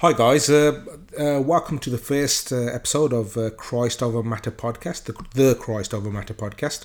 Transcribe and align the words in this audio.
Hi, 0.00 0.12
guys. 0.12 0.50
Uh, 0.50 0.84
uh, 1.18 1.40
welcome 1.40 1.78
to 1.78 1.88
the 1.88 1.96
first 1.96 2.52
uh, 2.52 2.56
episode 2.56 3.14
of 3.14 3.34
uh, 3.38 3.48
Christ 3.48 4.02
Over 4.02 4.22
Matter 4.22 4.50
podcast, 4.50 5.04
the, 5.04 5.14
the 5.32 5.54
Christ 5.54 5.94
Over 5.94 6.10
Matter 6.10 6.34
podcast. 6.34 6.84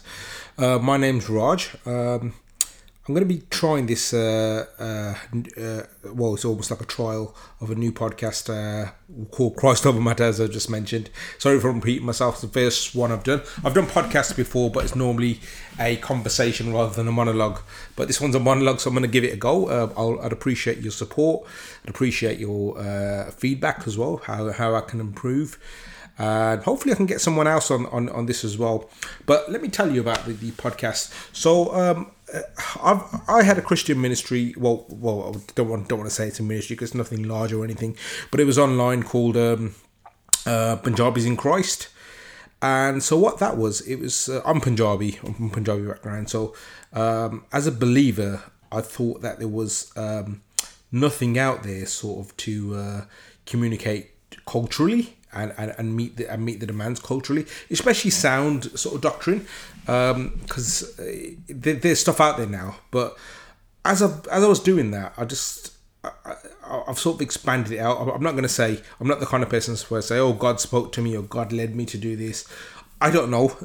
Uh, 0.57 0.79
my 0.79 0.95
name's 0.95 1.29
Raj. 1.29 1.75
Um, 1.85 2.35
I'm 3.07 3.15
going 3.15 3.27
to 3.27 3.33
be 3.33 3.41
trying 3.49 3.87
this. 3.87 4.13
Uh, 4.13 4.63
uh, 4.77 5.15
uh, 5.59 5.83
well, 6.13 6.35
it's 6.35 6.45
almost 6.45 6.69
like 6.69 6.81
a 6.81 6.85
trial 6.85 7.35
of 7.59 7.71
a 7.71 7.75
new 7.75 7.91
podcast 7.91 8.47
uh, 8.47 8.91
called 9.31 9.55
Christ 9.55 9.87
Over 9.87 9.99
Matter, 9.99 10.25
as 10.25 10.39
I 10.39 10.45
just 10.45 10.69
mentioned. 10.69 11.09
Sorry 11.39 11.59
for 11.59 11.71
repeating 11.71 12.05
myself. 12.05 12.35
It's 12.35 12.41
the 12.43 12.47
first 12.49 12.93
one 12.93 13.11
I've 13.11 13.23
done. 13.23 13.41
I've 13.63 13.73
done 13.73 13.87
podcasts 13.87 14.35
before, 14.35 14.69
but 14.69 14.83
it's 14.83 14.95
normally 14.95 15.39
a 15.79 15.95
conversation 15.95 16.71
rather 16.71 16.93
than 16.93 17.07
a 17.07 17.11
monologue. 17.11 17.61
But 17.95 18.07
this 18.07 18.21
one's 18.21 18.35
a 18.35 18.39
monologue, 18.39 18.79
so 18.79 18.91
I'm 18.91 18.95
going 18.95 19.01
to 19.01 19.11
give 19.11 19.23
it 19.23 19.33
a 19.33 19.37
go. 19.37 19.65
Uh, 19.67 19.91
I'll, 19.97 20.21
I'd 20.21 20.31
appreciate 20.31 20.77
your 20.77 20.91
support. 20.91 21.47
I'd 21.83 21.89
appreciate 21.89 22.37
your 22.37 22.77
uh, 22.77 23.31
feedback 23.31 23.87
as 23.87 23.97
well. 23.97 24.17
How 24.17 24.51
how 24.51 24.75
I 24.75 24.81
can 24.81 24.99
improve 24.99 25.57
and 26.17 26.61
hopefully 26.61 26.93
I 26.93 26.97
can 26.97 27.07
get 27.07 27.19
someone 27.19 27.47
else 27.47 27.71
on, 27.71 27.87
on, 27.87 28.09
on 28.09 28.27
this 28.27 28.43
as 28.43 28.55
well. 28.55 28.89
But 29.25 29.51
let 29.51 29.61
me 29.61 29.69
tell 29.69 29.91
you 29.91 30.01
about 30.01 30.25
the, 30.25 30.33
the 30.33 30.51
podcast. 30.51 31.11
So 31.35 31.73
um, 31.73 32.11
I've 32.81 33.03
I 33.27 33.43
had 33.43 33.57
a 33.57 33.61
Christian 33.61 33.99
ministry. 34.01 34.53
Well, 34.57 34.85
well, 34.89 35.35
I 35.35 35.51
don't 35.55 35.69
want 35.69 35.87
don't 35.87 35.99
want 35.99 36.09
to 36.09 36.15
say 36.15 36.27
it's 36.27 36.39
a 36.39 36.43
ministry 36.43 36.75
because 36.75 36.89
it's 36.89 36.95
nothing 36.95 37.23
large 37.23 37.53
or 37.53 37.63
anything, 37.63 37.97
but 38.29 38.39
it 38.39 38.45
was 38.45 38.57
online 38.57 39.03
called 39.03 39.37
um, 39.37 39.75
uh, 40.45 40.77
Punjabis 40.77 41.25
in 41.25 41.37
Christ. 41.37 41.89
And 42.61 43.01
so 43.01 43.17
what 43.17 43.39
that 43.39 43.57
was, 43.57 43.81
it 43.81 43.95
was 43.95 44.29
uh, 44.29 44.41
I'm 44.45 44.61
Punjabi, 44.61 45.19
I'm 45.25 45.33
from 45.33 45.49
Punjabi 45.49 45.87
background. 45.87 46.29
So 46.29 46.53
um, 46.93 47.45
as 47.51 47.65
a 47.65 47.71
believer, 47.71 48.43
I 48.71 48.81
thought 48.81 49.21
that 49.21 49.39
there 49.39 49.47
was 49.47 49.91
um, 49.95 50.43
nothing 50.91 51.39
out 51.39 51.63
there 51.63 51.87
sort 51.87 52.25
of 52.25 52.37
to 52.37 52.75
uh, 52.75 53.01
communicate 53.47 54.11
culturally 54.45 55.17
and, 55.33 55.53
and, 55.57 55.73
and 55.77 55.95
meet 55.95 56.17
the 56.17 56.31
and 56.31 56.43
meet 56.43 56.59
the 56.59 56.65
demands 56.65 56.99
culturally, 56.99 57.45
especially 57.69 58.11
sound 58.11 58.77
sort 58.79 58.95
of 58.95 59.01
doctrine, 59.01 59.45
because 59.85 60.99
um, 60.99 61.43
there, 61.47 61.75
there's 61.75 61.99
stuff 61.99 62.19
out 62.19 62.37
there 62.37 62.47
now. 62.47 62.75
But 62.91 63.17
as 63.85 64.01
I 64.01 64.07
as 64.31 64.43
I 64.43 64.47
was 64.47 64.59
doing 64.59 64.91
that, 64.91 65.13
I 65.17 65.25
just 65.25 65.73
I, 66.03 66.35
have 66.87 66.99
sort 66.99 67.15
of 67.15 67.21
expanded 67.21 67.73
it 67.73 67.79
out. 67.79 67.97
I'm 67.99 68.23
not 68.23 68.31
going 68.31 68.43
to 68.43 68.49
say 68.49 68.81
I'm 68.99 69.07
not 69.07 69.19
the 69.19 69.25
kind 69.25 69.43
of 69.43 69.49
person 69.49 69.75
where 69.89 69.99
I 69.99 70.01
say, 70.01 70.17
"Oh, 70.17 70.33
God 70.33 70.59
spoke 70.59 70.91
to 70.93 71.01
me" 71.01 71.15
or 71.15 71.23
"God 71.23 71.51
led 71.51 71.75
me 71.75 71.85
to 71.85 71.97
do 71.97 72.15
this." 72.15 72.47
I 72.99 73.11
don't 73.11 73.31
know, 73.31 73.55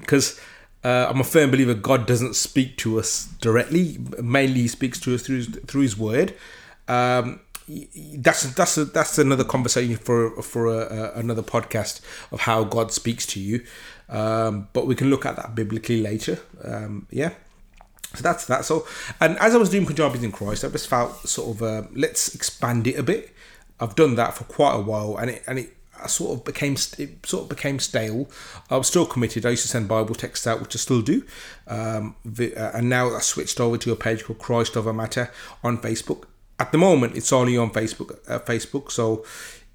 because. 0.00 0.38
Um, 0.48 0.52
uh, 0.84 1.08
I'm 1.10 1.18
a 1.18 1.24
firm 1.24 1.50
believer 1.50 1.74
God 1.74 2.06
doesn't 2.06 2.36
speak 2.36 2.76
to 2.76 3.00
us 3.00 3.26
directly. 3.40 3.98
Mainly, 4.22 4.60
He 4.60 4.68
speaks 4.68 5.00
to 5.00 5.16
us 5.16 5.22
through 5.22 5.42
through 5.42 5.80
His 5.80 5.98
Word. 5.98 6.36
Um, 6.86 7.40
that's 7.68 8.42
that's 8.54 8.78
a, 8.78 8.84
that's 8.84 9.18
another 9.18 9.44
conversation 9.44 9.96
for 9.96 10.42
for 10.42 10.66
a, 10.66 10.86
a, 10.86 11.12
another 11.18 11.42
podcast 11.42 12.00
of 12.30 12.40
how 12.40 12.64
God 12.64 12.92
speaks 12.92 13.26
to 13.26 13.40
you. 13.40 13.64
Um, 14.08 14.68
but 14.72 14.86
we 14.86 14.94
can 14.94 15.10
look 15.10 15.26
at 15.26 15.36
that 15.36 15.54
biblically 15.54 16.00
later. 16.00 16.38
Um, 16.62 17.06
yeah. 17.10 17.30
So 18.14 18.22
that's 18.22 18.46
that. 18.46 18.64
So, 18.64 18.86
and 19.20 19.36
as 19.38 19.54
I 19.54 19.58
was 19.58 19.68
doing 19.68 19.84
Punjabis 19.84 20.22
in 20.22 20.32
Christ, 20.32 20.64
I 20.64 20.68
just 20.68 20.88
felt 20.88 21.28
sort 21.28 21.56
of 21.56 21.62
uh, 21.62 21.82
let's 21.92 22.34
expand 22.34 22.86
it 22.86 22.98
a 22.98 23.02
bit. 23.02 23.32
I've 23.80 23.96
done 23.96 24.14
that 24.14 24.34
for 24.34 24.44
quite 24.44 24.74
a 24.74 24.80
while, 24.80 25.16
and 25.16 25.30
it 25.30 25.42
and 25.46 25.58
it 25.58 25.76
I 26.00 26.06
sort 26.06 26.38
of 26.38 26.44
became 26.44 26.76
it 26.98 27.26
sort 27.26 27.42
of 27.44 27.48
became 27.48 27.80
stale. 27.80 28.30
I 28.70 28.76
was 28.76 28.86
still 28.86 29.06
committed. 29.06 29.44
I 29.44 29.50
used 29.50 29.62
to 29.62 29.68
send 29.68 29.88
Bible 29.88 30.14
texts 30.14 30.46
out, 30.46 30.60
which 30.60 30.76
I 30.76 30.78
still 30.78 31.02
do. 31.02 31.24
Um, 31.66 32.14
uh, 32.38 32.70
and 32.74 32.88
now 32.88 33.14
I 33.14 33.18
switched 33.20 33.58
over 33.58 33.76
to 33.78 33.92
a 33.92 33.96
page 33.96 34.24
called 34.24 34.38
Christ 34.38 34.76
Over 34.76 34.92
Matter 34.92 35.30
on 35.64 35.78
Facebook 35.78 36.24
at 36.58 36.72
the 36.72 36.78
moment 36.78 37.16
it's 37.16 37.32
only 37.32 37.56
on 37.56 37.70
facebook 37.70 38.18
uh, 38.28 38.38
facebook. 38.40 38.90
So 38.90 39.24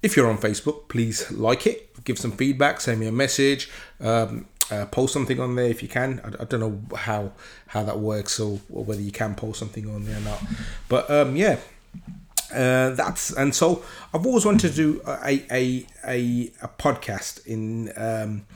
if 0.02 0.16
you're 0.16 0.28
on 0.28 0.38
facebook 0.38 0.88
please 0.88 1.30
like 1.30 1.66
it 1.66 2.04
give 2.04 2.18
some 2.18 2.32
feedback 2.32 2.80
send 2.80 2.98
me 2.98 3.06
a 3.06 3.12
message 3.12 3.70
um, 4.00 4.46
uh, 4.70 4.86
post 4.86 5.12
something 5.12 5.38
on 5.38 5.54
there 5.54 5.66
if 5.66 5.82
you 5.82 5.88
can. 5.88 6.20
I, 6.24 6.42
I, 6.42 6.44
don't 6.44 6.60
know 6.60 6.96
how 6.96 7.32
how 7.66 7.82
that 7.82 7.98
works 7.98 8.40
or, 8.40 8.60
or, 8.72 8.84
whether 8.84 9.02
you 9.02 9.12
can 9.12 9.34
post 9.34 9.58
something 9.58 9.88
on 9.92 10.04
there 10.04 10.16
or 10.16 10.20
not. 10.20 10.42
But 10.88 11.10
um, 11.10 11.36
yeah 11.36 11.58
uh, 12.54 12.90
that's 12.90 13.32
and 13.32 13.54
so 13.54 13.82
I've 14.12 14.26
always 14.26 14.44
wanted 14.44 14.68
to 14.68 14.74
do 14.74 15.00
a 15.06 15.44
a, 15.50 15.86
a, 16.06 16.52
a 16.62 16.68
podcast 16.68 17.46
in 17.46 17.92
um, 17.96 18.46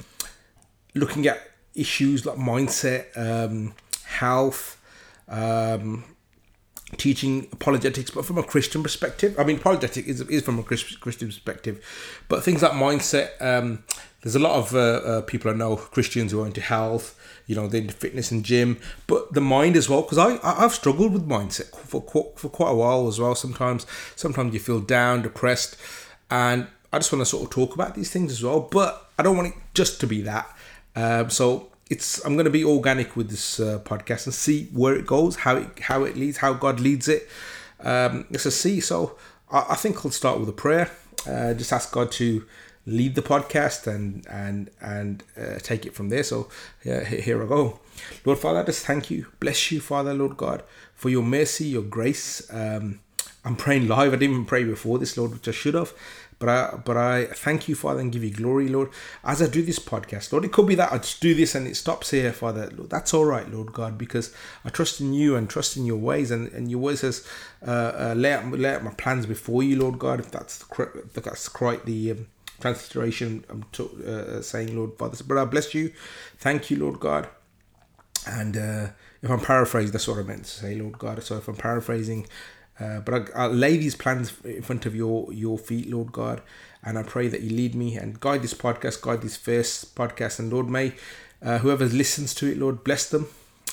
looking 0.95 1.27
at 1.27 1.41
issues 1.75 2.27
like 2.27 2.37
mindset, 2.37 3.17
um, 3.17 3.75
health, 4.05 4.81
um, 5.29 6.05
teaching 6.97 7.49
apologetics, 7.53 8.11
but 8.11 8.25
from 8.25 8.39
a 8.39 8.43
Christian 8.43 8.83
perspective. 8.83 9.35
I 9.39 9.45
mean, 9.45 9.57
apologetic 9.57 10.07
is, 10.07 10.21
is 10.23 10.43
from 10.43 10.59
a 10.59 10.63
Christian 10.63 11.29
perspective, 11.29 11.85
but 12.29 12.45
things 12.45 12.63
like 12.63 12.73
mindset. 12.73 13.31
Um, 13.41 13.85
there's 14.23 14.37
a 14.37 14.41
lot 14.41 14.57
of 14.57 14.75
uh, 14.75 14.79
uh, 14.79 15.23
people 15.23 15.51
I 15.51 15.55
know 15.55 15.77
Christians 15.77 16.33
who 16.33 16.43
are 16.43 16.47
into 16.47 16.61
health, 16.61 17.19
you 17.47 17.55
know, 17.55 17.69
they're 17.69 17.81
into 17.81 17.95
fitness 17.95 18.31
and 18.31 18.45
gym, 18.45 18.79
but 19.07 19.33
the 19.33 19.41
mind 19.41 19.77
as 19.77 19.89
well. 19.89 20.03
Because 20.03 20.19
I 20.19 20.39
I've 20.43 20.73
struggled 20.73 21.13
with 21.13 21.29
mindset 21.29 21.77
for 21.77 22.03
for 22.37 22.49
quite 22.49 22.71
a 22.71 22.75
while 22.75 23.09
as 23.09 23.21
well. 23.21 23.35
Sometimes 23.35 23.87
sometimes 24.17 24.53
you 24.55 24.61
feel 24.61 24.81
down, 24.81 25.23
depressed, 25.23 25.77
and 26.31 26.67
I 26.93 26.99
just 26.99 27.13
want 27.13 27.21
to 27.21 27.27
sort 27.27 27.45
of 27.45 27.51
talk 27.51 27.75
about 27.75 27.95
these 27.95 28.11
things 28.11 28.33
as 28.33 28.43
well. 28.43 28.61
But 28.61 29.11
I 29.19 29.23
don't 29.23 29.37
want 29.37 29.49
it 29.49 29.55
just 29.75 30.01
to 30.01 30.07
be 30.07 30.23
that. 30.23 30.57
Um, 30.97 31.31
so 31.31 31.69
it's 31.89 32.25
I'm 32.25 32.35
going 32.35 32.47
to 32.47 32.51
be 32.51 32.65
organic 32.65 33.17
with 33.17 33.31
this 33.31 33.61
uh, 33.61 33.79
podcast 33.85 34.27
and 34.27 34.35
see 34.35 34.69
where 34.73 34.95
it 34.95 35.07
goes, 35.07 35.37
how 35.37 35.57
it 35.57 35.79
how 35.81 36.05
it 36.05 36.17
leads, 36.17 36.39
how 36.39 36.53
God 36.53 36.81
leads 36.81 37.09
it. 37.09 37.29
Um, 37.81 38.27
it's 38.31 38.47
a 38.47 38.51
see. 38.51 38.81
So 38.81 39.17
I, 39.51 39.67
I 39.71 39.75
think 39.77 40.05
I'll 40.05 40.11
start 40.11 40.41
with 40.41 40.49
a 40.49 40.53
prayer. 40.53 40.91
Uh, 41.27 41.55
just 41.55 41.73
ask 41.73 41.93
God 41.93 42.11
to 42.13 42.45
lead 42.87 43.15
the 43.15 43.23
podcast 43.23 43.87
and 43.87 44.27
and 44.29 44.71
and 44.81 45.23
uh, 45.41 45.59
take 45.59 45.87
it 45.87 45.95
from 45.95 46.09
there. 46.09 46.23
So 46.23 46.49
yeah, 46.85 47.05
here 47.05 47.43
I 47.43 47.47
go. 47.47 47.81
Lord 48.25 48.39
Father, 48.39 48.61
I 48.61 48.65
just 48.65 48.85
thank 48.85 49.11
you, 49.11 49.27
bless 49.41 49.71
you, 49.71 49.81
Father, 49.81 50.13
Lord 50.13 50.37
God, 50.37 50.63
for 50.95 51.09
your 51.09 51.23
mercy, 51.23 51.67
your 51.67 51.83
grace. 51.83 52.47
Um, 52.53 53.01
I'm 53.45 53.55
praying 53.55 53.87
live. 53.87 54.13
I 54.13 54.17
didn't 54.17 54.33
even 54.33 54.45
pray 54.45 54.65
before 54.65 54.99
this, 54.99 55.17
Lord, 55.17 55.33
which 55.33 55.47
I 55.47 55.53
should 55.53 55.75
have. 55.75 55.95
But 56.39 56.49
I, 56.51 56.77
but 56.85 56.99
I 56.99 57.25
thank 57.27 57.67
you, 57.67 57.75
Father, 57.75 58.01
and 58.01 58.13
give 58.13 58.23
you 58.23 58.31
glory, 58.31 58.69
Lord, 58.69 58.91
as 59.25 59.41
I 59.41 59.49
do 59.49 59.63
this 59.63 59.79
podcast. 59.79 60.33
Lord, 60.33 60.45
it 60.45 60.53
could 60.53 60.67
be 60.67 60.75
that 60.75 60.93
I 60.93 60.99
just 60.99 61.23
do 61.23 61.35
this 61.35 61.55
and 61.55 61.67
it 61.67 61.77
stops 61.77 62.11
here, 62.11 62.31
Father. 62.33 62.71
Lord, 62.77 62.91
that's 62.91 63.15
all 63.15 63.25
right, 63.25 63.51
Lord 63.51 63.73
God, 63.73 63.97
because 63.97 64.35
I 64.63 64.69
trust 64.69 65.01
in 65.01 65.15
you 65.15 65.35
and 65.35 65.49
trust 65.49 65.79
in 65.79 65.87
your 65.87 65.97
ways. 65.97 66.31
And, 66.31 66.53
and 66.53 66.71
your 66.71 66.81
word 66.81 66.99
says, 66.99 67.27
uh, 67.67 67.71
uh, 67.71 68.15
lay, 68.15 68.35
out, 68.35 68.47
lay 68.51 68.75
out 68.75 68.85
my 68.85 68.93
plans 68.93 69.25
before 69.25 69.63
you, 69.63 69.79
Lord 69.79 69.99
God, 69.99 70.21
if 70.21 70.31
that's, 70.31 70.59
the, 70.59 71.03
if 71.07 71.15
that's 71.15 71.49
quite 71.49 71.87
the 71.87 72.11
um, 72.11 72.27
transliteration 72.61 73.45
I'm 73.49 73.65
to, 73.73 74.39
uh, 74.39 74.43
saying, 74.43 74.77
Lord 74.77 74.99
Father. 74.99 75.17
But 75.27 75.39
I 75.39 75.47
bless 75.47 75.75
you. 75.75 75.93
Thank 76.37 76.71
you, 76.71 76.79
Lord 76.79 77.01
God. 77.01 77.29
And 78.27 78.57
uh, 78.57 78.89
if 79.23 79.31
I'm 79.31 79.41
paraphrasing, 79.41 79.93
that's 79.93 80.09
what 80.09 80.19
I 80.19 80.23
meant 80.23 80.45
to 80.45 80.51
say, 80.51 80.75
Lord 80.75 80.99
God. 80.99 81.23
So 81.23 81.39
if 81.39 81.49
I'm 81.49 81.57
paraphrasing, 81.57 82.27
uh, 82.79 83.01
but 83.01 83.31
I, 83.35 83.45
I, 83.45 83.47
lay 83.47 83.77
these 83.77 83.95
plans 83.95 84.33
in 84.45 84.63
front 84.63 84.87
of 84.87 84.95
your 84.95 85.33
your 85.33 85.59
feet, 85.59 85.91
Lord 85.91 86.13
God, 86.13 86.43
and 86.83 86.99
I 86.99 87.03
pray 87.03 87.29
that 87.29 87.41
you 87.41 87.51
lead 87.51 87.75
me 87.75 87.97
and 87.97 88.21
guide 88.21 88.43
this 88.43 88.55
podcast, 88.55 89.01
guide 89.01 89.23
this 89.23 89.37
first 89.37 89.95
podcast, 89.95 90.39
and 90.39 90.53
Lord 90.53 90.69
may 90.69 90.93
uh, 91.43 91.59
whoever 91.59 91.85
listens 91.87 92.35
to 92.35 92.51
it, 92.51 92.59
Lord, 92.59 92.85
bless 92.85 93.09
them 93.09 93.29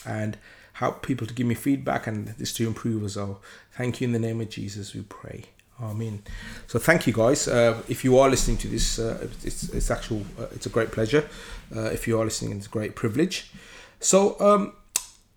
and 0.06 0.38
help 0.74 1.02
people 1.06 1.28
to 1.28 1.34
give 1.34 1.48
me 1.48 1.56
feedback 1.56 2.08
and 2.08 2.28
this 2.40 2.54
to 2.54 2.68
improve 2.68 3.04
as 3.04 3.18
well. 3.18 3.42
Thank 3.72 4.02
you 4.02 4.08
in 4.08 4.14
the 4.14 4.20
name 4.20 4.42
of 4.42 4.50
Jesus, 4.50 4.94
we 4.94 5.02
pray. 5.02 5.46
Amen. 5.82 6.22
So 6.68 6.80
thank 6.80 7.08
you 7.08 7.14
guys. 7.14 7.48
Uh, 7.48 7.82
if 7.90 8.04
you 8.04 8.18
are 8.20 8.30
listening 8.30 8.58
to 8.58 8.68
this, 8.68 9.00
uh, 9.00 9.28
it's 9.44 9.70
it's 9.70 9.90
actual. 9.90 10.22
Uh, 10.40 10.46
it's 10.52 10.66
a 10.66 10.70
great 10.70 10.92
pleasure. 10.92 11.28
Uh, 11.76 11.86
if 11.86 12.08
you 12.08 12.20
are 12.20 12.26
listening, 12.26 12.58
it's 12.58 12.68
a 12.68 12.70
great 12.70 12.96
privilege. 12.96 13.52
So 14.00 14.40
um, 14.40 14.74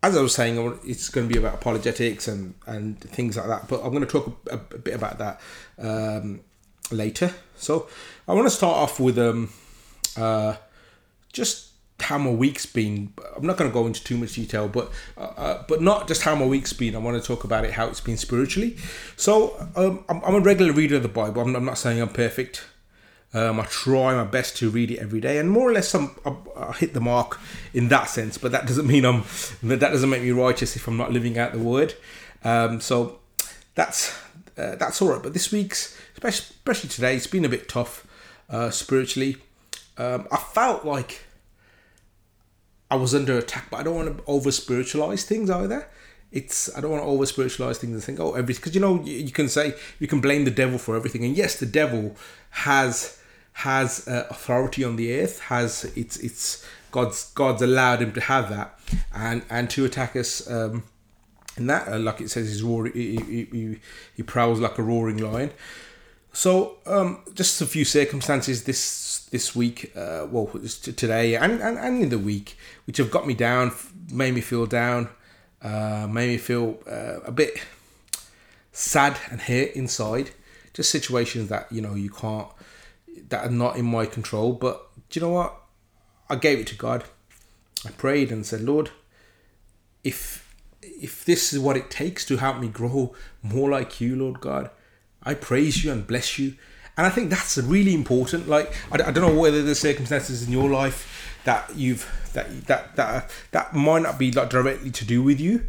as 0.07 0.17
I 0.17 0.21
was 0.21 0.35
saying, 0.35 0.79
it's 0.85 1.09
going 1.09 1.27
to 1.29 1.33
be 1.33 1.39
about 1.39 1.55
apologetics 1.55 2.29
and, 2.29 2.55
and 2.67 3.01
things 3.01 3.37
like 3.37 3.47
that. 3.47 3.69
But 3.69 3.83
I'm 3.83 3.91
going 3.91 4.07
to 4.07 4.07
talk 4.07 4.39
a, 4.51 4.55
a 4.55 4.79
bit 4.79 4.95
about 4.95 5.19
that 5.19 5.41
um, 5.79 6.41
later. 6.93 7.33
So 7.57 7.89
I 8.29 8.35
want 8.35 8.47
to 8.47 8.51
start 8.51 8.77
off 8.77 9.01
with 9.01 9.19
um, 9.19 9.51
uh, 10.17 10.57
just 11.33 11.73
how 12.01 12.19
my 12.19 12.31
week's 12.31 12.67
been. 12.67 13.13
I'm 13.37 13.47
not 13.47 13.57
going 13.57 13.69
to 13.69 13.75
go 13.75 13.87
into 13.87 14.05
too 14.05 14.17
much 14.17 14.35
detail, 14.35 14.69
but 14.69 14.93
uh, 15.17 15.33
uh, 15.37 15.65
but 15.67 15.83
not 15.83 16.07
just 16.07 16.23
how 16.23 16.37
my 16.37 16.47
week's 16.47 16.73
been. 16.73 16.95
I 16.95 16.99
want 16.99 17.21
to 17.21 17.27
talk 17.27 17.43
about 17.43 17.65
it 17.65 17.73
how 17.73 17.89
it's 17.89 18.01
been 18.01 18.17
spiritually. 18.17 18.77
So 19.17 19.57
um, 19.75 20.05
I'm, 20.09 20.23
I'm, 20.23 20.35
a 20.37 20.41
regular 20.41 20.73
reader 20.73 20.97
of 20.97 21.03
the 21.03 21.09
Bible. 21.09 21.43
I'm, 21.43 21.57
I'm 21.57 21.65
not 21.65 21.79
saying 21.79 22.01
I'm 22.01 22.11
perfect. 22.11 22.65
Um, 23.37 23.61
I 23.61 23.65
try 23.67 24.15
my 24.15 24.25
best 24.25 24.57
to 24.57 24.71
read 24.71 24.91
it 24.91 24.97
every 24.97 25.21
day, 25.21 25.37
and 25.37 25.51
more 25.51 25.69
or 25.69 25.73
less, 25.75 25.95
I, 25.95 26.09
I 26.57 26.73
hit 26.73 26.95
the 26.95 27.03
mark 27.03 27.39
in 27.75 27.89
that 27.89 28.09
sense. 28.09 28.39
But 28.39 28.51
that 28.53 28.67
doesn't 28.67 28.87
mean 28.87 29.05
I'm 29.05 29.25
that 29.63 29.81
doesn't 29.81 30.09
make 30.09 30.23
me 30.23 30.31
righteous 30.31 30.75
if 30.75 30.89
I'm 30.89 30.97
not 30.97 31.13
living 31.13 31.37
out 31.37 31.53
the 31.53 31.59
word. 31.59 31.93
Um, 32.45 32.81
so 32.81 33.19
that's 33.75 34.19
uh, 34.57 34.77
that's 34.77 35.03
all 35.03 35.11
right. 35.11 35.23
But 35.23 35.35
this 35.35 35.53
week's, 35.53 35.99
especially 36.17 36.89
today, 36.89 37.15
it's 37.15 37.27
been 37.27 37.45
a 37.45 37.51
bit 37.51 37.69
tough 37.69 38.07
uh, 38.49 38.71
spiritually. 38.71 39.37
Um, 39.99 40.27
I 40.33 40.39
felt 40.39 40.87
like 40.87 41.21
I 42.91 42.97
was 42.97 43.15
under 43.15 43.37
attack, 43.37 43.69
but 43.71 43.81
I 43.81 43.83
don't 43.83 43.97
want 43.97 44.17
to 44.17 44.25
over 44.27 44.51
spiritualize 44.51 45.25
things 45.27 45.51
either. 45.51 45.87
it's 46.33 46.75
I 46.75 46.81
don't 46.81 46.91
want 46.91 47.03
to 47.03 47.09
over 47.09 47.27
spiritualize 47.27 47.77
things 47.77 47.93
and 47.93 48.03
think 48.03 48.19
oh 48.19 48.33
everything 48.33 48.61
because 48.61 48.75
you 48.75 48.81
know 48.81 49.03
you, 49.05 49.13
you, 49.13 49.31
can 49.31 49.51
say 49.51 49.75
you 49.99 50.07
can 50.07 50.23
blame 50.23 50.47
the 50.47 50.51
devil 50.51 50.79
for 50.79 50.97
everything 50.97 51.23
and 51.23 51.37
yes 51.37 51.59
the 51.59 51.67
devil 51.67 52.17
has 52.51 53.16
has 53.61 54.07
uh, 54.07 54.27
authority 54.31 54.85
on 54.85 54.97
the 54.97 55.21
earth 55.21 55.41
has 55.41 55.85
it's 55.97 56.17
it's 56.19 56.65
God's 56.91 57.31
God's 57.33 57.63
allowed 57.63 58.01
him 58.03 58.13
to 58.13 58.21
have 58.21 58.49
that 58.51 58.79
and 59.15 59.43
and 59.51 59.69
to 59.71 59.85
attack 59.85 60.17
us 60.17 60.49
um, 60.51 60.85
and 61.57 61.69
that 61.71 61.89
uh, 61.89 61.99
like 61.99 62.21
it 62.21 62.31
says 62.31 62.49
he's 62.49 62.63
roaring 62.63 62.93
he, 62.93 63.47
he, 63.51 63.79
he, 64.15 64.23
prowls 64.23 64.61
like 64.61 64.79
a 64.79 64.83
roaring 64.83 65.17
lion 65.19 65.51
so 66.33 66.77
um, 66.87 67.23
just 67.35 67.61
a 67.61 67.67
few 67.67 67.85
circumstances 67.85 68.65
this 68.65 69.27
this 69.31 69.57
week 69.57 69.93
uh, 69.97 70.27
well 70.31 70.47
today 70.47 71.35
and, 71.35 71.61
and 71.63 71.79
and 71.79 72.03
in 72.03 72.09
the 72.11 72.19
week 72.19 72.59
which 72.87 72.99
have 72.99 73.11
got 73.11 73.27
me 73.27 73.35
down 73.35 73.73
made 74.11 74.35
me 74.35 74.41
feel 74.41 74.67
down 74.67 75.09
uh, 75.63 76.07
made 76.11 76.29
me 76.29 76.39
feel 76.39 76.79
uh, 76.87 77.21
a 77.25 77.33
bit 77.33 77.59
sad 78.77 79.17
and 79.31 79.41
hurt 79.41 79.73
inside. 79.73 80.31
Just 80.75 80.91
situations 80.91 81.49
that 81.49 81.71
you 81.73 81.81
know 81.81 81.95
you 81.95 82.11
can't, 82.11 82.49
that 83.29 83.47
are 83.47 83.51
not 83.51 83.77
in 83.77 83.85
my 83.85 84.07
control. 84.07 84.53
But 84.53 84.87
do 85.11 85.21
you 85.21 85.27
know 85.27 85.33
what? 85.33 85.55
I 86.29 86.37
gave 86.37 86.59
it 86.59 86.67
to 86.69 86.75
God. 86.77 87.05
I 87.85 87.91
prayed 87.91 88.33
and 88.33 88.45
said, 88.45 88.63
Lord, 88.63 88.91
if 90.03 90.43
if 90.83 91.25
this 91.25 91.53
is 91.53 91.59
what 91.59 91.77
it 91.77 91.91
takes 91.91 92.25
to 92.27 92.37
help 92.37 92.59
me 92.59 92.69
grow 92.69 93.15
more 93.43 93.71
like 93.71 94.01
you, 94.01 94.17
Lord 94.17 94.41
God, 94.41 94.71
I 95.23 95.35
praise 95.35 95.85
you 95.85 95.93
and 95.93 96.07
bless 96.07 96.39
you. 96.39 96.55
And 96.97 97.07
I 97.07 97.11
think 97.11 97.29
that's 97.29 97.59
really 97.59 97.93
important. 97.95 98.49
Like 98.49 98.73
I, 98.91 98.95
I 98.95 99.11
don't 99.11 99.35
know 99.35 99.39
whether 99.39 99.63
the 99.63 99.75
circumstances 99.75 100.47
in 100.47 100.53
your 100.53 100.71
life 100.71 101.41
that 101.45 101.77
you've 101.77 102.11
that 102.33 102.67
that 102.67 102.97
that 102.97 103.31
that 103.51 103.75
might 103.75 104.03
not 104.03 104.19
be 104.19 104.33
like 104.33 104.51
directly 104.51 104.91
to 104.91 105.05
do 105.05 105.23
with 105.23 105.41
you. 105.41 105.67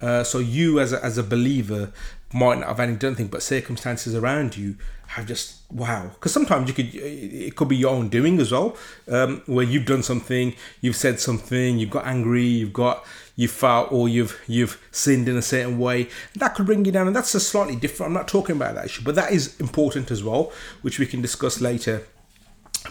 Uh, 0.00 0.24
so 0.24 0.38
you 0.38 0.80
as 0.80 0.94
a, 0.94 1.04
as 1.04 1.18
a 1.18 1.22
believer 1.22 1.92
might 2.32 2.58
not 2.58 2.68
have 2.68 2.80
any 2.80 2.96
done 2.96 3.10
anything, 3.10 3.28
but 3.28 3.42
circumstances 3.42 4.14
around 4.14 4.56
you 4.56 4.76
have 5.08 5.26
just 5.26 5.62
wow. 5.70 6.08
Because 6.14 6.32
sometimes 6.32 6.68
you 6.68 6.74
could 6.74 6.94
it 6.94 7.56
could 7.56 7.68
be 7.68 7.76
your 7.76 7.90
own 7.90 8.08
doing 8.08 8.38
as 8.38 8.52
well, 8.52 8.76
um, 9.08 9.42
where 9.46 9.64
you've 9.64 9.86
done 9.86 10.02
something, 10.02 10.54
you've 10.80 10.96
said 10.96 11.18
something, 11.18 11.78
you've 11.78 11.90
got 11.90 12.06
angry, 12.06 12.44
you've 12.44 12.72
got 12.72 13.04
you 13.34 13.48
felt 13.48 13.90
or 13.90 14.08
you've 14.08 14.40
you've 14.46 14.80
sinned 14.92 15.28
in 15.28 15.36
a 15.36 15.42
certain 15.42 15.78
way. 15.78 16.08
That 16.36 16.54
could 16.54 16.66
bring 16.66 16.84
you 16.84 16.92
down, 16.92 17.08
and 17.08 17.16
that's 17.16 17.34
a 17.34 17.40
slightly 17.40 17.74
different. 17.74 18.10
I'm 18.10 18.14
not 18.14 18.28
talking 18.28 18.54
about 18.54 18.76
that 18.76 18.84
issue, 18.84 19.02
but 19.02 19.16
that 19.16 19.32
is 19.32 19.58
important 19.58 20.10
as 20.10 20.22
well, 20.22 20.52
which 20.82 20.98
we 20.98 21.06
can 21.06 21.20
discuss 21.20 21.60
later. 21.60 22.06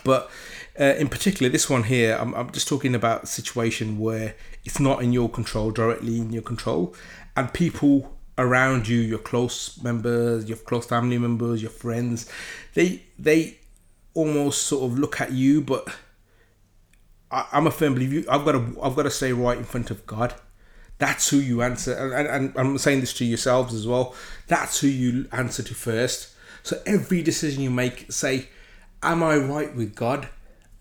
But 0.04 0.30
uh, 0.78 0.96
in 0.98 1.08
particular, 1.08 1.50
this 1.50 1.70
one 1.70 1.84
here, 1.84 2.18
I'm, 2.20 2.34
I'm 2.36 2.52
just 2.52 2.68
talking 2.68 2.96
about 2.96 3.24
a 3.24 3.28
situation 3.28 3.98
where 3.98 4.36
it's 4.66 4.80
not 4.80 5.02
in 5.02 5.14
your 5.14 5.30
control, 5.30 5.72
directly 5.72 6.18
in 6.18 6.34
your 6.34 6.44
control, 6.44 6.94
and 7.38 7.54
people 7.54 8.19
around 8.40 8.88
you, 8.88 8.98
your 8.98 9.20
close 9.20 9.82
members, 9.84 10.48
your 10.48 10.58
close 10.58 10.86
family 10.86 11.18
members, 11.18 11.62
your 11.62 11.72
friends, 11.72 12.30
they 12.74 13.04
they 13.20 13.60
almost 14.14 14.64
sort 14.64 14.92
of 14.92 14.98
look 14.98 15.22
at 15.22 15.32
you, 15.32 15.62
but 15.62 15.88
I, 17.30 17.46
am 17.52 17.68
a 17.68 17.72
firm 17.72 17.94
believer. 17.94 18.30
I've 18.32 18.46
got 18.46 18.54
to 18.54 18.78
I've 18.82 18.96
got 18.96 19.04
to 19.04 19.12
stay 19.12 19.34
right 19.34 19.58
in 19.58 19.64
front 19.64 19.92
of 19.92 20.06
God. 20.08 20.34
That's 20.98 21.30
who 21.30 21.38
you 21.38 21.62
answer, 21.62 21.94
and, 21.94 22.28
and, 22.28 22.56
and 22.56 22.58
I'm 22.58 22.78
saying 22.78 23.02
this 23.02 23.14
to 23.16 23.26
yourselves 23.26 23.74
as 23.74 23.88
well. 23.88 24.16
That's 24.48 24.80
who 24.80 24.88
you 24.88 25.28
answer 25.32 25.64
to 25.64 25.74
first. 25.74 26.34
So 26.64 26.82
every 26.86 27.22
decision 27.22 27.62
you 27.62 27.70
make, 27.70 28.12
say, 28.12 28.50
"Am 29.04 29.22
I 29.22 29.38
right 29.38 29.76
with 29.76 29.96
God?" 29.96 30.30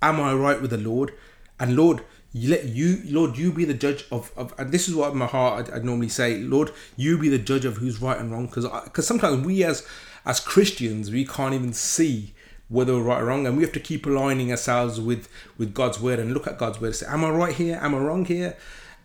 Am 0.01 0.21
I 0.21 0.33
right 0.33 0.61
with 0.61 0.71
the 0.71 0.79
Lord? 0.79 1.13
And 1.59 1.75
Lord, 1.75 2.05
you 2.33 2.51
let 2.51 2.65
you, 2.65 3.03
Lord, 3.07 3.39
you 3.39 3.53
be 3.53 3.65
the 3.65 3.75
judge 3.75 4.05
of, 4.13 4.33
of 4.37 4.55
and 4.59 4.71
this 4.71 4.89
is 4.89 4.95
what 4.95 5.13
in 5.13 5.19
my 5.19 5.27
heart 5.27 5.69
I'd, 5.69 5.75
I'd 5.75 5.85
normally 5.85 6.11
say, 6.11 6.39
Lord, 6.39 6.73
you 6.97 7.17
be 7.17 7.29
the 7.29 7.39
judge 7.39 7.65
of 7.65 7.79
who's 7.79 8.03
right 8.03 8.19
and 8.19 8.31
wrong, 8.31 8.47
because 8.47 8.67
because 8.85 9.07
sometimes 9.07 9.45
we 9.47 9.65
as 9.65 9.87
as 10.27 10.41
Christians 10.41 11.11
we 11.11 11.25
can't 11.25 11.55
even 11.55 11.73
see 11.73 12.35
whether 12.69 12.93
we're 12.93 13.03
right 13.03 13.23
or 13.23 13.27
wrong, 13.27 13.47
and 13.47 13.57
we 13.57 13.63
have 13.63 13.73
to 13.73 13.81
keep 13.81 14.05
aligning 14.05 14.51
ourselves 14.51 15.01
with 15.01 15.29
with 15.57 15.73
God's 15.73 16.01
word 16.01 16.19
and 16.19 16.35
look 16.35 16.47
at 16.47 16.59
God's 16.59 16.81
word 16.81 16.89
and 16.89 16.97
say, 16.97 17.07
Am 17.07 17.25
I 17.25 17.31
right 17.31 17.55
here? 17.55 17.79
Am 17.81 17.95
I 17.95 17.99
wrong 17.99 18.27
here? 18.27 18.57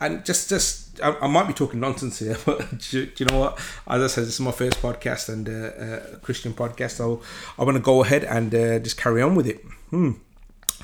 And 0.02 0.26
just 0.26 0.50
just 0.50 1.02
I, 1.02 1.16
I 1.22 1.28
might 1.28 1.48
be 1.48 1.54
talking 1.54 1.80
nonsense 1.80 2.20
here, 2.20 2.38
but 2.46 2.78
do, 2.78 3.06
do, 3.06 3.24
you 3.24 3.26
know 3.28 3.40
what? 3.40 3.60
As 3.88 4.04
I 4.04 4.08
said, 4.08 4.26
this 4.26 4.34
is 4.34 4.42
my 4.42 4.52
first 4.52 4.82
podcast 4.82 5.30
and 5.30 5.48
uh, 5.48 5.52
uh, 5.52 6.20
Christian 6.20 6.54
podcast, 6.54 6.92
so 6.92 7.22
I'm 7.58 7.66
gonna 7.66 7.80
go 7.80 8.04
ahead 8.04 8.26
and 8.26 8.54
uh, 8.54 8.80
just 8.80 8.98
carry 8.98 9.22
on 9.22 9.34
with 9.34 9.48
it. 9.48 9.64
Hmm. 9.92 10.12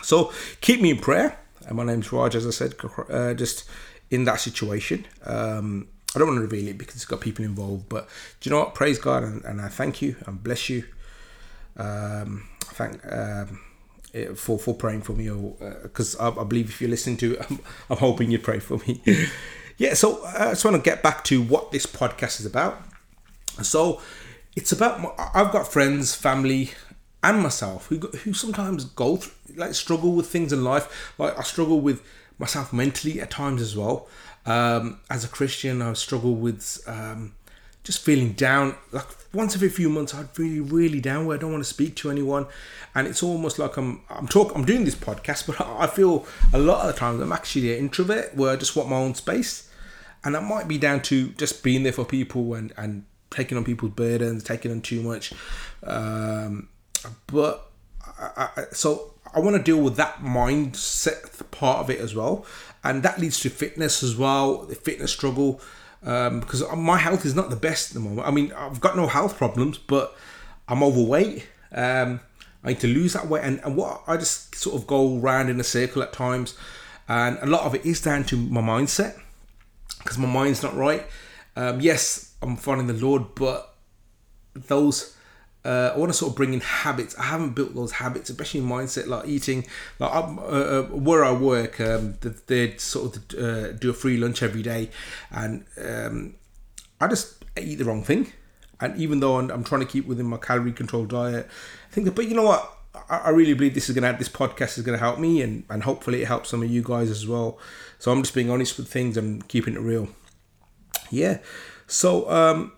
So 0.02 0.32
keep 0.62 0.82
me 0.82 0.92
in 0.92 1.00
prayer. 1.00 1.38
And 1.68 1.78
my 1.78 1.84
name's 1.84 2.12
Raj, 2.12 2.36
as 2.36 2.48
I 2.48 2.52
said, 2.52 2.76
uh, 3.10 3.34
just 3.34 3.70
in 4.10 4.24
that 4.26 4.40
situation. 4.40 5.06
Um, 5.26 5.88
I 6.16 6.20
don't 6.20 6.28
want 6.28 6.38
to 6.38 6.42
reveal 6.42 6.68
it 6.68 6.78
because 6.78 6.96
it's 6.96 7.06
got 7.06 7.22
people 7.22 7.46
involved, 7.46 7.88
but 7.88 8.08
do 8.40 8.50
you 8.50 8.56
know 8.56 8.62
what? 8.62 8.74
Praise 8.74 8.98
God 8.98 9.24
and, 9.24 9.44
and 9.46 9.62
I 9.62 9.68
thank 9.68 10.02
you 10.02 10.16
and 10.26 10.42
bless 10.44 10.70
you. 10.70 10.86
Um, 11.78 12.48
thank 12.62 13.00
um, 13.12 13.60
for 14.36 14.58
for 14.58 14.74
praying 14.74 15.04
for 15.04 15.14
me, 15.14 15.30
or 15.30 15.56
because 15.84 16.16
uh, 16.16 16.32
I, 16.32 16.42
I, 16.42 16.44
believe 16.44 16.70
if 16.70 16.82
you're 16.82 16.90
listening 16.90 17.18
to 17.18 17.34
it, 17.34 17.46
I'm, 17.50 17.60
I'm 17.90 17.98
hoping 17.98 18.32
you 18.32 18.40
pray 18.40 18.60
for 18.60 18.78
me. 18.80 19.02
yeah, 19.78 19.94
so 19.94 20.24
uh, 20.26 20.34
I 20.36 20.50
just 20.50 20.66
want 20.66 20.78
to 20.78 20.82
get 20.82 21.04
back 21.04 21.24
to 21.26 21.42
what 21.42 21.72
this 21.72 21.86
podcast 21.86 22.40
is 22.40 22.46
about. 22.46 22.82
So 23.62 24.02
it's 24.56 24.72
about 24.72 25.16
I've 25.36 25.52
got 25.52 25.72
friends, 25.72 26.16
family, 26.16 26.72
and 27.24 27.42
myself 27.42 27.88
who 27.88 27.98
who 28.00 28.34
sometimes 28.34 28.86
go 28.86 29.18
through, 29.18 29.56
like 29.56 29.74
struggle 29.74 30.14
with 30.14 30.28
things 30.28 30.54
in 30.54 30.64
life. 30.64 31.14
Like 31.18 31.38
I 31.38 31.44
struggle 31.44 31.82
with 31.82 32.02
myself 32.38 32.72
mentally 32.72 33.20
at 33.22 33.30
times 33.30 33.62
as 33.62 33.76
well. 33.76 34.08
Um, 34.46 35.00
as 35.10 35.24
a 35.24 35.28
Christian, 35.28 35.82
I 35.82 35.94
struggle 35.94 36.34
with 36.34 36.82
um, 36.88 37.34
just 37.84 38.04
feeling 38.04 38.34
down. 38.34 38.76
Like 38.92 39.06
once 39.34 39.56
every 39.56 39.70
few 39.70 39.90
months, 39.90 40.16
I'd 40.16 40.38
really, 40.40 40.62
really 40.62 41.02
down 41.02 41.26
where 41.26 41.38
I 41.38 41.40
don't 41.40 41.52
want 41.52 41.64
to 41.64 41.70
speak 41.70 41.96
to 41.98 42.10
anyone, 42.10 42.48
and 42.96 43.08
it's 43.08 43.22
almost 43.22 43.60
like 43.60 43.78
I'm 43.78 44.02
I'm 44.10 44.28
talk 44.28 44.56
I'm 44.56 44.66
doing 44.66 44.86
this 44.86 44.96
podcast, 44.96 45.48
but 45.58 45.60
I 45.62 45.88
feel 45.88 46.26
a 46.54 46.60
lot 46.60 46.88
of 46.88 46.94
the 46.94 47.00
times 47.00 47.22
I'm 47.22 47.32
actually 47.34 47.74
an 47.74 47.80
introvert 47.80 48.36
where 48.36 48.52
I 48.52 48.56
just 48.56 48.76
want 48.76 48.90
my 48.90 48.96
own 48.96 49.14
space, 49.14 49.70
and 50.24 50.36
that 50.36 50.44
might 50.44 50.68
be 50.68 50.78
down 50.78 51.02
to 51.04 51.30
just 51.30 51.64
being 51.64 51.84
there 51.84 51.94
for 51.94 52.06
people 52.06 52.54
and 52.54 52.74
and 52.78 53.06
taking 53.30 53.58
on 53.58 53.64
people's 53.64 53.92
burdens, 53.92 54.44
taking 54.44 54.72
on 54.72 54.82
too 54.82 55.04
much. 55.04 55.34
Um, 55.84 56.70
but 57.28 57.70
I, 58.18 58.50
I, 58.56 58.64
so 58.72 59.14
I 59.34 59.40
want 59.40 59.58
to 59.58 59.64
deal 59.64 59.82
with 59.82 59.96
that 59.98 60.18
mindset 60.18 61.50
part 61.52 61.80
of 61.80 61.90
it 61.90 62.00
as 62.00 62.16
well, 62.16 62.46
and 62.84 63.04
that 63.04 63.20
leads 63.20 63.40
to 63.42 63.50
fitness 63.50 64.04
as 64.04 64.16
well, 64.16 64.64
the 64.64 64.76
fitness 64.76 65.12
struggle. 65.12 65.62
Um, 66.02 66.40
because 66.40 66.64
my 66.78 66.98
health 66.98 67.26
is 67.26 67.36
not 67.36 67.50
the 67.50 67.58
best 67.58 67.90
at 67.90 67.94
the 67.96 68.00
moment. 68.00 68.26
I 68.26 68.32
mean, 68.32 68.54
I've 68.54 68.80
got 68.80 68.96
no 68.96 69.06
health 69.08 69.38
problems, 69.38 69.78
but 69.78 70.16
I'm 70.70 70.82
overweight. 70.82 71.46
Um, 71.74 72.22
I 72.64 72.70
need 72.70 72.80
to 72.80 72.88
lose 72.88 73.14
that 73.14 73.28
weight, 73.28 73.44
and, 73.44 73.60
and 73.64 73.76
what 73.76 74.04
I 74.08 74.16
just 74.16 74.56
sort 74.56 74.76
of 74.76 74.88
go 74.88 75.18
round 75.18 75.50
in 75.50 75.60
a 75.60 75.64
circle 75.64 76.02
at 76.02 76.14
times, 76.14 76.58
and 77.08 77.38
a 77.42 77.46
lot 77.46 77.64
of 77.64 77.76
it 77.76 77.86
is 77.86 78.02
down 78.02 78.24
to 78.26 78.38
my 78.38 78.62
mindset 78.62 79.20
because 79.98 80.18
my 80.18 80.28
mind's 80.28 80.64
not 80.64 80.76
right. 80.76 81.06
Um, 81.56 81.82
yes, 81.82 82.34
I'm 82.42 82.56
following 82.56 82.88
the 82.88 82.94
Lord, 82.94 83.36
but 83.36 83.76
those 84.54 85.16
uh, 85.66 85.92
I 85.94 85.98
want 85.98 86.10
to 86.12 86.18
sort 86.18 86.32
of 86.32 86.38
bring 86.38 86.54
in 86.54 86.62
habits. 86.62 87.18
I 87.18 87.24
haven't 87.24 87.52
built 87.52 87.76
those 87.76 87.92
habits, 87.92 88.30
especially 88.30 88.62
mindset, 88.62 89.08
like 89.08 89.28
eating. 89.28 89.66
Like 90.00 90.12
uh, 90.12 90.42
uh, 90.42 90.84
where 90.84 91.26
I 91.26 91.34
work, 91.34 91.82
um, 91.82 92.18
they 92.48 92.78
sort 92.78 93.18
of 93.18 93.40
uh, 93.40 93.72
do 93.74 93.90
a 93.90 93.94
free 93.94 94.18
lunch 94.18 94.42
every 94.42 94.62
day, 94.62 94.90
and 95.32 95.66
um, 95.84 96.36
I 97.02 97.08
just 97.08 97.44
eat 97.58 97.76
the 97.76 97.86
wrong 97.86 98.04
thing. 98.04 98.32
And 98.80 98.96
even 98.98 99.20
though 99.20 99.38
I'm, 99.38 99.52
I'm, 99.52 99.66
trying 99.66 99.82
to 99.82 99.88
keep 99.88 100.08
within 100.08 100.26
my 100.26 100.38
calorie 100.38 100.72
controlled 100.72 101.10
diet, 101.10 101.50
I 101.92 101.94
think. 101.94 102.16
But 102.16 102.30
you 102.30 102.36
know 102.36 102.44
what? 102.44 102.78
I, 103.10 103.18
I 103.18 103.30
really 103.32 103.54
believe 103.54 103.74
this 103.74 103.90
is 103.90 103.96
going 103.96 104.10
to. 104.10 104.18
This 104.18 104.30
podcast 104.30 104.78
is 104.78 104.86
going 104.86 104.98
to 104.98 105.04
help 105.04 105.20
me, 105.20 105.42
and 105.42 105.66
and 105.70 105.84
hopefully 105.84 106.22
it 106.22 106.28
helps 106.30 106.50
some 106.50 106.64
of 106.64 106.72
you 106.72 106.82
guys 106.82 107.10
as 107.10 107.28
well. 107.28 107.60
So 107.98 108.14
I'm 108.14 108.24
just 108.24 108.34
being 108.34 108.50
honest 108.50 108.78
with 108.78 108.88
things 108.88 109.18
and 109.18 109.46
keeping 109.50 109.74
it 109.74 109.82
real. 109.82 110.08
Yeah. 111.12 111.40
So 111.86 112.30
um, 112.30 112.72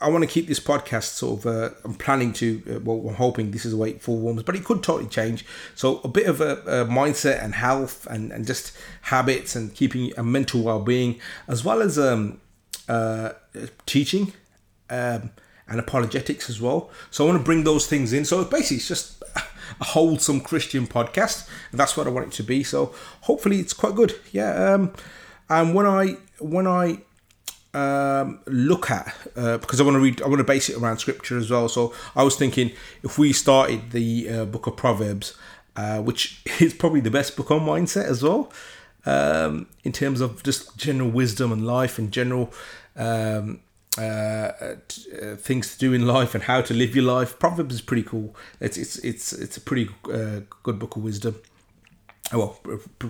I 0.00 0.08
want 0.08 0.22
to 0.24 0.28
keep 0.28 0.46
this 0.46 0.60
podcast 0.60 1.14
sort 1.14 1.40
of. 1.40 1.46
Uh, 1.46 1.74
I'm 1.84 1.94
planning 1.94 2.32
to. 2.34 2.62
Uh, 2.68 2.80
well, 2.80 3.08
I'm 3.08 3.16
hoping 3.16 3.50
this 3.50 3.66
is 3.66 3.74
a 3.74 3.76
wait 3.76 4.00
for 4.00 4.16
warms, 4.16 4.42
but 4.42 4.56
it 4.56 4.64
could 4.64 4.82
totally 4.82 5.08
change. 5.08 5.44
So 5.74 6.00
a 6.02 6.08
bit 6.08 6.26
of 6.26 6.40
a, 6.40 6.56
a, 6.66 6.86
mindset 6.86 7.44
and 7.44 7.54
health 7.54 8.06
and, 8.06 8.32
and 8.32 8.46
just 8.46 8.76
habits 9.02 9.54
and 9.54 9.74
keeping 9.74 10.12
a 10.16 10.22
mental 10.22 10.62
well 10.62 10.80
being, 10.80 11.20
as 11.48 11.64
well 11.64 11.82
as 11.82 11.98
um, 11.98 12.40
uh, 12.88 13.32
teaching 13.84 14.32
um, 14.88 15.30
and 15.68 15.78
apologetics 15.78 16.48
as 16.48 16.62
well. 16.62 16.90
So 17.10 17.24
I 17.24 17.28
want 17.28 17.40
to 17.40 17.44
bring 17.44 17.64
those 17.64 17.86
things 17.86 18.14
in. 18.14 18.24
So 18.24 18.42
basically, 18.44 18.78
it's 18.78 18.88
just 18.88 19.22
a 19.80 19.84
wholesome 19.84 20.40
Christian 20.40 20.86
podcast, 20.86 21.46
and 21.72 21.78
that's 21.78 21.94
what 21.94 22.06
I 22.06 22.10
want 22.10 22.28
it 22.28 22.32
to 22.34 22.42
be. 22.42 22.62
So 22.62 22.94
hopefully, 23.22 23.58
it's 23.58 23.74
quite 23.74 23.94
good. 23.94 24.18
Yeah. 24.32 24.72
Um, 24.72 24.94
and 25.50 25.74
when 25.74 25.84
I 25.84 26.16
when 26.38 26.66
I 26.66 27.02
um, 27.74 28.40
look 28.46 28.90
at 28.90 29.14
uh, 29.36 29.58
because 29.58 29.80
I 29.80 29.84
want 29.84 29.94
to 29.94 30.00
read. 30.00 30.22
I 30.22 30.28
want 30.28 30.38
to 30.38 30.44
base 30.44 30.68
it 30.68 30.76
around 30.76 30.98
scripture 30.98 31.38
as 31.38 31.50
well. 31.50 31.68
So 31.68 31.94
I 32.16 32.22
was 32.22 32.36
thinking 32.36 32.72
if 33.02 33.18
we 33.18 33.32
started 33.32 33.92
the 33.92 34.28
uh, 34.28 34.44
book 34.44 34.66
of 34.66 34.76
Proverbs, 34.76 35.36
uh, 35.76 36.00
which 36.00 36.42
is 36.60 36.74
probably 36.74 37.00
the 37.00 37.10
best 37.10 37.36
book 37.36 37.50
on 37.50 37.60
mindset 37.60 38.04
as 38.04 38.22
well. 38.22 38.52
um, 39.06 39.66
in 39.84 39.92
terms 39.92 40.20
of 40.20 40.42
just 40.42 40.76
general 40.76 41.10
wisdom 41.10 41.52
and 41.52 41.66
life 41.66 41.98
and 41.98 42.12
general 42.12 42.52
um, 42.96 43.60
uh, 43.98 44.02
uh, 44.02 44.74
things 45.36 45.72
to 45.72 45.78
do 45.78 45.92
in 45.92 46.06
life 46.06 46.34
and 46.34 46.44
how 46.44 46.60
to 46.60 46.74
live 46.74 46.94
your 46.94 47.04
life. 47.04 47.38
Proverbs 47.38 47.74
is 47.74 47.80
pretty 47.80 48.02
cool. 48.02 48.34
It's 48.60 48.76
it's 48.76 48.96
it's 48.98 49.32
it's 49.32 49.56
a 49.56 49.60
pretty 49.60 49.90
uh, 50.12 50.40
good 50.62 50.78
book 50.78 50.96
of 50.96 51.02
wisdom. 51.02 51.36
Well, 52.32 52.60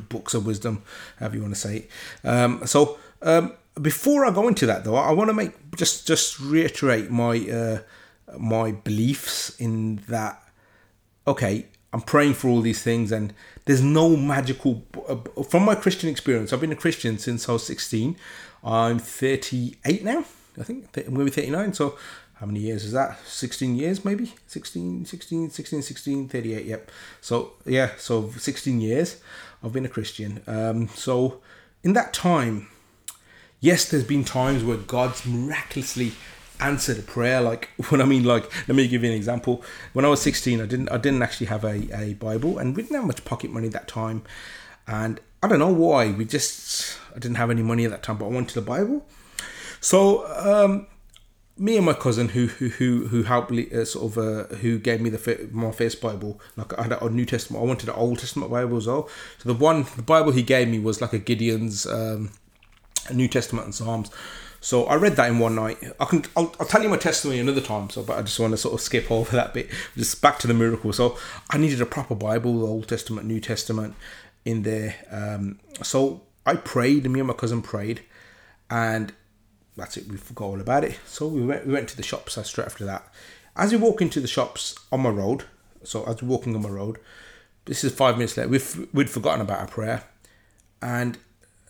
books 0.09 0.33
of 0.33 0.47
wisdom, 0.47 0.83
however 1.19 1.37
you 1.37 1.43
want 1.43 1.55
to 1.55 1.61
say 1.61 1.77
it. 1.77 1.91
Um, 2.27 2.67
so 2.67 2.99
um, 3.21 3.53
before 3.81 4.25
I 4.25 4.31
go 4.31 4.49
into 4.49 4.67
that, 4.67 4.85
though, 4.85 4.97
I 4.97 5.13
want 5.13 5.29
to 5.29 5.35
make 5.35 5.53
just 5.77 6.07
just 6.07 6.41
reiterate 6.41 7.11
my 7.11 7.39
uh, 7.39 7.79
my 8.39 8.73
beliefs 8.73 9.57
in 9.59 9.97
that. 10.09 10.43
Okay, 11.27 11.67
I'm 11.93 12.01
praying 12.01 12.35
for 12.35 12.49
all 12.49 12.61
these 12.61 12.83
things, 12.83 13.13
and 13.13 13.33
there's 13.65 13.83
no 13.83 14.17
magical. 14.17 14.83
Uh, 15.09 15.17
from 15.43 15.65
my 15.65 15.75
Christian 15.75 16.09
experience, 16.09 16.53
I've 16.53 16.61
been 16.61 16.73
a 16.73 16.77
Christian 16.77 17.19
since 17.19 17.49
I 17.49 17.53
was 17.53 17.67
16. 17.67 18.17
I'm 18.63 18.99
38 18.99 20.05
now. 20.05 20.25
I 20.59 20.63
think 20.63 20.89
I'm 20.97 21.15
going 21.15 21.19
to 21.19 21.25
be 21.25 21.31
39. 21.31 21.73
So 21.73 21.97
how 22.35 22.47
many 22.47 22.61
years 22.61 22.85
is 22.85 22.93
that? 22.93 23.19
16 23.27 23.77
years 23.77 24.05
maybe? 24.05 24.35
16, 24.47 25.05
16, 25.05 25.51
16, 25.51 25.83
16, 25.83 26.29
38. 26.29 26.67
Yep. 26.67 26.91
So 27.21 27.53
yeah, 27.65 27.91
so 27.99 28.31
16 28.31 28.81
years 28.81 29.21
I've 29.63 29.73
been 29.73 29.85
a 29.85 29.91
Christian. 29.91 30.43
Um, 30.47 30.89
so 30.89 31.41
in 31.83 31.93
that 31.95 32.13
time, 32.13 32.69
yes, 33.61 33.89
there's 33.89 34.05
been 34.05 34.25
times 34.25 34.65
where 34.65 34.77
God's 34.77 35.25
miraculously 35.27 36.13
answered 36.59 36.99
a 36.99 37.03
prayer. 37.03 37.41
Like 37.41 37.69
when 37.89 38.01
I 38.01 38.05
mean, 38.05 38.25
like 38.25 38.51
let 38.69 38.75
me 38.75 38.89
give 38.89 39.05
you 39.05 39.11
an 39.11 39.17
example. 39.17 39.63
When 39.93 40.05
I 40.05 40.09
was 40.09 40.21
16, 40.23 40.61
I 40.61 40.67
didn't 40.67 40.89
I 40.89 40.99
didn't 40.99 41.23
actually 41.23 41.47
have 41.47 41.65
a, 41.65 41.97
a 41.97 42.15
Bible, 42.15 42.59
and 42.59 42.77
we 42.77 42.83
didn't 42.83 42.97
have 42.97 43.07
much 43.07 43.25
pocket 43.25 43.51
money 43.51 43.69
that 43.69 43.89
time, 43.89 44.23
and 44.87 45.21
I 45.43 45.49
don't 45.49 45.59
know 45.59 45.73
why 45.73 46.11
we 46.11 46.25
just 46.25 46.99
I 47.15 47.19
didn't 47.19 47.37
have 47.37 47.51
any 47.51 47.63
money 47.63 47.85
at 47.85 47.91
that 47.91 48.03
time, 48.03 48.19
but 48.19 48.27
I 48.27 48.29
wanted 48.29 48.57
a 48.57 48.63
Bible. 48.63 49.07
So 49.81 50.27
um, 50.37 50.87
me 51.57 51.77
and 51.77 51.87
my 51.87 51.93
cousin 51.93 52.31
who 52.31 52.47
who 52.47 52.69
who 52.69 53.07
who 53.09 53.23
helped 53.23 53.53
uh, 53.53 53.85
sort 53.85 54.17
of 54.17 54.19
uh, 54.19 54.55
who 54.57 54.79
gave 54.79 55.01
me 55.01 55.11
the 55.11 55.49
my 55.53 55.71
first 55.71 56.01
Bible 56.01 56.41
like 56.57 56.79
I 56.79 56.85
had 56.85 56.93
a 56.93 57.11
New 57.11 57.27
Testament 57.27 57.63
I 57.63 57.67
wanted 57.67 57.89
an 57.89 57.95
Old 57.95 58.19
Testament 58.19 58.51
Bible 58.51 58.79
as 58.79 58.87
well 58.87 59.09
so 59.39 59.53
the 59.53 59.55
one 59.55 59.87
the 59.97 60.03
Bible 60.03 60.33
he 60.33 60.43
gave 60.43 60.69
me 60.69 60.79
was 60.79 61.01
like 61.01 61.13
a 61.13 61.19
Gideon's 61.19 61.87
um, 61.87 62.31
New 63.13 63.29
Testament 63.29 63.67
and 63.67 63.75
Psalms 63.75 64.11
so 64.63 64.85
I 64.85 64.97
read 64.97 65.17
that 65.17 65.31
in 65.31 65.39
one 65.39 65.55
night 65.55 65.79
I 65.99 66.05
can 66.05 66.25
I'll, 66.37 66.55
I'll 66.61 66.67
tell 66.67 66.83
you 66.83 66.89
my 66.89 66.97
testimony 66.97 67.41
another 67.41 67.61
time 67.61 67.91
so 67.91 68.03
but 68.03 68.19
I 68.19 68.23
just 68.23 68.39
want 68.39 68.53
to 68.53 68.57
sort 68.57 68.75
of 68.75 68.81
skip 68.81 69.11
over 69.11 69.35
that 69.37 69.55
bit 69.55 69.71
just 69.97 70.21
back 70.21 70.39
to 70.41 70.47
the 70.47 70.55
miracle 70.55 70.93
so 70.93 71.19
I 71.51 71.59
needed 71.59 71.81
a 71.81 71.87
proper 71.87 72.15
Bible 72.15 72.59
the 72.59 72.67
Old 72.67 72.89
Testament 72.89 73.27
New 73.27 73.41
Testament 73.41 73.95
in 74.45 74.63
there 74.63 74.97
um, 75.11 75.59
so 75.83 76.23
I 76.47 76.57
prayed 76.57 77.09
me 77.11 77.21
and 77.21 77.29
my 77.29 77.35
cousin 77.35 77.63
prayed 77.63 78.03
and 78.71 79.13
that's 79.77 79.97
it. 79.97 80.09
We 80.09 80.17
forgot 80.17 80.45
all 80.45 80.61
about 80.61 80.85
it. 80.85 80.99
So 81.07 81.27
we 81.27 81.43
went 81.43 81.67
we 81.67 81.73
went 81.73 81.89
to 81.91 81.97
the 81.97 82.03
shops 82.03 82.39
straight 82.47 82.67
after 82.67 82.85
that. 82.85 83.13
As 83.57 83.73
we 83.73 83.79
walk 83.79 84.01
into 84.01 84.21
the 84.21 84.29
shops 84.29 84.75
on 84.93 85.01
my 85.01 85.11
road, 85.11 85.45
so 85.83 86.05
as 86.05 86.23
we're 86.23 86.29
walking 86.29 86.55
on 86.55 86.63
my 86.63 86.69
road, 86.69 86.99
this 87.65 87.83
is 87.83 87.93
five 87.93 88.17
minutes 88.17 88.37
later. 88.37 88.49
We've 88.49 88.89
we'd 88.93 89.11
forgotten 89.11 89.41
about 89.41 89.61
our 89.61 89.67
prayer, 89.67 90.05
and 90.81 91.19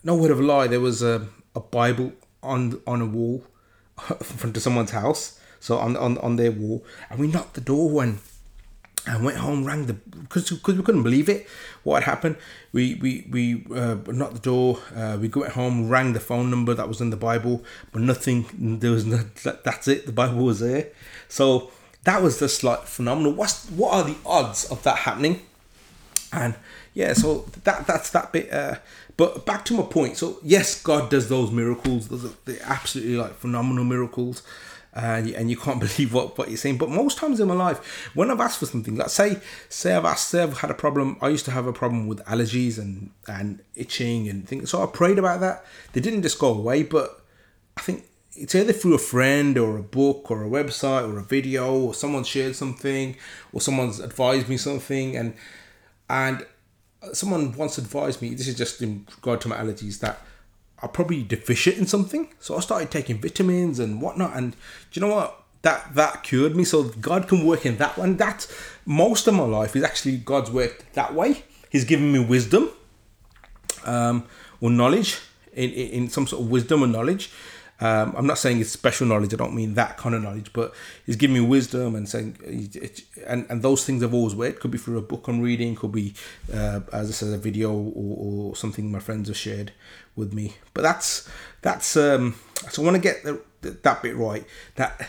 no 0.02 0.14
word 0.14 0.30
of 0.30 0.40
a 0.40 0.42
lie, 0.42 0.66
there 0.66 0.80
was 0.80 1.02
a, 1.02 1.26
a 1.54 1.60
Bible 1.60 2.12
on 2.42 2.80
on 2.86 3.00
a 3.00 3.06
wall 3.06 3.44
front 4.22 4.56
of 4.56 4.62
someone's 4.62 4.90
house. 4.90 5.38
So 5.60 5.78
on 5.78 5.96
on 5.96 6.18
on 6.18 6.36
their 6.36 6.52
wall, 6.52 6.84
and 7.10 7.20
we 7.20 7.26
knocked 7.26 7.54
the 7.54 7.60
door 7.60 7.90
when 7.90 8.18
and 9.06 9.24
went 9.24 9.38
home, 9.38 9.64
rang 9.64 9.86
the 9.86 9.94
because 9.94 10.50
because 10.50 10.76
we 10.76 10.82
couldn't 10.82 11.02
believe 11.02 11.28
it. 11.28 11.46
What 11.84 12.02
had 12.02 12.10
happened? 12.10 12.36
We 12.72 12.94
we 12.96 13.26
we 13.30 13.66
uh, 13.74 13.96
knocked 14.06 14.34
the 14.34 14.40
door. 14.40 14.78
Uh, 14.94 15.18
we 15.20 15.28
went 15.28 15.52
home, 15.52 15.88
rang 15.88 16.12
the 16.12 16.20
phone 16.20 16.50
number 16.50 16.74
that 16.74 16.88
was 16.88 17.00
in 17.00 17.10
the 17.10 17.16
Bible, 17.16 17.64
but 17.92 18.02
nothing. 18.02 18.78
There 18.80 18.90
was 18.90 19.06
no. 19.06 19.18
That's 19.42 19.88
it. 19.88 20.06
The 20.06 20.12
Bible 20.12 20.44
was 20.44 20.60
there. 20.60 20.88
So 21.28 21.70
that 22.04 22.22
was 22.22 22.38
just 22.38 22.62
like 22.62 22.82
phenomenal. 22.82 23.32
What's 23.32 23.66
what 23.70 23.94
are 23.94 24.04
the 24.04 24.16
odds 24.26 24.70
of 24.70 24.82
that 24.82 24.98
happening? 24.98 25.42
And 26.32 26.54
yeah, 26.94 27.12
so 27.12 27.46
that 27.64 27.86
that's 27.86 28.10
that 28.10 28.32
bit. 28.32 28.52
Uh, 28.52 28.76
but 29.16 29.44
back 29.44 29.64
to 29.66 29.74
my 29.74 29.82
point. 29.82 30.16
So 30.16 30.38
yes, 30.42 30.82
God 30.82 31.10
does 31.10 31.28
those 31.28 31.50
miracles. 31.50 32.08
Those 32.08 32.24
are 32.24 32.34
the 32.44 32.60
absolutely 32.62 33.16
like 33.16 33.34
phenomenal 33.34 33.84
miracles 33.84 34.42
and 34.92 35.28
you, 35.28 35.34
and 35.36 35.50
you 35.50 35.56
can't 35.56 35.80
believe 35.96 36.12
what, 36.12 36.36
what 36.36 36.48
you're 36.48 36.56
saying. 36.56 36.78
But 36.78 36.90
most 36.90 37.18
times 37.18 37.40
in 37.40 37.48
my 37.48 37.54
life, 37.54 38.10
when 38.14 38.30
I've 38.30 38.40
asked 38.40 38.58
for 38.58 38.66
something, 38.66 38.96
like 38.96 39.10
say 39.10 39.38
say 39.68 39.94
I've 39.94 40.04
asked, 40.04 40.28
say 40.28 40.42
I've 40.42 40.58
had 40.58 40.70
a 40.70 40.74
problem. 40.74 41.16
I 41.20 41.28
used 41.28 41.44
to 41.46 41.50
have 41.50 41.66
a 41.66 41.72
problem 41.72 42.08
with 42.08 42.24
allergies 42.24 42.78
and 42.78 43.10
and 43.26 43.62
itching 43.74 44.28
and 44.28 44.46
things. 44.48 44.70
So 44.70 44.82
I 44.82 44.86
prayed 44.86 45.18
about 45.18 45.40
that. 45.40 45.64
They 45.92 46.00
didn't 46.00 46.22
just 46.22 46.38
go 46.38 46.52
away, 46.52 46.82
but 46.82 47.24
I 47.76 47.80
think 47.80 48.04
it's 48.32 48.54
either 48.54 48.72
through 48.72 48.94
a 48.94 48.98
friend 48.98 49.58
or 49.58 49.76
a 49.76 49.82
book 49.82 50.30
or 50.30 50.44
a 50.44 50.48
website 50.48 51.12
or 51.12 51.18
a 51.18 51.22
video 51.22 51.74
or 51.74 51.94
someone 51.94 52.24
shared 52.24 52.56
something 52.56 53.16
or 53.52 53.60
someone's 53.60 53.98
advised 53.98 54.48
me 54.48 54.56
something 54.56 55.16
and 55.16 55.34
and 56.08 56.46
someone 57.12 57.52
once 57.52 57.78
advised 57.78 58.20
me 58.20 58.34
this 58.34 58.48
is 58.48 58.56
just 58.56 58.82
in 58.82 59.06
regard 59.16 59.40
to 59.40 59.48
my 59.48 59.56
allergies 59.56 60.00
that 60.00 60.20
are 60.82 60.88
probably 60.88 61.22
deficient 61.22 61.78
in 61.78 61.86
something. 61.86 62.32
So 62.40 62.56
I 62.56 62.60
started 62.60 62.90
taking 62.90 63.18
vitamins 63.18 63.78
and 63.78 64.00
whatnot. 64.00 64.36
And 64.36 64.52
do 64.52 64.58
you 65.00 65.06
know 65.06 65.14
what? 65.14 65.42
That 65.62 65.94
that 65.94 66.22
cured 66.22 66.56
me. 66.56 66.64
So 66.64 66.84
God 66.84 67.28
can 67.28 67.46
work 67.46 67.66
in 67.66 67.76
that 67.76 67.98
one. 67.98 68.16
That 68.16 68.46
most 68.86 69.26
of 69.26 69.34
my 69.34 69.44
life 69.44 69.76
is 69.76 69.82
actually 69.82 70.16
God's 70.18 70.50
worked 70.50 70.94
that 70.94 71.14
way. 71.14 71.44
He's 71.68 71.84
given 71.84 72.10
me 72.12 72.18
wisdom, 72.18 72.70
um, 73.84 74.24
or 74.60 74.70
knowledge, 74.70 75.20
in, 75.52 75.70
in 75.70 76.08
some 76.08 76.26
sort 76.26 76.42
of 76.42 76.50
wisdom 76.50 76.82
and 76.82 76.92
knowledge. 76.92 77.30
Um, 77.80 78.14
I'm 78.16 78.26
not 78.26 78.38
saying 78.38 78.60
it's 78.60 78.70
special 78.70 79.06
knowledge. 79.06 79.32
I 79.32 79.36
don't 79.36 79.54
mean 79.54 79.74
that 79.74 79.96
kind 79.96 80.14
of 80.14 80.22
knowledge, 80.22 80.52
but 80.52 80.74
he's 81.06 81.16
giving 81.16 81.34
me 81.34 81.40
wisdom 81.40 81.94
and 81.94 82.08
saying, 82.08 82.36
and, 83.26 83.46
and 83.48 83.62
those 83.62 83.84
things 83.84 84.02
have 84.02 84.12
always 84.12 84.34
worked. 84.34 84.60
Could 84.60 84.70
be 84.70 84.78
through 84.78 84.98
a 84.98 85.02
book 85.02 85.28
I'm 85.28 85.40
reading, 85.40 85.74
could 85.74 85.92
be, 85.92 86.14
uh, 86.52 86.80
as 86.92 87.08
I 87.08 87.12
said, 87.12 87.32
a 87.32 87.38
video 87.38 87.72
or, 87.72 88.50
or 88.50 88.56
something 88.56 88.90
my 88.90 88.98
friends 88.98 89.28
have 89.28 89.36
shared 89.36 89.72
with 90.14 90.34
me. 90.34 90.54
But 90.74 90.82
that's 90.82 91.28
that's 91.62 91.96
um, 91.96 92.34
so 92.70 92.82
I 92.82 92.84
want 92.84 92.96
to 92.96 93.02
get 93.02 93.24
the, 93.24 93.40
that 93.62 94.02
bit 94.02 94.16
right. 94.16 94.44
That 94.76 95.08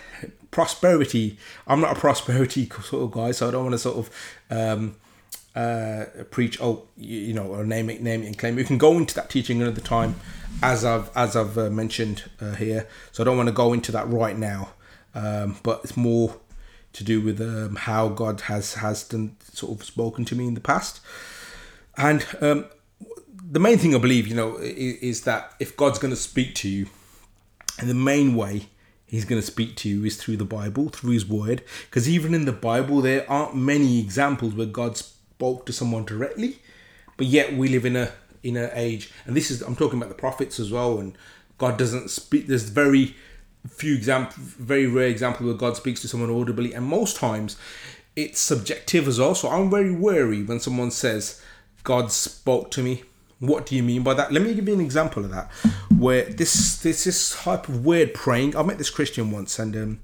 prosperity. 0.51 1.37
I'm 1.65 1.81
not 1.81 1.97
a 1.97 1.99
prosperity 1.99 2.69
sort 2.83 3.03
of 3.03 3.11
guy, 3.11 3.31
so 3.31 3.47
I 3.47 3.51
don't 3.51 3.63
want 3.63 3.73
to 3.73 3.79
sort 3.79 3.97
of 3.97 4.09
um, 4.49 4.95
uh, 5.55 6.05
preach. 6.29 6.61
Oh, 6.61 6.87
you, 6.97 7.19
you, 7.19 7.33
know, 7.33 7.47
or 7.47 7.65
name 7.65 7.89
it, 7.89 8.01
name 8.01 8.23
it, 8.23 8.27
and 8.27 8.37
claim. 8.37 8.53
it. 8.53 8.57
We 8.57 8.63
can 8.63 8.77
go 8.77 8.97
into 8.97 9.15
that 9.15 9.29
teaching 9.29 9.61
another 9.61 9.81
time, 9.81 10.15
as 10.61 10.85
I've 10.85 11.15
as 11.15 11.35
I've 11.35 11.57
uh, 11.57 11.69
mentioned 11.69 12.29
uh, 12.39 12.53
here. 12.53 12.87
So 13.11 13.23
I 13.23 13.25
don't 13.25 13.37
want 13.37 13.47
to 13.47 13.53
go 13.53 13.73
into 13.73 13.91
that 13.91 14.07
right 14.07 14.37
now. 14.37 14.69
Um, 15.13 15.57
but 15.63 15.81
it's 15.83 15.97
more 15.97 16.37
to 16.93 17.03
do 17.03 17.21
with 17.21 17.41
um, 17.41 17.75
how 17.75 18.09
God 18.09 18.41
has 18.41 18.75
has 18.75 19.03
done, 19.03 19.35
sort 19.41 19.79
of 19.79 19.85
spoken 19.85 20.25
to 20.25 20.35
me 20.35 20.47
in 20.47 20.53
the 20.53 20.61
past, 20.61 21.01
and 21.97 22.25
um, 22.41 22.65
the 23.51 23.59
main 23.59 23.77
thing 23.77 23.93
I 23.93 23.97
believe, 23.97 24.27
you 24.27 24.35
know, 24.35 24.57
is, 24.57 24.95
is 24.95 25.21
that 25.23 25.53
if 25.59 25.75
God's 25.75 25.99
going 25.99 26.13
to 26.13 26.19
speak 26.19 26.55
to 26.55 26.69
you, 26.69 26.87
and 27.79 27.89
the 27.89 27.95
main 27.95 28.35
way 28.35 28.67
He's 29.05 29.25
going 29.25 29.41
to 29.41 29.45
speak 29.45 29.75
to 29.77 29.89
you 29.89 30.05
is 30.05 30.15
through 30.15 30.37
the 30.37 30.45
Bible, 30.45 30.87
through 30.87 31.11
His 31.11 31.27
Word, 31.27 31.63
because 31.89 32.07
even 32.07 32.33
in 32.33 32.45
the 32.45 32.53
Bible 32.53 33.01
there 33.01 33.29
aren't 33.29 33.55
many 33.55 33.99
examples 33.99 34.53
where 34.53 34.67
God 34.67 35.01
spoke 35.41 35.65
to 35.65 35.73
someone 35.73 36.05
directly, 36.05 36.59
but 37.17 37.25
yet 37.25 37.53
we 37.53 37.67
live 37.67 37.83
in 37.83 37.95
a 37.95 38.11
in 38.43 38.55
an 38.57 38.69
age, 38.73 39.11
and 39.25 39.35
this 39.35 39.49
is 39.49 39.63
I'm 39.63 39.75
talking 39.75 39.97
about 39.97 40.09
the 40.09 40.21
prophets 40.21 40.59
as 40.59 40.71
well, 40.71 40.99
and 40.99 41.17
God 41.57 41.77
doesn't 41.79 42.11
speak. 42.11 42.45
There's 42.45 42.69
very 42.69 43.15
few 43.67 43.95
example, 43.95 44.35
very 44.37 44.85
rare 44.85 45.07
example 45.07 45.47
where 45.47 45.55
God 45.55 45.75
speaks 45.77 45.99
to 46.01 46.07
someone 46.07 46.29
audibly, 46.29 46.73
and 46.75 46.85
most 46.85 47.15
times 47.17 47.57
it's 48.15 48.39
subjective 48.39 49.07
as 49.07 49.17
well. 49.19 49.33
So 49.33 49.49
I'm 49.49 49.71
very 49.71 49.95
wary 49.95 50.43
when 50.43 50.59
someone 50.59 50.91
says 50.91 51.41
God 51.83 52.11
spoke 52.11 52.69
to 52.71 52.83
me 52.83 53.03
what 53.39 53.65
do 53.65 53.75
you 53.75 53.81
mean 53.81 54.03
by 54.03 54.13
that? 54.13 54.31
Let 54.31 54.43
me 54.43 54.53
give 54.53 54.67
you 54.67 54.75
an 54.75 54.81
example 54.81 55.25
of 55.25 55.31
that. 55.31 55.49
Where 55.97 56.25
this 56.25 56.77
this 56.83 57.05
this 57.05 57.35
type 57.35 57.67
of 57.67 57.83
weird 57.83 58.13
praying. 58.13 58.55
I 58.55 58.61
met 58.61 58.77
this 58.77 58.91
Christian 58.91 59.31
once, 59.31 59.57
and 59.57 59.75
um, 59.75 59.99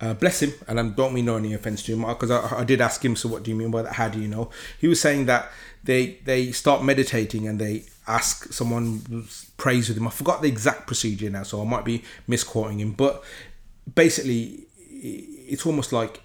uh, 0.00 0.14
bless 0.14 0.42
him, 0.42 0.52
and 0.68 0.78
I 0.78 0.88
don't 0.88 1.14
mean 1.14 1.24
no 1.24 1.36
any 1.36 1.54
offense 1.54 1.82
to 1.84 1.92
him 1.92 2.06
because 2.06 2.30
I, 2.30 2.60
I 2.60 2.64
did 2.64 2.80
ask 2.80 3.04
him. 3.04 3.16
So 3.16 3.28
what 3.28 3.42
do 3.42 3.50
you 3.50 3.56
mean 3.56 3.70
by 3.70 3.82
that? 3.82 3.94
How 3.94 4.08
do 4.08 4.20
you 4.20 4.28
know? 4.28 4.50
He 4.78 4.88
was 4.88 5.00
saying 5.00 5.26
that 5.26 5.50
they 5.84 6.18
they 6.24 6.52
start 6.52 6.84
meditating 6.84 7.48
and 7.48 7.58
they 7.58 7.84
ask 8.06 8.52
someone 8.52 9.26
prays 9.56 9.88
with 9.88 9.96
him. 9.96 10.06
I 10.06 10.10
forgot 10.10 10.42
the 10.42 10.48
exact 10.48 10.86
procedure 10.86 11.30
now, 11.30 11.44
so 11.44 11.62
I 11.62 11.64
might 11.64 11.84
be 11.84 12.04
misquoting 12.26 12.80
him, 12.80 12.92
but 12.92 13.24
basically 13.94 14.64
it's 14.78 15.64
almost 15.64 15.92
like 15.92 16.20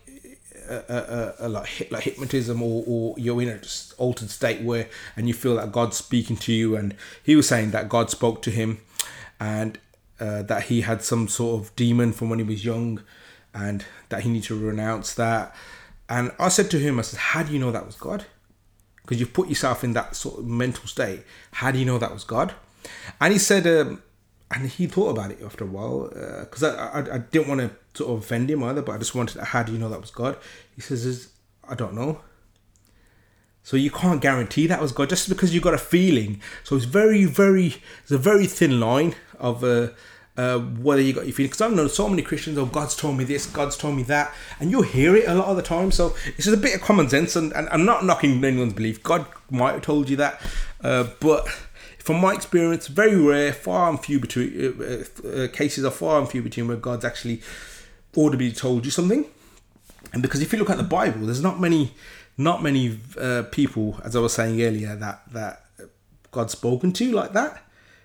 a, 0.70 1.36
a, 1.40 1.48
a, 1.48 1.50
like 1.50 1.88
like 1.92 2.04
hypnotism 2.04 2.62
or, 2.62 2.84
or 2.88 3.16
you're 3.18 3.42
in 3.42 3.50
a 3.50 3.60
altered 3.98 4.30
state 4.30 4.62
where 4.62 4.88
and 5.16 5.28
you 5.28 5.34
feel 5.34 5.56
that 5.56 5.72
God's 5.72 5.98
speaking 5.98 6.38
to 6.38 6.54
you 6.54 6.76
and 6.76 6.96
he 7.24 7.36
was 7.36 7.48
saying 7.48 7.72
that 7.72 7.90
God 7.90 8.10
spoke 8.10 8.42
to 8.44 8.52
him 8.52 8.80
and 9.40 9.78
uh, 10.20 10.44
that 10.44 10.64
he 10.64 10.82
had 10.82 11.04
some 11.04 11.28
sort 11.28 11.62
of 11.62 11.76
demon 11.76 12.14
from 12.14 12.30
when 12.30 12.40
he 12.40 12.46
was 12.46 12.64
young 12.64 13.02
and 13.54 13.86
that 14.10 14.24
he 14.24 14.30
needed 14.30 14.48
to 14.48 14.60
renounce 14.60 15.14
that 15.14 15.56
and 16.08 16.32
I 16.40 16.50
said 16.50 16.72
to 16.72 16.80
him 16.80 17.00
I 17.00 17.04
said 17.04 17.20
how 17.20 17.44
do 17.44 17.54
you 17.54 17.60
know 17.60 17.72
that 17.72 17.86
was 17.86 17.96
God 17.96 18.26
because 19.02 19.20
you've 19.20 19.34
put 19.34 19.50
yourself 19.50 19.84
in 19.84 19.92
that 19.94 20.16
sort 20.16 20.40
of 20.40 20.46
mental 20.46 20.88
state. 20.88 21.24
How 21.52 21.72
do 21.72 21.80
you 21.80 21.84
know 21.86 21.98
that 21.98 22.14
was 22.14 22.24
God? 22.24 22.54
And 23.20 23.34
he 23.34 23.40
said, 23.40 23.68
um, 23.68 24.02
and 24.50 24.70
he 24.70 24.88
thought 24.88 25.10
about 25.10 25.32
it 25.32 25.42
after 25.44 25.64
a 25.64 25.68
while 25.68 26.08
because 26.40 26.64
uh, 26.64 26.90
I, 26.94 27.00
I, 27.00 27.16
I 27.16 27.18
didn't 27.18 27.48
want 27.48 27.62
to 27.62 27.72
sort 27.94 28.12
of 28.12 28.24
offend 28.24 28.50
him 28.50 28.64
either, 28.64 28.82
but 28.82 28.94
I 28.94 28.98
just 28.98 29.16
wanted, 29.16 29.42
how 29.42 29.64
do 29.64 29.72
you 29.72 29.78
know 29.78 29.90
that 29.90 30.02
was 30.02 30.12
God? 30.12 30.38
He 30.76 30.82
says, 30.82 31.30
I 31.68 31.76
don't 31.76 31.94
know. 31.94 32.22
So 33.64 33.78
you 33.78 33.92
can't 33.92 34.22
guarantee 34.22 34.66
that 34.68 34.82
was 34.82 34.92
God 34.92 35.10
just 35.10 35.30
because 35.30 35.54
you 35.54 35.62
got 35.62 35.74
a 35.74 35.78
feeling. 35.78 36.42
So 36.64 36.76
it's 36.76 36.86
very, 36.86 37.26
very, 37.26 37.76
it's 38.04 38.12
a 38.12 38.18
very 38.18 38.48
thin 38.48 38.80
line 38.80 39.16
of 39.40 39.64
uh, 39.64 39.90
uh, 40.38 40.60
whether 40.60 41.02
you 41.02 41.14
got 41.14 41.26
your 41.26 41.34
feeling. 41.34 41.50
Because 41.50 41.62
I 41.62 41.70
know 41.70 41.88
so 41.88 42.08
many 42.08 42.22
Christians, 42.22 42.58
oh, 42.58 42.66
God's 42.66 42.96
told 42.96 43.18
me 43.18 43.24
this, 43.24 43.46
God's 43.46 43.78
told 43.78 43.96
me 43.96 44.04
that, 44.04 44.34
and 44.60 44.72
you'll 44.72 44.82
hear 44.84 45.16
it 45.16 45.28
a 45.28 45.36
lot 45.36 45.48
of 45.48 45.56
the 45.56 45.62
time. 45.62 45.92
So 45.92 46.16
it's 46.38 46.46
just 46.46 46.58
a 46.58 46.62
bit 46.62 46.76
of 46.76 46.82
common 46.82 47.10
sense, 47.10 47.36
and, 47.36 47.52
and 47.54 47.68
I'm 47.70 47.86
not 47.86 48.06
knocking 48.06 48.44
anyone's 48.44 48.74
belief. 48.74 49.04
God 49.04 49.26
might 49.50 49.74
have 49.74 49.82
told 49.82 50.10
you 50.10 50.18
that, 50.18 50.42
uh, 50.84 51.08
but 51.20 51.48
from 52.00 52.20
my 52.20 52.34
experience, 52.34 52.88
very 52.88 53.16
rare, 53.16 53.54
far 53.54 53.90
and 53.90 54.00
few 54.00 54.20
between 54.20 54.74
uh, 54.82 55.28
uh, 55.28 55.48
cases 55.50 55.86
are 55.86 55.92
far 55.92 56.20
and 56.20 56.30
few 56.30 56.42
between 56.42 56.68
where 56.68 56.78
God's 56.78 57.06
actually 57.06 57.42
audibly 58.18 58.52
told 58.52 58.86
you 58.86 58.92
something. 58.92 59.26
And 60.14 60.22
because 60.22 60.42
if 60.42 60.52
you 60.52 60.60
look 60.60 60.70
at 60.70 60.78
the 60.78 60.84
Bible, 60.84 61.26
there's 61.26 61.44
not 61.44 61.60
many, 61.60 61.94
not 62.38 62.64
many 62.64 63.00
uh, 63.18 63.44
people, 63.52 64.00
as 64.04 64.16
I 64.16 64.20
was 64.20 64.34
saying 64.34 64.62
earlier, 64.62 64.96
that 64.96 65.22
that 65.32 65.64
God's 66.32 66.54
spoken 66.54 66.92
to 66.94 67.12
like 67.12 67.34
that. 67.34 67.64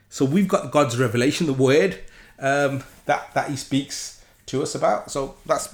So 0.08 0.24
we've 0.24 0.46
got 0.46 0.70
God's 0.70 0.98
revelation, 0.98 1.46
the 1.46 1.52
Word 1.52 1.98
um, 2.38 2.84
that 3.06 3.32
that 3.34 3.50
He 3.50 3.56
speaks 3.56 4.24
to 4.46 4.62
us 4.62 4.74
about. 4.74 5.10
So 5.10 5.34
that's 5.44 5.68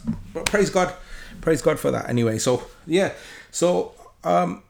praise 0.46 0.70
God, 0.70 0.94
praise 1.40 1.62
God 1.62 1.78
for 1.78 1.90
that. 1.90 2.08
Anyway, 2.08 2.38
so 2.38 2.64
yeah, 2.86 3.12
so 3.50 3.92
um, 4.24 4.62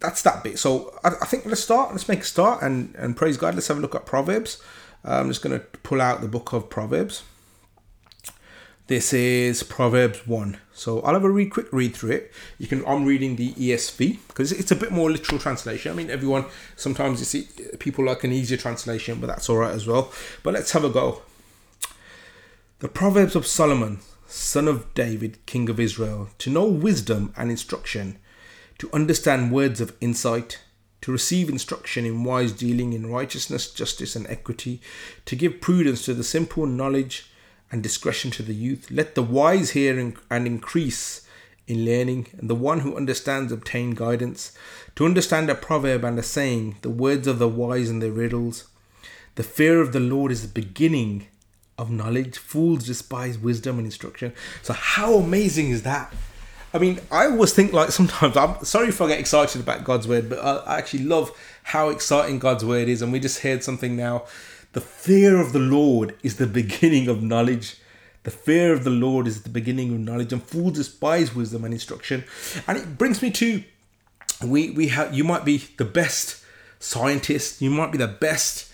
that's 0.00 0.22
that 0.22 0.42
bit. 0.42 0.58
So 0.58 0.98
I, 1.04 1.08
I, 1.08 1.26
think 1.26 1.46
let's 1.46 1.62
start. 1.62 1.92
Let's 1.92 2.08
make 2.08 2.20
a 2.20 2.24
start 2.24 2.62
and 2.62 2.94
and 2.96 3.16
praise 3.16 3.36
God. 3.36 3.54
Let's 3.54 3.68
have 3.68 3.78
a 3.78 3.80
look 3.80 3.94
at 3.94 4.06
Proverbs. 4.06 4.62
I'm 5.04 5.28
just 5.28 5.42
going 5.42 5.58
to 5.58 5.66
pull 5.78 6.00
out 6.00 6.20
the 6.20 6.28
book 6.28 6.52
of 6.52 6.70
Proverbs. 6.70 7.22
This 8.88 9.12
is 9.12 9.62
Proverbs 9.62 10.26
1. 10.26 10.58
So 10.72 11.00
I'll 11.02 11.14
have 11.14 11.22
a 11.22 11.30
read, 11.30 11.52
quick 11.52 11.72
read 11.72 11.94
through 11.94 12.10
it. 12.10 12.32
You 12.58 12.66
can 12.66 12.84
I'm 12.84 13.04
reading 13.04 13.36
the 13.36 13.52
ESV 13.52 14.18
because 14.26 14.50
it's 14.50 14.72
a 14.72 14.76
bit 14.76 14.90
more 14.90 15.08
literal 15.08 15.38
translation. 15.38 15.92
I 15.92 15.94
mean 15.94 16.10
everyone 16.10 16.46
sometimes 16.74 17.20
you 17.20 17.24
see 17.24 17.48
people 17.78 18.04
like 18.04 18.24
an 18.24 18.32
easier 18.32 18.58
translation, 18.58 19.20
but 19.20 19.28
that's 19.28 19.48
alright 19.48 19.72
as 19.72 19.86
well. 19.86 20.10
But 20.42 20.54
let's 20.54 20.72
have 20.72 20.82
a 20.82 20.90
go. 20.90 21.22
The 22.80 22.88
Proverbs 22.88 23.36
of 23.36 23.46
Solomon, 23.46 24.00
son 24.26 24.66
of 24.66 24.92
David, 24.94 25.46
king 25.46 25.68
of 25.68 25.78
Israel, 25.78 26.30
to 26.38 26.50
know 26.50 26.64
wisdom 26.64 27.32
and 27.36 27.52
instruction, 27.52 28.18
to 28.78 28.90
understand 28.92 29.52
words 29.52 29.80
of 29.80 29.96
insight, 30.00 30.58
to 31.02 31.12
receive 31.12 31.48
instruction 31.48 32.04
in 32.04 32.24
wise 32.24 32.50
dealing 32.50 32.92
in 32.92 33.06
righteousness, 33.12 33.70
justice, 33.70 34.16
and 34.16 34.26
equity, 34.26 34.80
to 35.26 35.36
give 35.36 35.60
prudence 35.60 36.04
to 36.04 36.14
the 36.14 36.24
simple 36.24 36.66
knowledge 36.66 37.28
and 37.72 37.82
discretion 37.82 38.30
to 38.30 38.42
the 38.42 38.54
youth. 38.54 38.90
Let 38.90 39.16
the 39.16 39.22
wise 39.22 39.70
hear 39.70 39.98
and 39.98 40.46
increase 40.46 41.26
in 41.66 41.84
learning, 41.84 42.26
and 42.38 42.50
the 42.50 42.54
one 42.54 42.80
who 42.80 42.96
understands 42.96 43.50
obtain 43.50 43.92
guidance. 43.92 44.52
To 44.96 45.06
understand 45.06 45.48
a 45.48 45.54
proverb 45.54 46.04
and 46.04 46.18
a 46.18 46.22
saying, 46.22 46.76
the 46.82 46.90
words 46.90 47.26
of 47.26 47.38
the 47.38 47.48
wise 47.48 47.88
and 47.88 48.02
their 48.02 48.12
riddles. 48.12 48.68
The 49.36 49.42
fear 49.42 49.80
of 49.80 49.92
the 49.92 50.00
Lord 50.00 50.30
is 50.30 50.42
the 50.42 50.60
beginning 50.60 51.28
of 51.78 51.90
knowledge. 51.90 52.36
Fools 52.36 52.86
despise 52.86 53.38
wisdom 53.38 53.78
and 53.78 53.86
instruction. 53.86 54.34
So, 54.60 54.74
how 54.74 55.14
amazing 55.14 55.70
is 55.70 55.82
that? 55.84 56.12
I 56.74 56.78
mean, 56.78 57.00
I 57.10 57.26
always 57.26 57.54
think 57.54 57.72
like 57.72 57.90
sometimes 57.90 58.36
I'm 58.36 58.62
sorry 58.64 58.88
if 58.88 59.00
I 59.00 59.08
get 59.08 59.20
excited 59.20 59.62
about 59.62 59.84
God's 59.84 60.06
word, 60.06 60.28
but 60.28 60.38
I 60.38 60.78
actually 60.78 61.04
love 61.04 61.30
how 61.62 61.88
exciting 61.88 62.38
God's 62.38 62.64
word 62.64 62.88
is. 62.88 63.00
And 63.00 63.12
we 63.12 63.20
just 63.20 63.40
heard 63.40 63.64
something 63.64 63.96
now 63.96 64.24
the 64.72 64.80
fear 64.80 65.38
of 65.38 65.52
the 65.52 65.58
Lord 65.58 66.16
is 66.22 66.36
the 66.36 66.46
beginning 66.60 67.08
of 67.08 67.22
knowledge. 67.22 67.76
The 68.24 68.30
fear 68.30 68.72
of 68.72 68.84
the 68.84 68.90
Lord 68.90 69.26
is 69.26 69.42
the 69.42 69.50
beginning 69.50 69.92
of 69.92 70.00
knowledge, 70.00 70.32
and 70.32 70.42
fools 70.42 70.74
despise 70.74 71.34
wisdom 71.34 71.64
and 71.64 71.74
instruction. 71.74 72.24
And 72.66 72.78
it 72.78 72.96
brings 72.96 73.20
me 73.20 73.30
to 73.32 73.64
we 74.44 74.70
we 74.70 74.88
have 74.88 75.14
you 75.14 75.24
might 75.24 75.44
be 75.44 75.58
the 75.76 75.84
best 75.84 76.44
scientist, 76.78 77.60
you 77.60 77.70
might 77.70 77.92
be 77.92 77.98
the 77.98 78.08
best. 78.08 78.70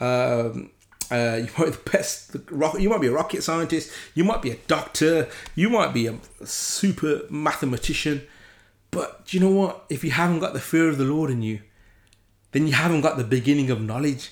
Um, 0.00 0.70
uh, 1.10 1.40
you 1.42 1.48
might 1.58 1.64
be 1.64 1.70
the 1.70 1.90
best. 1.92 2.36
You 2.78 2.88
might 2.88 3.00
be 3.00 3.08
a 3.08 3.12
rocket 3.12 3.42
scientist. 3.42 3.90
You 4.14 4.22
might 4.22 4.42
be 4.42 4.50
a 4.50 4.56
doctor. 4.68 5.28
You 5.56 5.68
might 5.68 5.92
be 5.92 6.06
a 6.06 6.16
super 6.44 7.22
mathematician. 7.28 8.22
But 8.92 9.26
do 9.26 9.36
you 9.36 9.42
know 9.42 9.50
what? 9.50 9.86
If 9.88 10.04
you 10.04 10.12
haven't 10.12 10.38
got 10.38 10.52
the 10.52 10.60
fear 10.60 10.88
of 10.88 10.98
the 10.98 11.04
Lord 11.04 11.30
in 11.30 11.42
you, 11.42 11.60
then 12.52 12.66
you 12.66 12.74
haven't 12.74 13.00
got 13.00 13.16
the 13.16 13.24
beginning 13.24 13.70
of 13.70 13.80
knowledge 13.80 14.30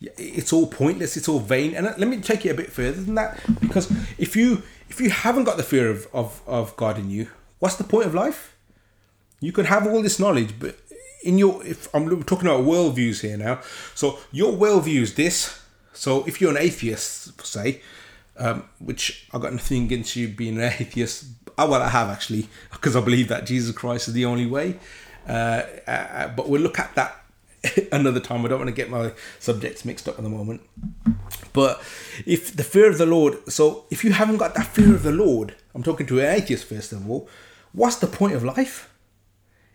it's 0.00 0.52
all 0.52 0.66
pointless 0.66 1.16
it's 1.16 1.28
all 1.28 1.40
vain. 1.40 1.74
And 1.74 1.86
let 1.86 2.08
me 2.08 2.20
take 2.20 2.46
it 2.46 2.50
a 2.50 2.54
bit 2.54 2.70
further 2.70 3.00
than 3.00 3.14
that 3.16 3.40
because 3.60 3.90
if 4.18 4.36
you 4.36 4.62
if 4.88 5.00
you 5.00 5.10
haven't 5.10 5.44
got 5.44 5.56
the 5.56 5.62
fear 5.62 5.90
of, 5.90 6.06
of, 6.12 6.40
of 6.46 6.76
god 6.76 6.98
in 6.98 7.10
you 7.10 7.28
what's 7.58 7.76
the 7.76 7.84
point 7.84 8.06
of 8.06 8.14
life? 8.14 8.56
You 9.40 9.52
could 9.52 9.66
have 9.66 9.86
all 9.86 10.02
this 10.02 10.18
knowledge 10.18 10.54
but 10.58 10.76
in 11.24 11.36
your 11.36 11.64
if 11.66 11.92
i'm 11.94 12.22
talking 12.22 12.46
about 12.48 12.64
worldviews 12.64 13.20
here 13.20 13.36
now. 13.36 13.60
So 13.94 14.18
your 14.32 14.52
worldview 14.52 15.00
is 15.00 15.14
this. 15.14 15.60
So 15.92 16.24
if 16.26 16.40
you're 16.40 16.50
an 16.50 16.58
atheist 16.58 17.44
say 17.44 17.80
um, 18.36 18.68
which 18.78 19.26
i 19.32 19.38
got 19.38 19.52
nothing 19.52 19.84
against 19.84 20.14
you 20.14 20.28
being 20.28 20.58
an 20.58 20.62
atheist. 20.78 21.26
Oh, 21.56 21.68
well 21.68 21.82
i 21.82 21.88
have 21.88 22.08
actually 22.08 22.48
because 22.70 22.94
i 22.94 23.00
believe 23.00 23.26
that 23.28 23.46
jesus 23.46 23.74
christ 23.74 24.06
is 24.08 24.14
the 24.14 24.24
only 24.24 24.46
way. 24.46 24.78
Uh, 25.26 25.62
uh, 25.86 26.28
but 26.28 26.48
we'll 26.48 26.62
look 26.62 26.78
at 26.78 26.94
that 26.94 27.22
another 27.92 28.20
time. 28.20 28.44
I 28.44 28.48
don't 28.48 28.58
want 28.58 28.68
to 28.68 28.74
get 28.74 28.90
my 28.90 29.12
subjects 29.38 29.84
mixed 29.84 30.08
up 30.08 30.18
at 30.18 30.24
the 30.24 30.30
moment. 30.30 30.62
But 31.52 31.80
if 32.26 32.54
the 32.54 32.64
fear 32.64 32.88
of 32.88 32.98
the 32.98 33.06
Lord, 33.06 33.50
so 33.50 33.84
if 33.90 34.04
you 34.04 34.12
haven't 34.12 34.36
got 34.38 34.54
that 34.54 34.66
fear 34.66 34.94
of 34.94 35.02
the 35.02 35.12
Lord, 35.12 35.54
I'm 35.74 35.82
talking 35.82 36.06
to 36.06 36.20
an 36.20 36.26
atheist 36.26 36.64
first 36.64 36.92
of 36.92 37.08
all, 37.08 37.28
what's 37.72 37.96
the 37.96 38.06
point 38.06 38.34
of 38.34 38.44
life? 38.44 38.92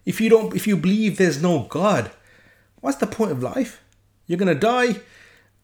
If 0.06 0.20
you 0.20 0.30
don't, 0.30 0.56
if 0.56 0.68
you 0.68 0.76
believe 0.76 1.18
there's 1.18 1.42
no 1.42 1.66
God, 1.70 2.12
what's 2.82 2.98
the 2.98 3.08
point 3.08 3.32
of 3.32 3.42
life? 3.42 3.82
You're 4.28 4.40
gonna 4.40 4.56
die. 4.56 4.98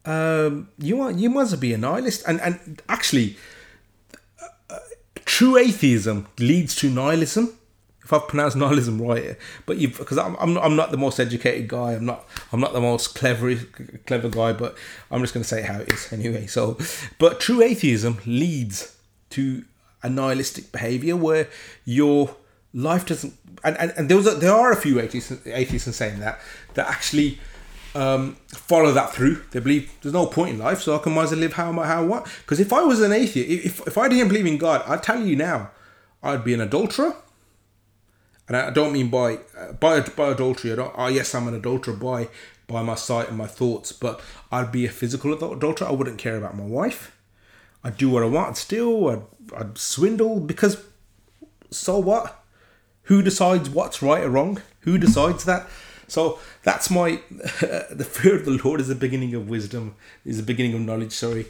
Um, 0.05 0.69
you 0.77 1.01
are, 1.01 1.11
you 1.11 1.29
must 1.29 1.59
be 1.59 1.73
a 1.73 1.77
nihilist, 1.77 2.23
and 2.25 2.39
and 2.41 2.81
actually, 2.87 3.37
uh, 4.41 4.47
uh 4.69 4.79
true 5.25 5.57
atheism 5.57 6.27
leads 6.39 6.75
to 6.75 6.89
nihilism 6.89 7.58
if 8.09 8.13
I've 8.13 8.27
pronounced 8.27 8.57
nihilism 8.57 8.99
right, 8.99 9.37
but 9.67 9.77
you 9.77 9.89
because 9.89 10.17
I'm, 10.17 10.35
I'm 10.39 10.55
not, 10.55 10.63
I'm 10.63 10.75
not 10.75 10.89
the 10.89 10.97
most 10.97 11.19
educated 11.19 11.67
guy. 11.67 11.93
I'm 11.93 12.05
not 12.05 12.25
I'm 12.51 12.59
not 12.59 12.73
the 12.73 12.81
most 12.81 13.13
clever 13.13 13.55
clever 14.07 14.29
guy, 14.29 14.51
but 14.51 14.75
I'm 15.11 15.21
just 15.21 15.35
going 15.35 15.43
to 15.43 15.47
say 15.47 15.61
how 15.61 15.79
it 15.79 15.93
is 15.93 16.11
anyway. 16.11 16.47
So, 16.47 16.79
but 17.19 17.39
true 17.39 17.61
atheism 17.61 18.17
leads 18.25 18.97
to 19.31 19.63
a 20.01 20.09
nihilistic 20.09 20.71
behavior 20.71 21.15
where 21.15 21.49
your 21.85 22.35
life 22.73 23.05
doesn't 23.05 23.35
and, 23.63 23.77
and, 23.77 23.93
and 23.95 24.09
there 24.09 24.17
was 24.17 24.25
a, 24.25 24.31
there 24.31 24.53
are 24.53 24.71
a 24.71 24.75
few 24.75 24.99
atheists 24.99 25.31
atheists 25.45 25.85
in 25.85 25.93
saying 25.93 26.19
that 26.19 26.39
that 26.73 26.87
actually 26.87 27.37
um, 27.93 28.37
follow 28.47 28.91
that 28.91 29.13
through. 29.13 29.43
They 29.51 29.59
believe 29.59 29.91
there's 30.01 30.13
no 30.13 30.25
point 30.25 30.51
in 30.51 30.59
life, 30.59 30.81
so 30.81 30.95
I 30.95 30.99
can 30.99 31.13
might 31.13 31.25
as 31.25 31.31
well 31.31 31.41
live 31.41 31.53
how 31.53 31.71
how 31.73 32.05
what. 32.05 32.27
Because 32.41 32.59
if 32.59 32.73
I 32.73 32.81
was 32.81 33.01
an 33.01 33.11
atheist, 33.11 33.65
if 33.65 33.87
if 33.87 33.97
I 33.99 34.07
didn't 34.07 34.29
believe 34.29 34.47
in 34.47 34.57
God, 34.57 34.81
I'd 34.87 35.03
tell 35.03 35.23
you 35.23 35.35
now, 35.35 35.69
I'd 36.23 36.43
be 36.43 36.55
an 36.55 36.61
adulterer 36.61 37.15
and 38.49 38.57
I 38.57 38.71
don't 38.71 38.91
mean 38.91 39.09
by 39.09 39.39
uh, 39.57 39.73
by 39.73 40.01
by 40.01 40.29
adultery. 40.29 40.73
I 40.73 40.75
don't. 40.75 40.93
Oh 40.97 41.07
yes, 41.07 41.33
I'm 41.35 41.47
an 41.47 41.53
adulterer 41.53 41.95
by 41.95 42.29
by 42.67 42.81
my 42.81 42.95
sight 42.95 43.29
and 43.29 43.37
my 43.37 43.47
thoughts, 43.47 43.91
but 43.91 44.19
I'd 44.51 44.71
be 44.71 44.85
a 44.85 44.89
physical 44.89 45.33
adulterer. 45.33 45.87
I 45.87 45.91
wouldn't 45.91 46.17
care 46.17 46.35
about 46.35 46.57
my 46.57 46.65
wife. 46.65 47.15
I'd 47.83 47.97
do 47.97 48.09
what 48.09 48.23
I 48.23 48.25
want. 48.25 48.49
I'd 48.49 48.57
steal. 48.57 49.07
I'd, 49.07 49.55
I'd 49.55 49.77
swindle 49.77 50.39
because 50.39 50.83
so 51.69 51.99
what? 51.99 52.43
Who 53.03 53.21
decides 53.21 53.69
what's 53.69 54.01
right 54.01 54.23
or 54.23 54.29
wrong? 54.29 54.61
Who 54.81 54.97
decides 54.97 55.45
that? 55.45 55.67
So 56.07 56.39
that's 56.63 56.89
my 56.89 57.21
the 57.29 58.07
fear 58.09 58.35
of 58.35 58.45
the 58.45 58.59
Lord 58.63 58.81
is 58.81 58.87
the 58.87 58.95
beginning 58.95 59.35
of 59.35 59.47
wisdom. 59.47 59.95
Is 60.25 60.37
the 60.37 60.43
beginning 60.43 60.73
of 60.73 60.81
knowledge. 60.81 61.11
Sorry, 61.11 61.45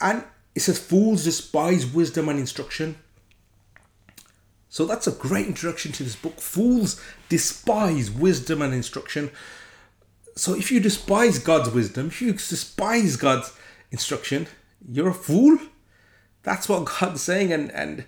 and 0.00 0.22
it 0.54 0.60
says 0.60 0.78
fools 0.78 1.24
despise 1.24 1.86
wisdom 1.86 2.28
and 2.28 2.38
instruction 2.38 2.98
so 4.68 4.84
that's 4.84 5.06
a 5.06 5.12
great 5.12 5.46
introduction 5.46 5.92
to 5.92 6.04
this 6.04 6.16
book. 6.16 6.40
Fools 6.40 7.00
despise 7.28 8.10
wisdom 8.10 8.60
and 8.62 8.74
instruction. 8.74 9.30
So 10.36 10.54
if 10.54 10.70
you 10.70 10.78
despise 10.78 11.38
God's 11.38 11.70
wisdom, 11.70 12.08
if 12.08 12.20
you 12.20 12.32
despise 12.32 13.16
God's 13.16 13.52
instruction, 13.90 14.46
you're 14.86 15.08
a 15.08 15.14
fool. 15.14 15.58
That's 16.42 16.68
what 16.68 16.84
God's 17.00 17.22
saying, 17.22 17.52
and 17.52 17.72
and 17.72 18.04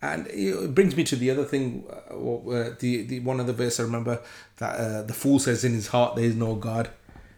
and 0.00 0.26
it 0.28 0.74
brings 0.74 0.96
me 0.96 1.04
to 1.04 1.16
the 1.16 1.30
other 1.30 1.44
thing. 1.44 1.84
Uh, 1.88 2.70
the 2.78 3.02
the 3.02 3.20
one 3.20 3.40
of 3.40 3.46
the 3.46 3.52
verse 3.52 3.80
I 3.80 3.82
remember 3.82 4.22
that 4.58 4.76
uh, 4.76 5.02
the 5.02 5.12
fool 5.12 5.38
says 5.38 5.64
in 5.64 5.72
his 5.72 5.88
heart 5.88 6.16
there 6.16 6.24
is 6.24 6.36
no 6.36 6.54
God. 6.54 6.90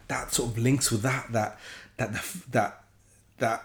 That 0.07 0.33
sort 0.33 0.51
of 0.51 0.57
links 0.57 0.91
with 0.91 1.01
that 1.01 1.31
that 1.33 1.59
that 1.97 2.23
that 2.51 2.83
that 3.39 3.63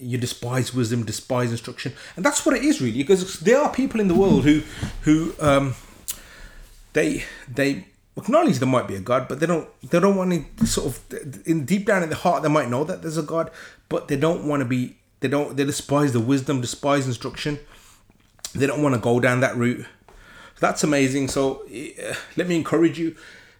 you 0.00 0.18
despise 0.18 0.74
wisdom, 0.74 1.04
despise 1.04 1.50
instruction, 1.50 1.92
and 2.16 2.24
that's 2.24 2.44
what 2.44 2.56
it 2.56 2.62
is 2.64 2.80
really. 2.80 2.98
Because 2.98 3.40
there 3.40 3.58
are 3.58 3.72
people 3.72 4.00
in 4.00 4.08
the 4.08 4.14
world 4.14 4.44
who 4.44 4.62
who 5.02 5.34
um, 5.40 5.74
they 6.92 7.24
they 7.52 7.86
acknowledge 8.16 8.58
there 8.58 8.68
might 8.68 8.88
be 8.88 8.96
a 8.96 9.00
God, 9.00 9.28
but 9.28 9.40
they 9.40 9.46
don't 9.46 9.68
they 9.82 10.00
don't 10.00 10.16
want 10.16 10.58
to 10.58 10.66
sort 10.66 10.86
of 10.86 11.46
in 11.46 11.64
deep 11.64 11.86
down 11.86 12.02
in 12.02 12.08
the 12.08 12.16
heart 12.16 12.42
they 12.42 12.48
might 12.48 12.68
know 12.68 12.84
that 12.84 13.02
there's 13.02 13.18
a 13.18 13.22
God, 13.22 13.50
but 13.88 14.08
they 14.08 14.16
don't 14.16 14.44
want 14.46 14.60
to 14.60 14.64
be 14.64 14.96
they 15.20 15.28
don't 15.28 15.56
they 15.56 15.64
despise 15.64 16.12
the 16.12 16.20
wisdom, 16.20 16.60
despise 16.60 17.06
instruction. 17.06 17.58
They 18.54 18.66
don't 18.66 18.82
want 18.82 18.94
to 18.94 19.00
go 19.00 19.20
down 19.20 19.40
that 19.40 19.56
route. 19.56 19.86
That's 20.58 20.82
amazing. 20.82 21.28
So 21.28 21.62
uh, 21.66 22.14
let 22.36 22.48
me 22.48 22.56
encourage 22.56 22.98
you 22.98 23.16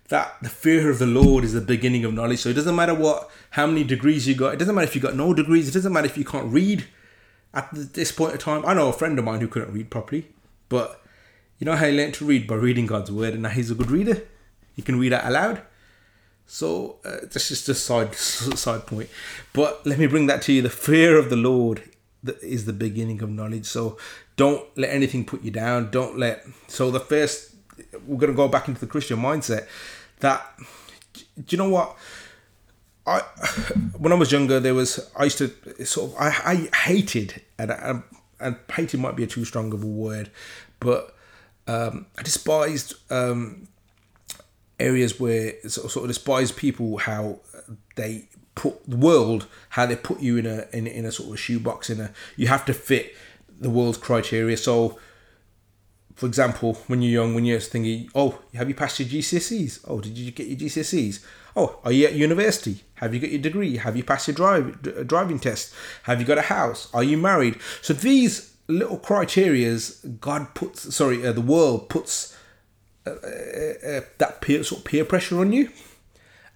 that 0.09 0.37
the 0.41 0.49
fear 0.49 0.91
of 0.91 0.99
the 0.99 1.07
Lord 1.07 1.45
is 1.45 1.53
the 1.53 1.61
beginning 1.61 2.05
of 2.05 2.15
knowledge. 2.15 2.41
So 2.41 2.49
it 2.49 2.55
doesn't 2.55 2.77
matter 2.77 2.95
what 2.95 3.31
how 3.51 3.67
many 3.67 3.85
degrees 3.85 4.27
you 4.27 4.35
got. 4.35 4.55
It 4.55 4.59
doesn't 4.59 4.75
matter 4.75 4.87
if 4.87 4.95
you 4.95 5.01
got 5.01 5.17
no 5.17 5.35
degrees. 5.35 5.69
It 5.69 5.73
doesn't 5.73 5.93
matter 5.93 6.07
if 6.07 6.17
you 6.17 6.25
can't 6.25 6.53
read 6.53 6.87
at 7.55 7.69
this 7.73 8.13
point 8.13 8.33
in 8.33 8.39
time. 8.39 8.65
I 8.67 8.75
know 8.75 8.89
a 8.89 8.93
friend 8.93 9.19
of 9.19 9.25
mine 9.25 9.41
who 9.41 9.49
couldn't 9.49 9.73
read 9.73 9.91
properly, 9.91 10.29
but 10.69 11.03
you 11.59 11.65
know 11.65 11.77
how 11.77 11.87
he 11.87 11.97
learned 11.97 12.15
to 12.15 12.25
read 12.25 12.47
by 12.47 12.55
reading 12.55 12.87
God's 12.87 13.11
word, 13.11 13.35
and 13.35 13.43
now 13.43 13.49
he's 13.49 13.71
a 13.71 13.75
good 13.75 13.91
reader. 13.91 14.23
He 14.77 14.83
can 14.83 14.99
read 14.99 15.13
out 15.13 15.27
aloud. 15.27 15.63
So 16.47 16.97
uh, 17.05 17.27
is 17.27 17.49
just 17.49 17.69
a 17.69 17.75
side 17.75 18.15
side 18.15 18.87
point. 18.87 19.11
But 19.53 19.85
let 19.87 19.99
me 19.99 20.07
bring 20.07 20.27
that 20.27 20.41
to 20.43 20.53
you. 20.53 20.63
The 20.63 20.71
fear 20.71 21.19
of 21.19 21.31
the 21.31 21.37
Lord 21.37 21.83
is 22.43 22.65
the 22.65 22.73
beginning 22.73 23.23
of 23.23 23.29
knowledge. 23.29 23.67
So 23.67 23.99
don't 24.37 24.65
let 24.77 24.91
anything 24.91 25.25
put 25.25 25.43
you 25.43 25.51
down. 25.51 25.91
Don't 25.91 26.19
let. 26.19 26.45
So 26.69 26.91
the 26.91 27.01
first, 27.01 27.55
we're 28.07 28.19
gonna 28.19 28.33
go 28.33 28.49
back 28.49 28.69
into 28.69 28.81
the 28.81 28.87
Christian 28.87 29.19
mindset. 29.19 29.67
That 30.21 30.45
do 31.17 31.45
you 31.49 31.59
know 31.59 31.69
what? 31.69 31.97
I 33.07 33.21
when 33.97 34.13
I 34.13 34.17
was 34.17 34.33
younger, 34.33 34.61
there 34.61 34.75
was 34.75 35.11
I 35.17 35.25
used 35.25 35.39
to 35.39 35.85
sort 35.85 36.13
of 36.13 36.17
I, 36.19 36.29
I 36.29 36.77
hated 36.77 37.43
and 37.59 37.71
and, 37.71 38.03
and 38.41 38.57
hated 38.73 39.01
might 39.01 39.17
be 39.17 39.25
a 39.25 39.27
too 39.27 39.45
strong 39.45 39.73
of 39.73 39.83
a 39.83 39.87
word, 39.87 40.31
but 40.81 41.15
um, 41.67 42.07
I 42.19 42.23
despised 42.23 42.95
um, 43.11 43.69
areas 44.81 45.21
where 45.21 45.55
sort 45.69 45.87
of, 45.87 45.93
sort 45.93 46.05
of 46.05 46.09
despise 46.09 46.53
people 46.53 46.99
how 46.99 47.41
they 47.97 48.29
put 48.55 48.85
the 48.91 48.97
world 48.97 49.47
how 49.71 49.87
they 49.87 49.95
put 49.95 50.21
you 50.21 50.37
in 50.37 50.45
a 50.45 50.67
in, 50.73 50.87
in 50.87 51.05
a 51.05 51.13
sort 51.13 51.31
of 51.31 51.39
shoebox 51.39 51.91
in 51.91 52.01
a 52.01 52.11
you 52.37 52.49
have 52.49 52.65
to 52.65 52.75
fit 52.75 53.15
the 53.61 53.71
world's 53.71 53.99
criteria 53.99 54.57
so 54.57 54.99
for 56.19 56.27
example 56.27 56.75
when 56.89 57.01
you're 57.01 57.23
young 57.23 57.33
when 57.33 57.45
you're 57.45 57.61
thinking 57.61 58.11
oh 58.13 58.41
have 58.53 58.69
you 58.69 58.75
passed 58.75 58.99
your 58.99 59.09
GCSEs 59.09 59.85
oh 59.87 60.01
did 60.01 60.19
you 60.19 60.33
get 60.33 60.49
your 60.49 60.59
GCSEs 60.59 61.25
oh 61.55 61.79
are 61.85 61.93
you 61.93 62.07
at 62.07 62.15
university? 62.15 62.83
Have 62.95 63.15
you 63.15 63.21
got 63.21 63.31
your 63.31 63.41
degree? 63.41 63.77
Have 63.77 63.97
you 63.97 64.03
passed 64.03 64.27
your 64.27 64.35
drive 64.35 65.07
driving 65.07 65.39
test? 65.39 65.73
Have 66.03 66.21
you 66.21 66.27
got 66.27 66.37
a 66.37 66.43
house? 66.43 66.89
Are 66.93 67.05
you 67.05 67.17
married? 67.17 67.61
So 67.83 67.95
these 67.95 68.57
little 68.67 68.99
criterias 68.99 70.21
god 70.21 70.55
puts 70.55 70.95
sorry 70.95 71.27
uh, 71.27 71.33
the 71.33 71.41
world 71.41 71.89
puts 71.89 72.37
uh, 73.07 73.11
uh, 73.11 73.89
uh, 73.89 74.01
that 74.19 74.41
peer 74.41 74.63
sort 74.63 74.81
of 74.81 74.85
peer 74.85 75.05
pressure 75.05 75.39
on 75.41 75.53
you, 75.53 75.71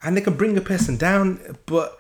and 0.03 0.17
they 0.17 0.21
can 0.21 0.35
bring 0.35 0.59
a 0.59 0.61
person 0.61 0.97
down. 0.97 1.57
But 1.67 1.99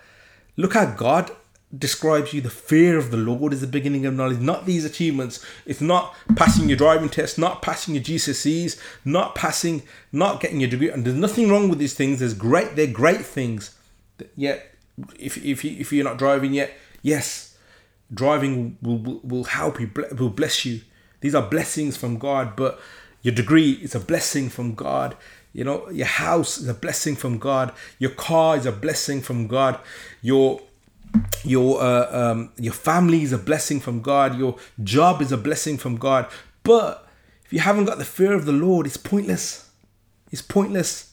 look 0.57 0.75
how 0.75 0.87
God 0.87 1.31
describes 1.77 2.33
you. 2.33 2.41
The 2.41 2.51
fear 2.51 2.99
of 2.99 3.11
the 3.11 3.17
Lord 3.17 3.53
is 3.53 3.61
the 3.61 3.67
beginning 3.67 4.05
of 4.07 4.15
knowledge. 4.15 4.39
Not 4.39 4.67
these 4.67 4.85
achievements. 4.85 5.45
It's 5.65 5.81
not 5.81 6.15
passing 6.37 6.69
your 6.69 6.77
driving 6.77 7.09
test, 7.09 7.39
not 7.39 7.63
passing 7.63 7.95
your 7.95 8.05
GCSEs, 8.05 8.81
not 9.05 9.35
passing, 9.35 9.83
not 10.11 10.41
getting 10.41 10.61
your 10.61 10.71
degree. 10.71 10.91
And 10.91 11.05
there's 11.05 11.17
nothing 11.17 11.49
wrong 11.49 11.69
with 11.69 11.79
these 11.79 11.95
things. 11.95 12.19
There's 12.19 12.35
great. 12.35 12.77
They're 12.77 12.87
great 12.87 13.25
things. 13.25 13.77
Yet, 14.37 14.75
if 15.19 15.43
if 15.45 15.65
you, 15.65 15.77
if 15.79 15.93
you're 15.93 16.05
not 16.05 16.19
driving 16.19 16.53
yet, 16.53 16.73
yes, 17.03 17.57
driving 18.13 18.77
will, 18.83 18.99
will, 18.99 19.21
will 19.23 19.45
help 19.45 19.81
you. 19.81 19.91
Will 20.19 20.31
bless 20.31 20.65
you. 20.65 20.81
These 21.21 21.35
are 21.35 21.43
blessings 21.43 21.97
from 21.97 22.19
God, 22.19 22.57
but 22.57 22.81
your 23.23 23.35
degree 23.35 23.73
is 23.73 23.95
a 23.95 24.01
blessing 24.01 24.49
from 24.49 24.75
God. 24.75 25.17
You 25.53 25.65
know, 25.65 25.89
your 25.91 26.07
house 26.07 26.59
is 26.59 26.69
a 26.69 26.75
blessing 26.75 27.15
from 27.15 27.39
God. 27.39 27.73
Your 27.99 28.11
car 28.11 28.57
is 28.57 28.67
a 28.67 28.73
blessing 28.73 29.21
from 29.21 29.47
God. 29.47 29.79
Your 30.21 30.61
your 31.44 31.83
uh, 31.83 32.33
um, 32.33 32.53
your 32.57 32.72
family 32.72 33.22
is 33.22 33.33
a 33.33 33.38
blessing 33.38 33.81
from 33.81 34.01
God. 34.01 34.38
Your 34.38 34.57
job 34.83 35.20
is 35.20 35.33
a 35.33 35.37
blessing 35.37 35.79
from 35.79 35.96
God. 35.96 36.27
But 36.62 37.07
if 37.44 37.53
you 37.53 37.61
haven't 37.61 37.87
got 37.87 37.98
the 37.98 38.05
fear 38.05 38.33
of 38.33 38.44
the 38.44 38.53
Lord, 38.53 38.87
it's 38.87 38.96
pointless. 38.96 39.70
It's 40.31 40.42
pointless. 40.42 41.12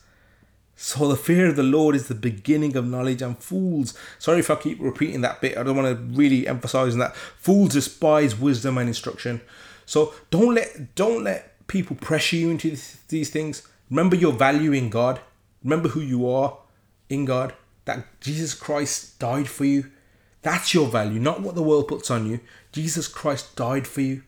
So 0.75 1.09
the 1.09 1.17
fear 1.17 1.47
of 1.47 1.57
the 1.57 1.63
Lord 1.63 1.93
is 1.93 2.07
the 2.07 2.15
beginning 2.15 2.77
of 2.77 2.87
knowledge 2.87 3.21
and 3.21 3.37
fools. 3.37 3.93
Sorry 4.17 4.39
if 4.39 4.49
I 4.49 4.55
keep 4.55 4.79
repeating 4.79 5.21
that 5.21 5.41
bit. 5.41 5.57
I 5.57 5.63
don't 5.63 5.75
want 5.75 5.89
to 5.89 6.17
really 6.17 6.47
emphasize 6.47 6.95
that. 6.95 7.15
Fools 7.15 7.73
despise 7.73 8.39
wisdom 8.39 8.77
and 8.77 8.87
instruction. 8.87 9.41
So 9.85 10.13
don't 10.29 10.55
let 10.55 10.95
don't 10.95 11.23
let 11.23 11.49
people 11.69 11.95
pressure 11.95 12.35
you 12.35 12.49
into 12.49 12.77
these 13.07 13.29
things, 13.29 13.65
remember 13.89 14.17
your 14.17 14.33
value 14.33 14.73
in 14.73 14.89
God. 14.89 15.21
Remember 15.63 15.89
who 15.89 16.01
you 16.01 16.29
are 16.29 16.57
in 17.09 17.23
God. 17.23 17.53
That 17.89 18.21
Jesus 18.21 18.53
Christ 18.53 19.17
died 19.17 19.49
for 19.49 19.65
you. 19.65 19.89
That's 20.43 20.75
your 20.75 20.87
value, 20.87 21.19
not 21.19 21.41
what 21.41 21.55
the 21.55 21.63
world 21.63 21.87
puts 21.87 22.11
on 22.11 22.29
you. 22.29 22.39
Jesus 22.71 23.07
Christ 23.07 23.55
died 23.55 23.87
for 23.87 24.01
you. 24.01 24.21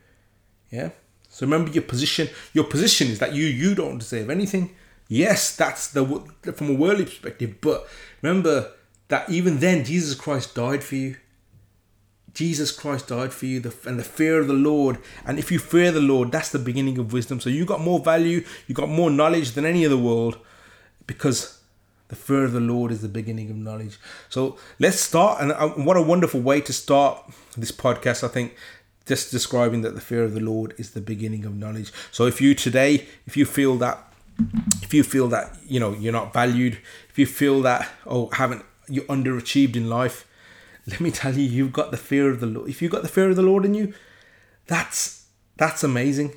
Yeah. 0.71 0.89
So 1.29 1.45
remember 1.45 1.69
your 1.69 1.83
position. 1.83 2.27
Your 2.53 2.63
position 2.63 3.09
is 3.09 3.19
that 3.19 3.35
you 3.35 3.45
you 3.45 3.75
don't 3.75 3.99
deserve 3.99 4.31
anything. 4.31 4.75
Yes, 5.07 5.55
that's 5.55 5.89
the 5.89 6.03
from 6.55 6.71
a 6.71 6.73
worldly 6.73 7.05
perspective, 7.05 7.61
but 7.61 7.87
remember 8.23 8.71
that 9.09 9.29
even 9.29 9.59
then 9.59 9.85
Jesus 9.85 10.15
Christ 10.15 10.55
died 10.55 10.83
for 10.83 10.95
you. 10.95 11.17
Jesus 12.33 12.71
Christ 12.71 13.09
died 13.09 13.31
for 13.31 13.45
you, 13.45 13.59
the, 13.59 13.75
and 13.85 13.99
the 13.99 14.03
fear 14.03 14.39
of 14.39 14.47
the 14.47 14.53
Lord. 14.53 14.97
And 15.23 15.37
if 15.37 15.51
you 15.51 15.59
fear 15.59 15.91
the 15.91 15.99
Lord, 15.99 16.31
that's 16.31 16.49
the 16.49 16.57
beginning 16.57 16.97
of 16.97 17.13
wisdom. 17.13 17.39
So 17.39 17.51
you 17.51 17.65
got 17.65 17.81
more 17.81 17.99
value, 17.99 18.43
you 18.65 18.73
got 18.73 18.89
more 18.89 19.11
knowledge 19.11 19.51
than 19.51 19.65
any 19.65 19.83
of 19.83 19.91
the 19.91 19.99
world, 19.99 20.39
because 21.05 21.60
the 22.11 22.17
fear 22.17 22.43
of 22.43 22.51
the 22.51 22.59
Lord 22.59 22.91
is 22.91 23.01
the 23.01 23.07
beginning 23.07 23.49
of 23.49 23.55
knowledge. 23.55 23.97
So 24.27 24.57
let's 24.79 24.99
start. 24.99 25.41
And 25.41 25.53
uh, 25.53 25.69
what 25.69 25.95
a 25.95 26.01
wonderful 26.01 26.41
way 26.41 26.59
to 26.59 26.73
start 26.73 27.23
this 27.57 27.71
podcast, 27.71 28.21
I 28.21 28.27
think. 28.27 28.53
Just 29.05 29.31
describing 29.31 29.81
that 29.83 29.95
the 29.95 30.01
fear 30.01 30.25
of 30.25 30.33
the 30.33 30.41
Lord 30.41 30.73
is 30.77 30.91
the 30.91 30.99
beginning 30.99 31.45
of 31.45 31.55
knowledge. 31.55 31.93
So 32.11 32.25
if 32.25 32.41
you 32.41 32.53
today, 32.53 33.07
if 33.25 33.37
you 33.37 33.45
feel 33.45 33.77
that, 33.77 34.13
if 34.81 34.93
you 34.93 35.03
feel 35.03 35.29
that 35.29 35.57
you 35.65 35.79
know 35.79 35.93
you're 35.93 36.11
not 36.11 36.33
valued, 36.33 36.79
if 37.09 37.17
you 37.17 37.25
feel 37.25 37.61
that 37.61 37.89
oh 38.05 38.29
haven't 38.33 38.65
you 38.89 39.03
underachieved 39.03 39.77
in 39.77 39.89
life, 39.89 40.27
let 40.85 40.99
me 40.99 41.11
tell 41.11 41.33
you, 41.33 41.43
you've 41.43 41.71
got 41.71 41.91
the 41.91 41.97
fear 41.97 42.29
of 42.29 42.41
the 42.41 42.45
Lord. 42.45 42.69
If 42.69 42.81
you've 42.81 42.91
got 42.91 43.03
the 43.03 43.07
fear 43.07 43.29
of 43.29 43.37
the 43.37 43.41
Lord 43.41 43.63
in 43.63 43.73
you, 43.73 43.93
that's 44.67 45.27
that's 45.55 45.81
amazing. 45.81 46.35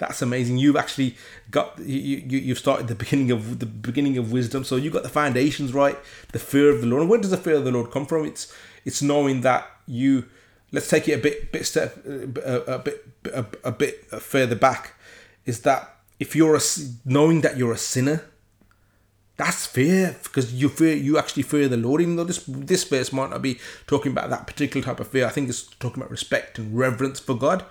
That's 0.00 0.22
amazing. 0.22 0.56
You've 0.56 0.76
actually 0.76 1.14
got 1.50 1.78
you, 1.78 2.16
you 2.26 2.38
you've 2.38 2.58
started 2.58 2.88
the 2.88 2.94
beginning 2.94 3.30
of 3.30 3.58
the 3.58 3.66
beginning 3.66 4.16
of 4.16 4.32
wisdom. 4.32 4.64
So 4.64 4.76
you 4.76 4.90
got 4.90 5.02
the 5.02 5.10
foundations 5.10 5.74
right. 5.74 5.98
The 6.32 6.38
fear 6.38 6.70
of 6.70 6.80
the 6.80 6.86
Lord. 6.86 7.02
And 7.02 7.10
where 7.10 7.20
does 7.20 7.30
the 7.30 7.36
fear 7.36 7.56
of 7.56 7.64
the 7.64 7.70
Lord 7.70 7.90
come 7.90 8.06
from? 8.06 8.24
It's 8.24 8.52
it's 8.86 9.02
knowing 9.02 9.42
that 9.42 9.70
you. 9.86 10.24
Let's 10.72 10.88
take 10.88 11.06
it 11.06 11.12
a 11.12 11.18
bit 11.18 11.52
bit 11.52 11.66
step 11.66 11.98
uh, 12.08 12.60
a, 12.66 12.74
a 12.74 12.78
bit 12.78 13.06
a, 13.26 13.44
a 13.62 13.72
bit 13.72 14.06
further 14.06 14.54
back. 14.56 14.94
Is 15.44 15.60
that 15.62 15.96
if 16.18 16.34
you're 16.34 16.56
a 16.56 16.60
knowing 17.04 17.42
that 17.42 17.58
you're 17.58 17.72
a 17.72 17.78
sinner 17.78 18.24
that's 19.36 19.66
fear 19.66 20.16
because 20.22 20.52
you 20.52 20.68
fear 20.68 20.94
you 20.94 21.18
actually 21.18 21.42
fear 21.42 21.68
the 21.68 21.76
Lord. 21.76 22.00
Even 22.00 22.16
though 22.16 22.24
this 22.24 22.44
this 22.46 22.84
verse 22.84 23.12
might 23.12 23.30
not 23.30 23.42
be 23.42 23.58
talking 23.86 24.12
about 24.12 24.30
that 24.30 24.46
particular 24.46 24.84
type 24.84 25.00
of 25.00 25.08
fear, 25.08 25.26
I 25.26 25.30
think 25.30 25.50
it's 25.50 25.62
talking 25.62 26.02
about 26.02 26.10
respect 26.10 26.58
and 26.58 26.76
reverence 26.76 27.20
for 27.20 27.34
God. 27.34 27.64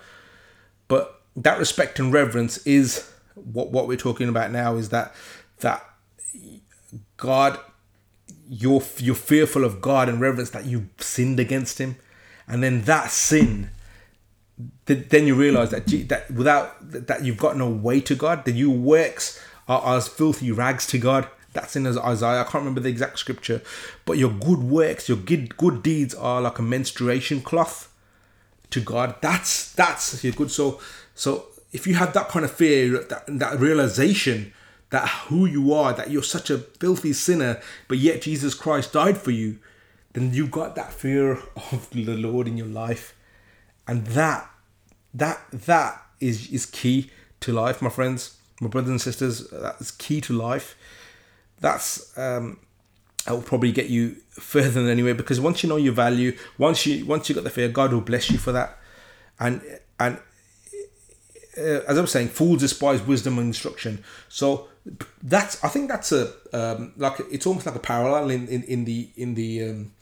But 0.88 1.19
that 1.36 1.58
respect 1.58 1.98
and 1.98 2.12
reverence 2.12 2.58
is 2.66 3.10
what 3.34 3.70
what 3.70 3.86
we're 3.86 3.96
talking 3.96 4.28
about 4.28 4.50
now. 4.50 4.76
Is 4.76 4.88
that 4.90 5.14
that 5.60 5.84
God, 7.16 7.58
you're 8.48 8.82
you're 8.98 9.14
fearful 9.14 9.64
of 9.64 9.80
God 9.80 10.08
and 10.08 10.20
reverence 10.20 10.50
that 10.50 10.66
you 10.66 10.88
sinned 10.98 11.40
against 11.40 11.78
Him, 11.78 11.96
and 12.46 12.62
then 12.62 12.82
that 12.82 13.10
sin 13.10 13.70
then 14.86 15.26
you 15.26 15.34
realize 15.34 15.70
that 15.70 15.86
that 16.08 16.30
without 16.30 16.76
that 16.90 17.24
you've 17.24 17.38
got 17.38 17.56
no 17.56 17.68
way 17.68 18.00
to 18.00 18.14
God, 18.14 18.44
that 18.44 18.52
your 18.52 18.74
works 18.74 19.42
are 19.68 19.96
as 19.96 20.08
filthy 20.08 20.50
rags 20.50 20.86
to 20.88 20.98
God, 20.98 21.28
that's 21.52 21.76
in 21.76 21.86
Isaiah. 21.86 22.40
I 22.40 22.44
can't 22.44 22.62
remember 22.62 22.80
the 22.80 22.88
exact 22.88 23.18
scripture, 23.18 23.62
but 24.04 24.18
your 24.18 24.30
good 24.30 24.60
works, 24.60 25.08
your 25.08 25.18
good 25.18 25.56
good 25.56 25.82
deeds 25.82 26.14
are 26.14 26.40
like 26.40 26.58
a 26.58 26.62
menstruation 26.62 27.40
cloth 27.40 27.92
to 28.70 28.80
God. 28.80 29.16
That's 29.20 29.72
that's 29.72 30.22
your 30.24 30.32
good. 30.32 30.50
So 30.50 30.80
so 31.20 31.48
if 31.70 31.86
you 31.86 31.96
have 31.96 32.14
that 32.14 32.30
kind 32.30 32.46
of 32.46 32.50
fear, 32.50 33.04
that 33.04 33.24
that 33.26 33.60
realization 33.60 34.54
that 34.88 35.06
who 35.28 35.44
you 35.44 35.74
are, 35.74 35.92
that 35.92 36.10
you're 36.10 36.22
such 36.22 36.48
a 36.48 36.56
filthy 36.56 37.12
sinner, 37.12 37.60
but 37.88 37.98
yet 37.98 38.22
Jesus 38.22 38.54
Christ 38.54 38.94
died 38.94 39.18
for 39.18 39.30
you, 39.30 39.58
then 40.14 40.32
you've 40.32 40.50
got 40.50 40.76
that 40.76 40.94
fear 40.94 41.32
of 41.72 41.90
the 41.90 42.06
Lord 42.06 42.48
in 42.48 42.56
your 42.56 42.68
life, 42.68 43.14
and 43.86 44.06
that 44.06 44.50
that 45.12 45.42
that 45.52 46.02
is 46.20 46.50
is 46.50 46.64
key 46.64 47.10
to 47.40 47.52
life, 47.52 47.82
my 47.82 47.90
friends, 47.90 48.38
my 48.58 48.68
brothers 48.68 48.90
and 48.90 49.00
sisters. 49.00 49.46
That's 49.50 49.90
key 49.90 50.22
to 50.22 50.32
life. 50.32 50.74
That's 51.60 52.16
um, 52.16 52.60
that 53.26 53.34
will 53.34 53.42
probably 53.42 53.72
get 53.72 53.90
you 53.90 54.16
further 54.30 54.70
than 54.70 54.88
anywhere 54.88 55.14
because 55.14 55.38
once 55.38 55.62
you 55.62 55.68
know 55.68 55.76
your 55.76 55.92
value, 55.92 56.34
once 56.56 56.86
you 56.86 57.04
once 57.04 57.28
you 57.28 57.34
got 57.34 57.44
the 57.44 57.50
fear, 57.50 57.68
God 57.68 57.92
will 57.92 58.00
bless 58.00 58.30
you 58.30 58.38
for 58.38 58.52
that, 58.52 58.78
and 59.38 59.60
and 59.98 60.18
uh, 61.60 61.84
as 61.86 61.98
I 61.98 62.00
was 62.00 62.10
saying, 62.10 62.28
fools 62.28 62.60
despise 62.60 63.02
wisdom 63.02 63.38
and 63.38 63.48
instruction. 63.48 64.02
So 64.28 64.68
that's 65.22 65.62
I 65.62 65.68
think 65.68 65.88
that's 65.88 66.12
a 66.12 66.32
um, 66.52 66.92
like 66.96 67.20
it's 67.30 67.46
almost 67.46 67.66
like 67.66 67.74
a 67.74 67.80
parallel 67.80 68.30
in, 68.30 68.48
in, 68.48 68.62
in 68.64 68.84
the 68.84 69.08
in 69.16 69.34
the 69.34 69.68
um, 69.68 69.92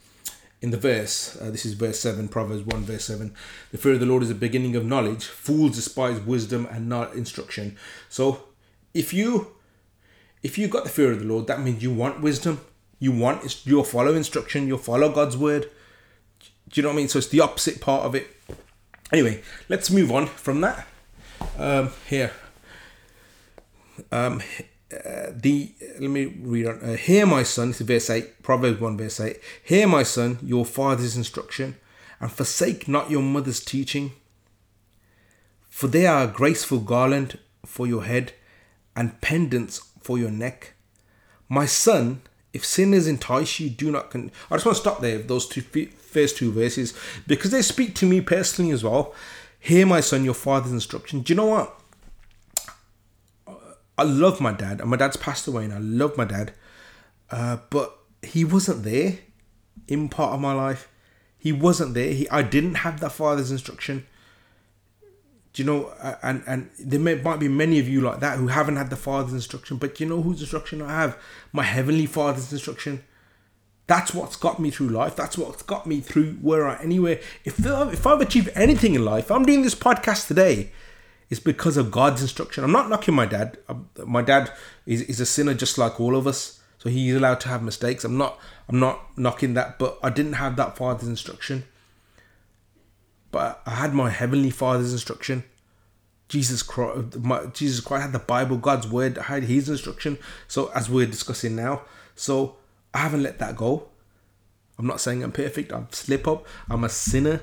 in 0.61 0.71
the 0.71 0.77
verse. 0.77 1.37
Uh, 1.39 1.51
this 1.51 1.65
is 1.65 1.73
verse 1.73 1.99
seven, 1.99 2.27
Proverbs 2.27 2.63
one, 2.63 2.83
verse 2.83 3.05
seven. 3.05 3.33
The 3.71 3.77
fear 3.77 3.93
of 3.93 3.99
the 3.99 4.05
Lord 4.05 4.23
is 4.23 4.29
the 4.29 4.35
beginning 4.35 4.75
of 4.75 4.85
knowledge. 4.85 5.25
Fools 5.25 5.75
despise 5.75 6.19
wisdom 6.21 6.67
and 6.71 6.87
not 6.87 7.13
instruction. 7.13 7.77
So 8.09 8.43
if 8.93 9.13
you 9.13 9.51
if 10.41 10.57
you 10.57 10.67
got 10.67 10.85
the 10.85 10.89
fear 10.89 11.11
of 11.11 11.19
the 11.19 11.25
Lord, 11.25 11.47
that 11.47 11.61
means 11.61 11.83
you 11.83 11.91
want 11.93 12.21
wisdom. 12.21 12.61
You 12.99 13.11
want 13.11 13.65
you'll 13.65 13.83
follow 13.83 14.13
instruction. 14.15 14.67
You'll 14.67 14.77
follow 14.77 15.11
God's 15.11 15.37
word. 15.37 15.69
Do 16.69 16.79
you 16.79 16.83
know 16.83 16.89
what 16.89 16.93
I 16.93 16.97
mean? 16.97 17.07
So 17.07 17.19
it's 17.19 17.27
the 17.27 17.41
opposite 17.41 17.81
part 17.81 18.05
of 18.05 18.15
it. 18.15 18.27
Anyway, 19.11 19.41
let's 19.69 19.89
move 19.89 20.11
on 20.11 20.27
from 20.27 20.61
that. 20.61 20.87
Um, 21.57 21.91
here, 22.07 22.31
um, 24.11 24.41
uh, 24.93 25.31
the 25.31 25.73
let 25.99 26.09
me 26.09 26.25
read 26.25 26.67
on. 26.67 26.79
Uh, 26.79 26.95
Hear 26.95 27.25
my 27.25 27.43
son, 27.43 27.69
this 27.69 27.81
is 27.81 27.87
verse 27.87 28.09
eight, 28.09 28.41
Proverbs 28.43 28.79
one 28.79 28.97
verse 28.97 29.19
eight. 29.19 29.39
Hear 29.63 29.87
my 29.87 30.03
son, 30.03 30.39
your 30.41 30.65
father's 30.65 31.17
instruction, 31.17 31.75
and 32.19 32.31
forsake 32.31 32.87
not 32.87 33.11
your 33.11 33.21
mother's 33.21 33.59
teaching. 33.59 34.13
For 35.69 35.87
they 35.87 36.07
are 36.07 36.23
a 36.23 36.27
graceful 36.27 36.79
garland 36.79 37.39
for 37.65 37.87
your 37.87 38.03
head, 38.03 38.33
and 38.95 39.19
pendants 39.21 39.81
for 40.01 40.17
your 40.17 40.31
neck. 40.31 40.73
My 41.47 41.65
son, 41.65 42.21
if 42.53 42.65
sinners 42.65 43.07
entice 43.07 43.59
you, 43.59 43.69
do 43.69 43.91
not. 43.91 44.11
Con- 44.11 44.31
I 44.49 44.55
just 44.55 44.65
want 44.65 44.75
to 44.77 44.81
stop 44.81 45.01
there. 45.01 45.19
Those 45.19 45.47
two 45.47 45.61
first 45.61 46.37
two 46.37 46.51
verses 46.51 46.93
because 47.27 47.51
they 47.51 47.61
speak 47.61 47.95
to 47.95 48.05
me 48.05 48.21
personally 48.21 48.71
as 48.71 48.83
well. 48.83 49.13
Hear 49.59 49.85
my 49.85 49.99
son, 49.99 50.23
your 50.23 50.33
father's 50.33 50.71
instruction. 50.71 51.21
Do 51.21 51.33
you 51.33 51.37
know 51.37 51.45
what? 51.45 51.75
I 53.97 54.03
love 54.03 54.39
my 54.39 54.53
dad, 54.53 54.79
and 54.79 54.89
my 54.89 54.95
dad's 54.95 55.17
passed 55.17 55.45
away, 55.45 55.65
and 55.65 55.73
I 55.73 55.79
love 55.79 56.15
my 56.15 56.23
dad, 56.23 56.53
uh, 57.31 57.57
but 57.69 57.97
he 58.21 58.45
wasn't 58.45 58.83
there 58.83 59.19
in 59.89 60.07
part 60.07 60.33
of 60.33 60.39
my 60.39 60.53
life. 60.53 60.87
He 61.37 61.51
wasn't 61.51 61.93
there. 61.93 62.13
He, 62.13 62.29
I 62.29 62.41
didn't 62.41 62.75
have 62.75 63.01
that 63.01 63.11
father's 63.11 63.51
instruction. 63.51 64.05
Do 65.51 65.61
you 65.61 65.65
know? 65.65 65.93
And 66.23 66.43
and 66.47 66.69
there 66.79 66.99
may, 66.99 67.15
might 67.15 67.39
be 67.39 67.49
many 67.49 67.79
of 67.79 67.89
you 67.89 67.99
like 67.99 68.21
that 68.21 68.37
who 68.37 68.47
haven't 68.47 68.77
had 68.77 68.89
the 68.89 68.95
father's 68.95 69.33
instruction, 69.33 69.75
but 69.77 69.99
you 69.99 70.05
know 70.05 70.21
whose 70.21 70.39
instruction 70.39 70.81
I 70.81 71.01
have? 71.01 71.17
My 71.51 71.63
heavenly 71.63 72.05
father's 72.05 72.53
instruction. 72.53 73.03
That's 73.89 74.13
what's 74.13 74.35
got 74.35 74.59
me 74.59 74.69
through 74.69 74.89
life. 74.89 75.15
That's 75.15 75.35
what's 75.35 75.63
got 75.63 75.87
me 75.87 75.99
through 75.99 76.33
where 76.33 76.69
I 76.69 76.79
anywhere. 76.83 77.19
If 77.43 77.65
if 77.65 78.05
I've 78.05 78.21
achieved 78.21 78.51
anything 78.53 78.93
in 78.93 79.03
life, 79.03 79.31
I'm 79.31 79.43
doing 79.43 79.63
this 79.63 79.73
podcast 79.73 80.27
today. 80.27 80.69
It's 81.31 81.39
because 81.39 81.75
of 81.75 81.89
God's 81.89 82.21
instruction. 82.21 82.63
I'm 82.63 82.71
not 82.71 82.87
knocking 82.87 83.15
my 83.15 83.25
dad. 83.25 83.57
My 84.05 84.21
dad 84.21 84.51
is, 84.85 85.01
is 85.01 85.19
a 85.19 85.25
sinner 85.25 85.55
just 85.55 85.79
like 85.79 85.99
all 85.99 86.15
of 86.15 86.27
us, 86.27 86.61
so 86.77 86.87
he's 86.87 87.15
allowed 87.15 87.39
to 87.39 87.49
have 87.49 87.63
mistakes. 87.63 88.03
I'm 88.03 88.15
not 88.15 88.37
I'm 88.67 88.79
not 88.79 89.17
knocking 89.17 89.55
that, 89.55 89.79
but 89.79 89.97
I 90.03 90.11
didn't 90.11 90.33
have 90.33 90.55
that 90.57 90.77
father's 90.77 91.09
instruction. 91.09 91.63
But 93.31 93.59
I 93.65 93.71
had 93.71 93.95
my 93.95 94.11
heavenly 94.11 94.51
Father's 94.51 94.93
instruction. 94.93 95.45
Jesus 96.27 96.61
Christ, 96.61 97.17
my, 97.17 97.47
Jesus 97.47 97.79
Christ 97.79 98.03
had 98.03 98.13
the 98.13 98.19
Bible, 98.19 98.57
God's 98.57 98.87
word, 98.87 99.17
I 99.17 99.23
had 99.23 99.45
His 99.45 99.67
instruction. 99.67 100.19
So 100.47 100.71
as 100.75 100.91
we're 100.91 101.07
discussing 101.07 101.55
now, 101.55 101.81
so 102.13 102.58
I 102.93 102.99
haven't 102.99 103.23
let 103.23 103.39
that 103.39 103.55
go. 103.55 103.87
I'm 104.77 104.87
not 104.87 105.01
saying 105.01 105.23
I'm 105.23 105.31
perfect. 105.31 105.73
I've 105.73 105.93
slip 105.93 106.27
up. 106.27 106.47
I'm 106.69 106.83
a 106.83 106.89
sinner, 106.89 107.41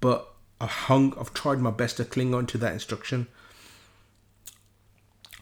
but 0.00 0.34
I've 0.60 0.70
hung. 0.70 1.14
I've 1.20 1.34
tried 1.34 1.60
my 1.60 1.70
best 1.70 1.98
to 1.98 2.04
cling 2.04 2.34
on 2.34 2.46
to 2.46 2.58
that 2.58 2.72
instruction. 2.72 3.26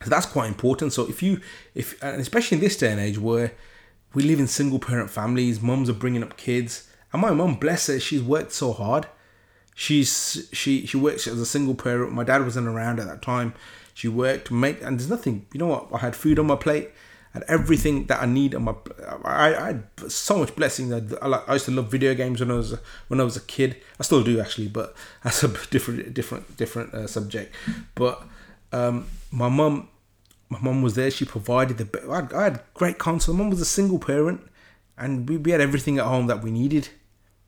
So 0.03 0.11
that's 0.11 0.27
quite 0.27 0.49
important. 0.49 0.93
So 0.93 1.09
if 1.09 1.23
you, 1.23 1.41
if 1.75 2.03
and 2.03 2.21
especially 2.21 2.57
in 2.57 2.61
this 2.65 2.77
day 2.77 2.91
and 2.91 3.01
age 3.01 3.19
where 3.19 3.53
we 4.13 4.25
live 4.25 4.41
in 4.41 4.49
single 4.49 4.81
parent 4.81 5.11
families, 5.11 5.63
mums 5.63 5.89
are 5.89 5.95
bringing 5.95 6.25
up 6.25 6.37
kids, 6.37 6.89
and 7.13 7.23
my 7.23 7.31
mum, 7.31 7.55
bless 7.55 7.87
her, 7.87 8.01
she's 8.01 8.23
worked 8.23 8.53
so 8.53 8.73
hard. 8.73 9.07
She's 9.75 10.49
she 10.53 10.85
she 10.87 10.97
works 10.97 11.27
as 11.27 11.41
a 11.41 11.47
single 11.47 11.77
parent. 11.77 12.13
My 12.13 12.25
dad 12.25 12.43
wasn't 12.43 12.67
around 12.67 12.99
at 12.99 13.07
that 13.07 13.23
time. 13.23 13.55
She 13.95 14.09
worked, 14.09 14.51
make, 14.51 14.83
and 14.83 14.99
there's 14.99 15.09
nothing. 15.09 15.47
You 15.53 15.61
know 15.61 15.67
what? 15.69 15.89
I 15.93 15.99
had 15.99 16.17
food 16.17 16.39
on 16.39 16.47
my 16.47 16.57
plate 16.57 16.91
had 17.33 17.45
everything 17.49 18.07
that 18.07 18.23
I 18.23 18.27
need 18.27 18.55
on 18.55 18.65
my. 18.65 18.75
I, 19.25 19.55
I 19.55 19.67
had 19.69 19.85
so 20.09 20.39
much 20.39 20.55
blessing. 20.55 20.93
I, 20.93 21.27
like, 21.27 21.49
I 21.49 21.55
used 21.55 21.65
to 21.67 21.71
love 21.71 21.91
video 21.91 22.15
games 22.15 22.41
when 22.41 22.51
I 22.51 22.55
was 22.55 22.77
when 23.09 23.21
I 23.21 23.25
was 23.25 23.37
a 23.37 23.41
kid. 23.41 23.77
I 23.99 24.03
still 24.03 24.23
do 24.23 24.41
actually, 24.41 24.69
but 24.69 24.95
that's 25.25 25.43
a 25.43 25.49
different 25.71 26.15
different 26.15 26.57
different 26.57 26.95
uh, 26.95 27.07
subject. 27.07 27.55
But 27.95 28.23
um, 28.73 29.07
my 29.31 29.49
mum, 29.49 29.89
my 30.49 30.59
mum 30.61 30.83
was 30.83 30.95
there. 30.95 31.11
She 31.11 31.25
provided 31.25 31.79
the. 31.79 32.11
I 32.11 32.17
had, 32.17 32.33
I 32.33 32.45
had 32.45 32.61
great 32.75 32.99
console. 32.99 33.35
My 33.35 33.45
mum 33.45 33.51
was 33.51 33.61
a 33.61 33.67
single 33.67 33.99
parent, 33.99 34.43
and 34.99 35.29
we, 35.29 35.37
we 35.39 35.51
had 35.51 35.61
everything 35.61 35.99
at 35.99 36.05
home 36.05 36.27
that 36.27 36.43
we 36.43 36.51
needed. 36.51 36.91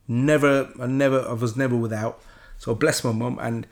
Never, 0.06 0.70
I 0.78 0.86
never, 0.86 1.26
I 1.26 1.32
was 1.32 1.56
never 1.56 1.76
without. 1.76 2.20
So 2.58 2.74
bless 2.74 3.04
my 3.04 3.12
mum 3.12 3.38
and 3.40 3.66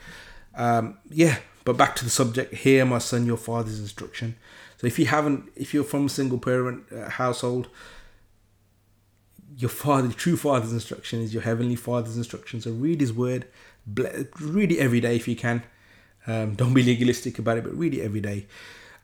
um, 0.55 0.99
yeah. 1.09 1.39
But 1.65 1.77
back 1.77 1.95
to 1.97 2.05
the 2.05 2.11
subject. 2.11 2.55
Hear, 2.55 2.85
my 2.85 2.99
son, 2.99 3.25
your 3.25 3.37
father's 3.37 3.79
instruction. 3.79 4.37
So 4.83 4.89
if 4.89 4.99
you 4.99 5.07
haven't, 5.07 5.49
if 5.55 5.73
you're 5.73 5.85
from 5.85 6.07
a 6.07 6.09
single 6.09 6.39
parent 6.39 6.87
uh, 6.93 7.09
household, 7.09 7.69
your 9.57 9.71
father, 9.71 10.09
true 10.09 10.37
father's 10.37 10.73
instruction 10.73 11.23
is 11.23 11.33
your 11.33 11.45
heavenly 11.45 11.77
father's 11.77 12.17
instruction. 12.17 12.61
So 12.61 12.73
read 12.73 13.01
his 13.01 13.13
word, 13.13 13.47
read 13.87 14.73
it 14.73 14.79
every 14.79 15.01
day 15.01 15.15
if 15.15 15.29
you 15.29 15.37
can. 15.37 15.63
Um, 16.27 16.57
don't 16.57 16.75
be 16.75 16.83
legalistic 16.83 17.39
about 17.39 17.59
it, 17.59 17.65
but 17.65 17.79
read 17.79 17.95
it 17.95 18.03
every 18.03 18.21
day. 18.21 18.49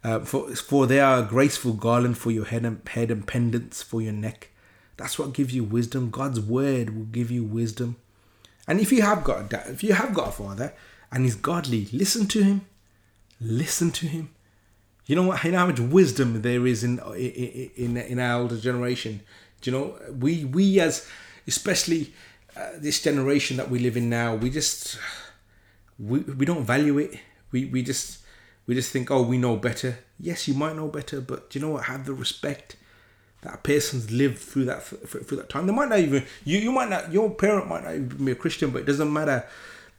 Uh, 0.03 0.19
for 0.19 0.53
for 0.57 0.89
they 0.89 0.99
are 0.99 1.21
a 1.21 1.27
graceful 1.27 1.75
garland 1.75 2.19
for 2.19 2.33
your 2.33 2.47
head 2.47 2.65
and 2.65 2.81
head 2.89 3.13
and 3.13 3.25
pendants 3.25 3.81
for 3.81 4.03
your 4.03 4.13
neck. 4.13 4.51
That's 4.97 5.17
what 5.17 5.33
gives 5.33 5.55
you 5.55 5.63
wisdom. 5.63 6.11
God's 6.11 6.41
word 6.41 6.97
will 6.97 7.05
give 7.05 7.31
you 7.31 7.45
wisdom. 7.45 7.95
And 8.67 8.81
if 8.81 8.91
you 8.91 9.03
have 9.03 9.23
got 9.23 9.53
a 9.53 9.71
if 9.71 9.85
you 9.85 9.93
have 9.93 10.13
got 10.13 10.31
a 10.31 10.33
father 10.33 10.75
and 11.13 11.23
he's 11.23 11.37
godly, 11.37 11.87
listen 11.93 12.27
to 12.27 12.43
him. 12.43 12.67
Listen 13.41 13.93
to 13.93 14.09
him. 14.09 14.31
You 15.09 15.17
know 15.17 15.25
what? 15.25 15.43
You 15.43 15.53
know 15.53 15.59
how 15.59 15.67
much 15.67 15.81
wisdom 15.81 16.43
there 16.43 16.67
is 16.67 16.85
in 16.85 17.01
in 17.77 17.97
in, 17.97 18.19
our 18.21 18.43
older 18.43 18.59
generation. 18.59 19.23
Do 19.61 19.71
you 19.71 19.77
know 19.77 19.99
we 20.21 20.45
we 20.45 20.79
as 20.81 21.09
especially 21.47 22.13
uh, 22.59 22.71
this 22.77 23.01
generation 23.01 23.57
that 23.57 23.71
we 23.71 23.79
live 23.79 23.97
in 23.97 24.11
now, 24.11 24.35
we 24.35 24.51
just 24.51 24.99
we, 25.99 26.21
we 26.21 26.45
don't 26.45 26.65
value 26.65 26.99
it. 26.99 27.19
We 27.53 27.65
we 27.65 27.83
just 27.83 28.19
we 28.67 28.75
just 28.75 28.93
think, 28.93 29.11
oh, 29.11 29.23
we 29.23 29.39
know 29.39 29.57
better. 29.57 29.99
Yes, 30.21 30.47
you 30.47 30.55
might 30.55 30.77
know 30.77 30.89
better, 30.89 31.21
but 31.21 31.51
do 31.51 31.59
you 31.59 31.65
know 31.65 31.73
what? 31.73 31.85
Have 31.85 32.05
the 32.05 32.13
respect 32.13 32.77
that 33.41 33.55
a 33.55 33.59
person's 33.59 34.11
lived 34.11 34.39
through 34.39 34.67
that 34.67 34.83
through 34.85 35.39
that 35.39 35.49
time. 35.49 35.67
They 35.67 35.73
might 35.73 35.89
not 35.89 36.01
even 36.01 36.27
you 36.45 36.59
you 36.59 36.73
might 36.73 36.91
not 36.91 37.13
your 37.13 37.31
parent 37.31 37.67
might 37.67 37.85
not 37.85 37.95
even 37.95 38.25
be 38.27 38.33
a 38.33 38.35
Christian, 38.35 38.71
but 38.71 38.83
it 38.83 38.87
doesn't 38.87 39.13
matter. 39.13 39.47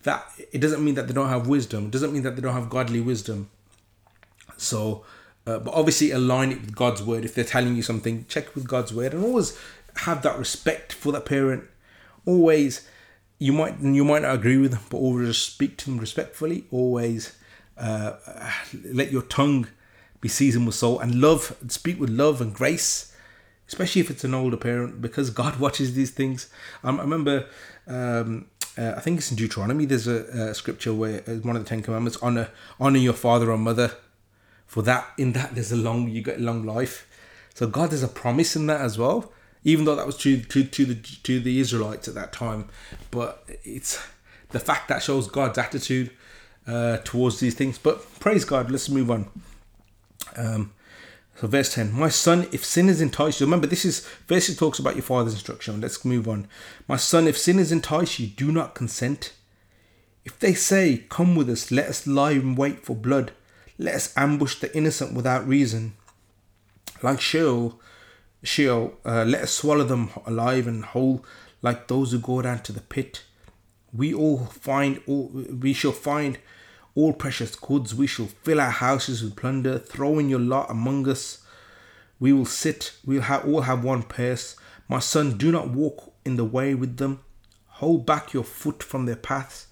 That 0.04 0.30
it 0.52 0.60
doesn't 0.60 0.84
mean 0.84 0.95
that 0.95 1.08
they 1.08 1.13
don't 1.13 1.30
have 1.30 1.48
wisdom. 1.48 1.86
It 1.86 1.91
doesn't 1.91 2.13
mean 2.13 2.24
that 2.24 2.36
they 2.36 2.41
don't 2.41 2.54
have 2.54 2.69
godly 2.69 3.02
wisdom 3.02 3.50
so, 4.62 5.06
uh, 5.45 5.60
but 5.60 5.74
obviously 5.74 6.12
align 6.12 6.52
it 6.52 6.62
with 6.62 6.76
God's 6.76 7.02
word. 7.02 7.26
If 7.26 7.36
they're 7.36 7.43
telling 7.43 7.76
you 7.76 7.82
something, 7.82 8.26
check 8.28 8.56
with 8.56 8.67
God's 8.67 8.93
word, 8.93 9.13
and 9.13 9.24
always 9.24 9.58
have 9.98 10.22
that 10.24 10.38
respect 10.38 10.93
for 10.93 11.12
that 11.12 11.26
parent. 11.26 11.65
Always, 12.26 12.88
you 13.38 13.54
might 13.54 13.80
you 13.80 14.04
might 14.04 14.22
not 14.22 14.36
agree 14.36 14.58
with 14.58 14.72
them, 14.72 14.82
but 14.89 14.98
always 14.98 15.38
speak 15.38 15.78
to 15.78 15.86
them 15.86 15.98
respectfully. 15.98 16.65
Always 16.72 17.36
uh, 17.78 18.13
let 18.84 19.12
your 19.12 19.24
tongue 19.24 19.67
be 20.22 20.30
seasoned 20.30 20.65
with 20.65 20.76
salt 20.76 21.02
and 21.02 21.15
love. 21.15 21.56
Speak 21.67 22.00
with 22.00 22.10
love 22.10 22.41
and 22.41 22.54
grace, 22.54 23.15
especially 23.67 24.02
if 24.02 24.10
it's 24.10 24.24
an 24.24 24.34
older 24.34 24.58
parent, 24.58 25.02
because 25.02 25.30
God 25.30 25.60
watches 25.60 25.93
these 25.93 26.12
things. 26.12 26.50
Um, 26.84 27.00
I 27.00 27.04
remember. 27.04 27.48
Um, 27.88 28.48
uh, 28.78 28.93
I 28.95 29.02
think 29.02 29.17
it's 29.17 29.30
in 29.30 29.36
Deuteronomy. 29.36 29.86
There's 29.86 30.08
a, 30.08 30.52
a 30.52 30.54
scripture 30.54 30.93
where 30.93 31.22
uh, 31.28 31.34
one 31.41 31.56
of 31.58 31.63
the 31.63 31.67
Ten 31.67 31.82
Commandments: 31.82 32.17
honor 32.22 32.50
honor 32.80 33.00
your 33.00 33.13
father 33.13 33.52
or 33.52 33.58
mother 33.58 33.91
for 34.70 34.84
that 34.84 35.08
in 35.18 35.34
that 35.34 35.56
there's 35.56 35.72
a 35.72 35.76
long 35.76 36.08
you 36.08 36.22
get 36.22 36.38
a 36.38 36.44
long 36.44 36.64
life. 36.64 37.08
So 37.56 37.66
god 37.66 37.90
there's 37.90 38.04
a 38.04 38.08
promise 38.08 38.56
in 38.56 38.68
that 38.68 38.82
as 38.82 38.98
well 38.98 39.34
even 39.64 39.86
though 39.86 39.96
that 39.96 40.06
was 40.06 40.16
to 40.18 40.40
to, 40.40 40.64
to 40.64 40.86
the 40.86 40.96
to 41.24 41.40
the 41.40 41.60
israelites 41.60 42.08
at 42.08 42.14
that 42.14 42.32
time. 42.32 42.70
But 43.10 43.44
it's 43.64 44.00
the 44.50 44.60
fact 44.60 44.88
that 44.88 45.02
shows 45.02 45.28
god's 45.28 45.58
attitude 45.58 46.12
uh, 46.68 46.98
towards 46.98 47.40
these 47.40 47.56
things. 47.56 47.80
But 47.80 48.20
praise 48.20 48.46
god 48.46 48.70
let's 48.70 48.90
move 48.90 49.10
on. 49.10 49.30
Um, 50.38 50.74
so 51.36 51.48
verse 51.48 51.74
10 51.74 51.94
my 51.94 52.10
son 52.10 52.48
if 52.52 52.64
sin 52.64 52.90
is 52.90 53.02
enticed 53.02 53.40
you 53.40 53.46
remember 53.46 53.66
this 53.66 53.86
is 53.86 54.06
verse 54.28 54.54
talks 54.56 54.78
about 54.78 54.96
your 54.96 55.04
father's 55.04 55.34
instruction. 55.34 55.82
Let's 55.82 56.06
move 56.06 56.30
on. 56.30 56.48
My 56.88 56.98
son 56.98 57.28
if 57.28 57.38
sin 57.38 57.58
is 57.58 57.72
enticed 57.72 58.20
you 58.20 58.28
do 58.28 58.52
not 58.52 58.76
consent. 58.76 59.34
If 60.26 60.38
they 60.38 60.54
say 60.54 61.06
come 61.10 61.36
with 61.36 61.50
us 61.50 61.72
let 61.72 61.88
us 61.88 62.06
lie 62.06 62.32
in 62.32 62.56
wait 62.56 62.86
for 62.86 62.96
blood 62.96 63.32
let 63.80 63.96
us 63.96 64.13
ambush 64.15 64.60
the 64.60 64.76
innocent 64.78 65.13
without 65.13 65.48
reason. 65.48 65.94
Like 67.02 67.22
Sheol, 67.22 67.80
Sheol, 68.44 68.98
uh, 69.06 69.24
let 69.24 69.44
us 69.44 69.52
swallow 69.52 69.86
them 69.86 70.10
alive 70.26 70.68
and 70.68 70.84
whole, 70.84 71.26
like 71.62 71.88
those 71.88 72.12
who 72.12 72.20
go 72.20 72.42
down 72.42 72.60
to 72.63 72.74
the 72.74 72.82
pit. 72.82 73.24
We 73.94 74.13
all 74.13 74.46
find 74.46 75.02
all 75.08 75.28
we 75.28 75.74
shall 75.74 75.94
find 75.94 76.38
all 76.94 77.13
precious 77.13 77.56
goods. 77.56 77.96
We 77.96 78.06
shall 78.06 78.28
fill 78.44 78.60
our 78.60 78.70
houses 78.70 79.24
with 79.24 79.38
plunder. 79.38 79.80
Throw 79.80 80.20
in 80.20 80.30
your 80.30 80.39
lot 80.39 80.70
among 80.70 81.08
us. 81.08 81.44
We 82.20 82.34
will 82.34 82.46
sit. 82.46 82.94
We'll 83.06 83.22
have, 83.22 83.46
all 83.48 83.62
have 83.62 83.84
one 83.84 84.04
purse. 84.04 84.58
My 84.89 85.00
son, 85.00 85.38
do 85.38 85.52
not 85.52 85.70
walk 85.70 86.13
in 86.26 86.36
the 86.36 86.44
way 86.44 86.76
with 86.76 86.98
them. 86.98 87.22
Hold 87.68 88.06
back 88.06 88.34
your 88.34 88.44
foot 88.44 88.84
from 88.84 89.06
their 89.06 89.15
paths. 89.15 89.68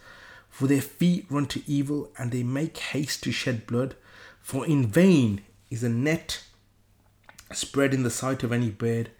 For 0.57 0.65
their 0.65 0.81
feet 0.81 1.27
run 1.29 1.45
to 1.49 1.61
evil, 1.67 2.09
and 2.17 2.31
they 2.31 2.41
make 2.41 2.79
haste 2.79 3.21
to 3.25 3.31
shed 3.31 3.67
blood. 3.67 3.93
For 4.41 4.65
in 4.65 4.87
vain 4.87 5.43
is 5.69 5.83
a 5.83 5.87
net 5.87 6.41
spread 7.53 7.93
in 7.93 8.01
the 8.01 8.09
sight 8.09 8.41
of 8.41 8.51
any 8.51 8.71
bird. 8.71 9.11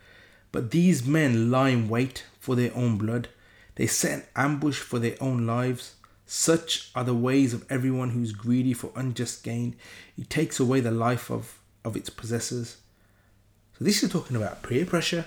But 0.51 0.71
these 0.71 1.05
men 1.05 1.51
lie 1.51 1.69
in 1.69 1.89
wait 1.89 2.25
for 2.39 2.55
their 2.55 2.75
own 2.75 2.97
blood. 2.97 3.29
They 3.75 3.85
set 3.85 4.13
an 4.13 4.25
ambush 4.35 4.79
for 4.79 4.97
their 4.97 5.15
own 5.21 5.45
lives. 5.45 5.93
Such 6.25 6.89
are 6.95 7.03
the 7.03 7.13
ways 7.13 7.53
of 7.53 7.71
everyone 7.71 8.09
who 8.09 8.23
is 8.23 8.31
greedy 8.31 8.73
for 8.73 8.91
unjust 8.95 9.43
gain. 9.43 9.75
It 10.17 10.31
takes 10.31 10.59
away 10.59 10.79
the 10.79 10.89
life 10.89 11.29
of, 11.29 11.59
of 11.85 11.95
its 11.95 12.09
possessors. 12.09 12.77
So 13.77 13.85
this 13.85 14.01
is 14.01 14.11
talking 14.11 14.37
about 14.37 14.63
peer 14.63 14.87
pressure. 14.87 15.25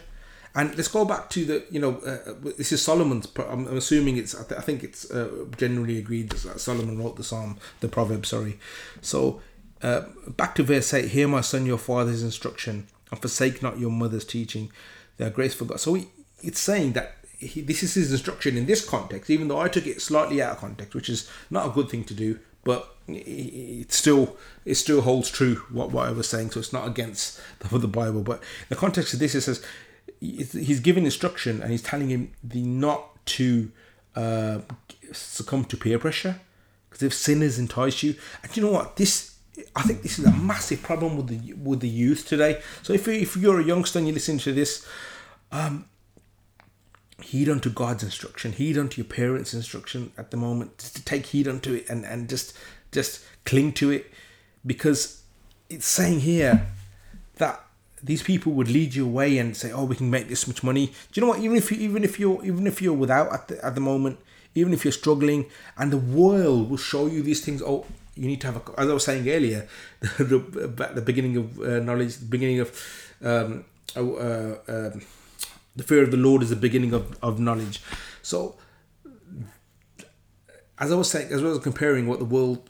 And 0.55 0.77
let's 0.77 0.89
go 0.89 1.05
back 1.05 1.31
to 1.31 1.45
the, 1.45 1.65
you 1.71 1.79
know, 1.79 1.99
uh, 1.99 2.35
this 2.57 2.73
is 2.73 2.83
Solomon's. 2.83 3.29
I'm 3.39 3.67
assuming 3.77 4.17
it's. 4.17 4.35
I, 4.35 4.43
th- 4.43 4.59
I 4.59 4.63
think 4.63 4.83
it's 4.83 5.09
uh, 5.11 5.47
generally 5.57 5.99
agreed 5.99 6.31
that 6.31 6.61
Solomon 6.61 6.99
wrote 6.99 7.17
the 7.17 7.25
psalm, 7.25 7.59
the 7.81 7.89
proverb. 7.89 8.27
Sorry. 8.27 8.59
So 9.01 9.41
uh, 9.83 10.03
back 10.27 10.57
to 10.57 10.65
verse 10.65 10.93
eight. 10.93 11.11
Hear 11.11 11.29
my 11.29 11.41
son, 11.41 11.67
your 11.67 11.79
father's 11.79 12.25
instruction, 12.25 12.89
and 13.11 13.21
forsake 13.21 13.63
not 13.63 13.79
your 13.79 13.91
mother's 13.91 14.25
teaching. 14.25 14.73
They 15.19 15.27
are 15.27 15.31
graceful 15.31 15.69
God. 15.69 15.79
So 15.79 15.95
he, 15.95 16.09
it's 16.43 16.61
saying 16.61 16.93
that 16.95 17.17
he, 17.39 17.61
this 17.61 17.85
is 17.85 17.95
his 17.95 18.11
instruction 18.11 18.57
in 18.57 18.67
this 18.67 18.85
context, 18.85 19.31
even 19.31 19.47
though 19.47 19.61
I 19.61 19.69
took 19.69 19.87
it 19.87 20.03
slightly 20.03 20.43
out 20.43 20.53
of 20.53 20.59
context, 20.59 20.95
which 20.95 21.09
is 21.09 21.31
not 21.49 21.69
a 21.69 21.71
good 21.71 21.89
thing 21.89 22.05
to 22.05 22.15
do. 22.15 22.41
But 22.65 22.95
it 23.09 23.91
still 23.93 24.37
it 24.65 24.75
still 24.75 25.01
holds 25.01 25.31
true 25.31 25.57
what, 25.71 25.93
what 25.93 26.09
I 26.09 26.13
was 26.13 26.29
saying, 26.29 26.51
so 26.51 26.61
it's 26.61 26.73
not 26.73 26.87
against 26.87 27.41
the, 27.61 27.79
the 27.79 27.89
Bible. 27.89 28.23
But 28.23 28.43
the 28.69 28.77
context 28.77 29.15
of 29.15 29.21
this, 29.21 29.35
it 29.35 29.43
says 29.43 29.65
he's 30.21 30.81
giving 30.81 31.05
instruction 31.05 31.63
and 31.63 31.71
he's 31.71 31.83
telling 31.83 32.09
him 32.09 32.33
the 32.45 32.63
not 32.63 33.25
to 33.27 33.73
uh, 34.15 34.59
succumb 35.13 35.65
to 35.65 35.77
peer 35.77 35.99
pressure 35.99 36.41
because 36.89 37.03
if 37.03 37.15
sinners 37.15 37.59
entice 37.59 38.03
you, 38.03 38.17
and 38.43 38.57
you 38.57 38.63
know 38.63 38.73
what 38.73 38.97
this. 38.97 39.29
I 39.77 39.83
think 39.83 40.03
this 40.03 40.19
is 40.19 40.25
a 40.25 40.33
massive 40.33 40.83
problem 40.83 41.17
with 41.17 41.27
the 41.27 41.53
with 41.55 41.81
the 41.81 41.89
youth 41.89 42.27
today. 42.27 42.63
So 42.83 42.93
if 42.93 43.07
you, 43.07 43.13
if 43.15 43.37
you're 43.37 43.61
a 43.61 43.65
youngster 43.65 43.99
and 43.99 44.09
you 44.09 44.15
listen 44.15 44.39
to 44.39 44.53
this, 44.53 44.87
um, 45.53 45.87
heed 47.23 47.49
unto 47.49 47.69
God's 47.69 48.03
instruction, 48.03 48.53
heed 48.53 48.79
unto 48.79 49.03
your 49.03 49.09
parents' 49.09 49.53
instruction 49.53 50.13
at 50.17 50.31
the 50.31 50.37
moment, 50.37 50.79
just 50.79 50.97
to 50.97 51.05
take 51.05 51.27
heed 51.27 51.47
unto 51.47 51.75
it 51.75 51.89
and, 51.91 52.05
and 52.05 52.29
just 52.29 52.57
just 52.91 53.25
cling 53.45 53.73
to 53.75 53.91
it 53.91 54.11
because 54.65 55.23
it's 55.69 55.87
saying 55.87 56.21
here 56.21 56.67
that 57.37 57.65
these 58.03 58.23
people 58.23 58.53
would 58.53 58.69
lead 58.69 58.95
you 58.95 59.05
away 59.07 59.39
and 59.39 59.57
say, 59.57 59.73
"Oh, 59.73 59.85
we 59.85 59.97
can 59.97 60.11
make 60.11 60.29
this 60.29 60.47
much 60.47 60.63
money." 60.63 60.87
Do 60.87 61.21
you 61.21 61.23
know 61.23 61.29
what? 61.33 61.41
Even 61.41 61.57
if 61.57 61.71
you, 61.71 61.79
even 61.79 62.05
if 62.05 62.19
you're 62.19 62.45
even 62.45 62.67
if 62.67 62.81
you're 62.83 62.95
without 62.95 63.33
at 63.33 63.49
the 63.49 63.65
at 63.65 63.75
the 63.75 63.81
moment, 63.81 64.19
even 64.55 64.73
if 64.73 64.85
you're 64.85 64.93
struggling, 64.93 65.47
and 65.77 65.93
the 65.93 65.99
world 65.99 66.71
will 66.71 66.77
show 66.77 67.07
you 67.07 67.23
these 67.23 67.45
things. 67.45 67.63
Oh, 67.63 67.87
you 68.15 68.27
need 68.27 68.41
to 68.43 68.47
have 68.49 68.57
a. 68.57 68.81
As 68.81 68.89
I 68.89 68.93
was 68.95 69.05
saying 69.05 69.29
earlier, 69.29 69.69
the, 70.19 70.91
the 70.95 71.03
beginning 71.03 71.37
of 71.37 71.61
uh, 71.61 71.81
knowledge, 71.81 72.17
the 72.17 72.27
beginning 72.27 72.61
of 72.61 72.69
um, 73.23 73.65
uh, 73.97 74.01
uh, 74.01 74.91
the 75.77 75.83
fear 75.83 76.03
of 76.03 76.11
the 76.11 76.17
Lord 76.17 76.43
is 76.43 76.51
the 76.51 76.57
beginning 76.57 76.93
of, 76.93 77.19
of 77.23 77.39
knowledge. 77.39 77.81
So, 78.23 78.57
as 80.79 80.93
I 80.93 80.95
was 80.95 81.11
saying, 81.11 81.33
as 81.33 81.43
well 81.43 81.53
as 81.53 81.59
comparing 81.59 82.07
what 82.07 82.19
the 82.19 82.25
world 82.25 82.70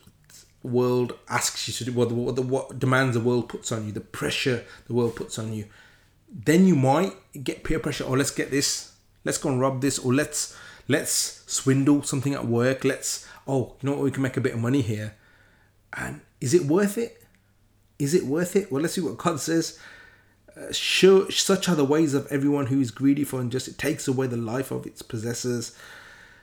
world 0.63 1.17
asks 1.27 1.67
you 1.67 1.73
to 1.73 1.85
do, 1.85 1.91
what 1.91 2.09
the, 2.09 2.15
what 2.15 2.35
the 2.35 2.41
what 2.41 2.79
demands 2.79 3.15
the 3.15 3.19
world 3.19 3.49
puts 3.49 3.71
on 3.71 3.85
you, 3.85 3.91
the 3.91 4.01
pressure 4.01 4.63
the 4.87 4.93
world 4.93 5.15
puts 5.15 5.39
on 5.39 5.53
you, 5.53 5.65
then 6.31 6.67
you 6.67 6.75
might 6.75 7.13
get 7.43 7.63
peer 7.63 7.79
pressure. 7.79 8.03
Or 8.03 8.11
oh, 8.15 8.17
let's 8.17 8.31
get 8.31 8.51
this, 8.51 8.93
let's 9.23 9.37
go 9.37 9.49
and 9.49 9.59
rob 9.59 9.81
this, 9.81 9.99
or 9.99 10.13
let's 10.13 10.55
let's 10.87 11.43
swindle 11.47 12.03
something 12.03 12.33
at 12.33 12.45
work. 12.45 12.83
Let's 12.83 13.27
oh, 13.47 13.75
you 13.81 13.89
know 13.89 13.95
what, 13.95 14.03
we 14.03 14.11
can 14.11 14.23
make 14.23 14.37
a 14.37 14.41
bit 14.41 14.53
of 14.53 14.59
money 14.59 14.81
here, 14.81 15.15
and 15.93 16.21
is 16.39 16.53
it 16.53 16.65
worth 16.65 16.97
it? 16.97 17.23
Is 17.97 18.13
it 18.13 18.25
worth 18.25 18.55
it? 18.55 18.71
Well, 18.71 18.81
let's 18.81 18.95
see 18.95 19.01
what 19.01 19.17
God 19.17 19.39
says. 19.39 19.79
Uh, 20.55 20.71
sure, 20.71 21.31
such 21.31 21.69
are 21.69 21.75
the 21.75 21.85
ways 21.85 22.13
of 22.13 22.27
everyone 22.27 22.65
who 22.67 22.81
is 22.81 22.91
greedy 22.91 23.23
for 23.23 23.39
injustice. 23.39 23.75
It 23.75 23.77
takes 23.77 24.07
away 24.07 24.27
the 24.27 24.37
life 24.37 24.69
of 24.71 24.85
its 24.85 25.01
possessors. 25.01 25.75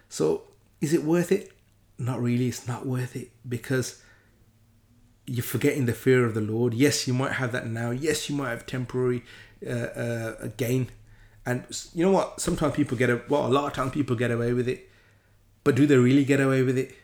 So, 0.09 0.45
is 0.81 0.95
it 0.95 1.05
worth 1.05 1.31
it? 1.31 1.53
Not 1.99 2.23
really. 2.23 2.49
It's 2.49 2.67
not 2.67 2.87
worth 2.87 3.17
it 3.17 3.31
because 3.47 4.01
you're 5.29 5.43
forgetting 5.43 5.87
the 5.87 5.93
fear 5.93 6.25
of 6.25 6.35
the 6.35 6.41
Lord. 6.41 6.75
Yes, 6.75 7.07
you 7.07 7.15
might 7.15 7.33
have 7.33 7.53
that 7.53 7.67
now. 7.67 7.91
Yes, 7.91 8.31
you 8.31 8.37
might 8.37 8.51
have 8.51 8.67
temporary 8.67 9.23
uh, 9.67 9.71
uh, 9.71 10.49
gain. 10.57 10.89
And 11.45 11.65
you 11.95 12.05
know 12.05 12.13
what? 12.13 12.41
Sometimes 12.41 12.75
people 12.75 12.97
get 12.97 13.11
a 13.11 13.21
well, 13.29 13.47
a 13.47 13.49
lot 13.49 13.67
of 13.67 13.73
times 13.73 13.93
people 13.93 14.17
get 14.17 14.31
away 14.31 14.53
with 14.53 14.69
it, 14.69 14.89
but 15.65 15.75
do 15.75 15.87
they 15.87 15.97
really 15.97 16.25
get 16.25 16.41
away 16.41 16.63
with 16.63 16.79
it? 16.79 16.95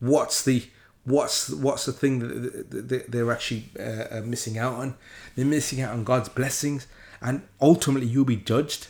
What's 0.00 0.42
the 0.42 0.64
what's 1.04 1.50
what's 1.50 1.86
the 1.86 1.92
thing 1.92 2.18
that 2.20 3.04
they're 3.08 3.32
actually 3.32 3.70
uh, 3.78 4.18
uh, 4.18 4.22
missing 4.24 4.58
out 4.58 4.74
on? 4.74 4.96
They're 5.36 5.46
missing 5.46 5.80
out 5.80 5.92
on 5.92 6.04
God's 6.04 6.28
blessings, 6.28 6.86
and 7.20 7.42
ultimately 7.60 8.08
you'll 8.08 8.24
be 8.24 8.36
judged. 8.36 8.88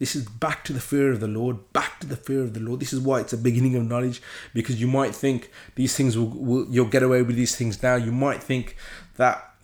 This 0.00 0.16
is 0.16 0.24
back 0.24 0.64
to 0.64 0.72
the 0.72 0.80
fear 0.80 1.12
of 1.12 1.20
the 1.20 1.28
Lord, 1.28 1.72
back 1.74 2.00
to 2.00 2.06
the 2.06 2.16
fear 2.16 2.40
of 2.40 2.54
the 2.54 2.60
Lord. 2.60 2.80
This 2.80 2.94
is 2.94 3.00
why 3.00 3.20
it's 3.20 3.34
a 3.34 3.36
beginning 3.36 3.76
of 3.76 3.86
knowledge, 3.86 4.22
because 4.54 4.80
you 4.80 4.88
might 4.88 5.14
think 5.14 5.50
these 5.74 5.94
things 5.94 6.16
will, 6.16 6.28
will 6.28 6.66
you'll 6.70 6.86
get 6.86 7.02
away 7.02 7.20
with 7.20 7.36
these 7.36 7.54
things 7.54 7.82
now. 7.82 7.96
You 7.96 8.10
might 8.10 8.42
think 8.42 8.76
that 9.16 9.54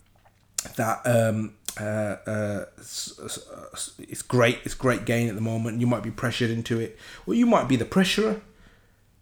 that 0.75 1.01
um, 1.05 1.55
uh, 1.79 2.17
uh, 2.27 2.65
it's 2.77 4.21
great, 4.21 4.59
it's 4.63 4.75
great 4.75 5.05
gain 5.05 5.27
at 5.27 5.33
the 5.33 5.41
moment. 5.41 5.81
You 5.81 5.87
might 5.87 6.03
be 6.03 6.11
pressured 6.11 6.51
into 6.51 6.79
it, 6.79 6.99
or 7.25 7.33
you 7.33 7.47
might 7.47 7.67
be 7.67 7.75
the 7.75 7.85
pressurer. 7.85 8.39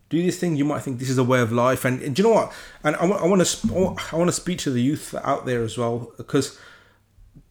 Do 0.09 0.21
this 0.21 0.37
thing, 0.37 0.57
you 0.57 0.65
might 0.65 0.81
think 0.81 0.99
this 0.99 1.09
is 1.09 1.17
a 1.17 1.23
way 1.23 1.39
of 1.39 1.51
life, 1.51 1.85
and, 1.85 2.01
and 2.01 2.13
do 2.13 2.21
you 2.23 2.29
know 2.29 2.35
what? 2.35 2.53
And 2.83 2.95
I, 2.97 3.05
I 3.07 3.25
want 3.25 3.43
to 3.45 3.67
I 4.11 4.17
want 4.17 4.27
to 4.27 4.33
speak 4.33 4.59
to 4.59 4.69
the 4.69 4.81
youth 4.81 5.15
out 5.23 5.45
there 5.45 5.63
as 5.63 5.77
well, 5.77 6.11
because 6.17 6.59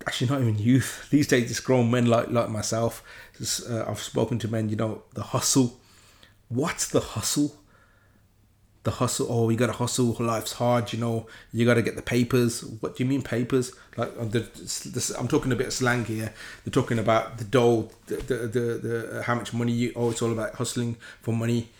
actually 0.06 0.30
not 0.30 0.40
even 0.40 0.58
youth. 0.58 1.06
These 1.10 1.28
days 1.28 1.50
it's 1.50 1.60
grown 1.60 1.90
men 1.90 2.06
like 2.06 2.30
like 2.30 2.48
myself. 2.48 3.02
Uh, 3.68 3.84
i've 3.88 3.98
spoken 3.98 4.38
to 4.38 4.46
men 4.48 4.68
you 4.68 4.76
know 4.76 5.02
the 5.14 5.22
hustle. 5.22 5.80
What's 6.48 6.88
the 6.88 7.00
hustle? 7.00 7.56
The 8.84 8.92
hustle 8.92 9.26
oh 9.30 9.48
you 9.48 9.56
gotta 9.56 9.72
hustle 9.72 10.16
life's 10.20 10.52
hard 10.52 10.92
you 10.92 10.98
know 11.00 11.26
you 11.52 11.64
gotta 11.64 11.82
get 11.82 11.96
the 11.96 12.02
papers. 12.02 12.64
What 12.80 12.96
do 12.96 13.02
you 13.02 13.08
mean 13.08 13.22
papers? 13.22 13.72
Like 13.96 14.12
uh, 14.18 14.24
the, 14.24 14.40
the, 14.40 15.16
i'm 15.18 15.28
talking 15.28 15.52
a 15.52 15.56
bit 15.56 15.68
of 15.68 15.72
slang 15.72 16.04
here. 16.04 16.32
They're 16.64 16.72
talking 16.72 16.98
about 16.98 17.38
the 17.38 17.44
dough 17.44 17.90
the, 18.06 18.16
the, 18.16 18.34
the, 18.36 18.60
the 18.60 19.22
how 19.22 19.34
much 19.34 19.52
money 19.52 19.72
you 19.72 19.92
oh 19.96 20.10
it's 20.10 20.22
all 20.22 20.32
about 20.32 20.54
hustling 20.54 20.96
for 21.22 21.32
money. 21.32 21.70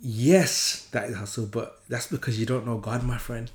Yes 0.00 0.88
that 0.92 1.08
is 1.08 1.16
hustle 1.16 1.46
but 1.46 1.80
that's 1.88 2.08
because 2.08 2.38
you 2.40 2.46
don't 2.46 2.66
know 2.66 2.78
god 2.78 3.04
my 3.04 3.18
friend. 3.18 3.50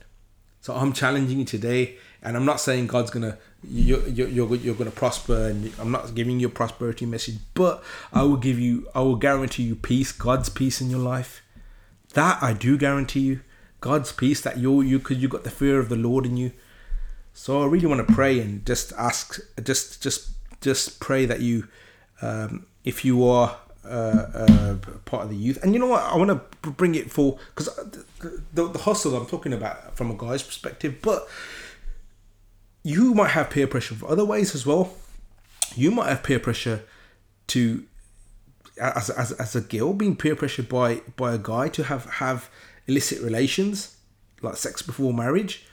So 0.62 0.74
i'm 0.74 0.94
challenging 0.94 1.40
you 1.40 1.46
today 1.46 1.98
and 2.26 2.36
I'm 2.36 2.46
not 2.46 2.60
saying 2.60 2.88
God's 2.88 3.12
gonna 3.12 3.38
you're 3.64 4.08
you're, 4.08 4.56
you're, 4.56 4.76
gonna 4.76 4.92
prosper, 4.92 5.48
and 5.48 5.72
I'm 5.80 5.92
not 5.92 6.14
giving 6.16 6.40
you 6.40 6.48
a 6.48 6.52
prosperity 6.52 7.06
message, 7.06 7.38
but 7.54 7.84
I 8.12 8.24
will 8.24 8.38
give 8.38 8.60
you, 8.60 8.88
I 8.94 9.00
will 9.02 9.16
guarantee 9.16 9.64
you 9.64 9.76
peace, 9.76 10.12
God's 10.12 10.50
peace 10.50 10.82
in 10.82 10.90
your 10.90 11.00
life. 11.00 11.42
That 12.14 12.42
I 12.42 12.54
do 12.54 12.78
guarantee 12.78 13.22
you, 13.22 13.40
God's 13.80 14.12
peace 14.12 14.42
that 14.42 14.58
you 14.58 14.82
you 14.82 15.00
because 15.00 15.18
you 15.18 15.28
got 15.28 15.44
the 15.44 15.50
fear 15.50 15.80
of 15.80 15.90
the 15.90 15.96
Lord 15.96 16.26
in 16.26 16.36
you. 16.36 16.52
So 17.34 17.62
I 17.62 17.68
really 17.68 17.88
want 17.88 18.06
to 18.08 18.14
pray 18.14 18.40
and 18.40 18.66
just 18.66 18.94
ask, 18.94 19.40
just 19.64 20.02
just 20.02 20.32
just 20.62 21.00
pray 21.00 21.26
that 21.26 21.42
you, 21.42 21.68
um, 22.22 22.66
if 22.84 23.06
you 23.06 23.28
are 23.28 23.58
uh, 23.86 24.28
uh, 24.34 24.76
part 25.06 25.24
of 25.24 25.30
the 25.30 25.36
youth. 25.36 25.62
And 25.64 25.74
you 25.74 25.80
know 25.80 25.88
what? 25.88 26.04
I 26.04 26.16
want 26.16 26.30
to 26.30 26.70
bring 26.72 26.96
it 26.96 27.12
for 27.12 27.38
because 27.54 27.68
the, 28.54 28.68
the, 28.68 28.80
hustle 28.80 29.16
I'm 29.16 29.28
talking 29.28 29.54
about 29.54 29.96
from 29.96 30.10
a 30.10 30.16
guy's 30.16 30.42
perspective, 30.42 30.96
but 31.02 31.28
you 32.86 33.16
might 33.16 33.32
have 33.32 33.50
peer 33.50 33.66
pressure 33.66 33.96
for 33.96 34.08
other 34.08 34.24
ways 34.24 34.54
as 34.54 34.64
well. 34.64 34.94
You 35.76 35.90
might 35.90 36.08
have 36.08 36.22
peer 36.22 36.38
pressure 36.38 36.84
to 37.48 37.84
as, 38.80 39.10
as, 39.10 39.32
as 39.32 39.56
a 39.56 39.62
girl 39.62 39.94
being 39.94 40.16
peer 40.16 40.36
pressured 40.36 40.70
by 40.70 41.02
by 41.16 41.34
a 41.34 41.40
guy 41.40 41.68
to 41.70 41.84
have 41.86 42.06
have 42.06 42.48
illicit 42.86 43.24
relations 43.24 43.98
like 44.44 44.56
sex 44.56 44.84
before 44.84 45.16
marriage. 45.16 45.66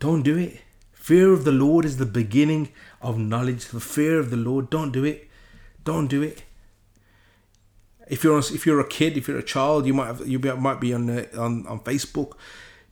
Don't 0.00 0.22
do 0.22 0.36
it. 0.36 0.60
Fear 0.92 1.32
of 1.32 1.44
the 1.44 1.52
lord 1.52 1.84
is 1.84 1.98
the 1.98 2.06
beginning 2.06 2.70
of 3.00 3.16
knowledge. 3.16 3.66
The 3.66 3.78
fear 3.78 4.18
of 4.18 4.30
the 4.30 4.36
lord 4.36 4.70
don't 4.70 4.90
do 4.90 5.04
it. 5.04 5.28
Don't 5.84 6.08
do 6.08 6.20
it. 6.20 6.42
If 8.08 8.24
you're 8.24 8.38
if 8.40 8.66
you're 8.66 8.80
a 8.80 8.88
kid 8.88 9.16
if 9.16 9.28
you're 9.28 9.38
a 9.38 9.52
child 9.56 9.86
you 9.86 9.94
might 9.94 10.08
have 10.08 10.26
you 10.26 10.40
might 10.40 10.80
be 10.80 10.92
on 10.92 11.06
the, 11.06 11.40
on 11.40 11.64
on 11.68 11.78
facebook. 11.78 12.32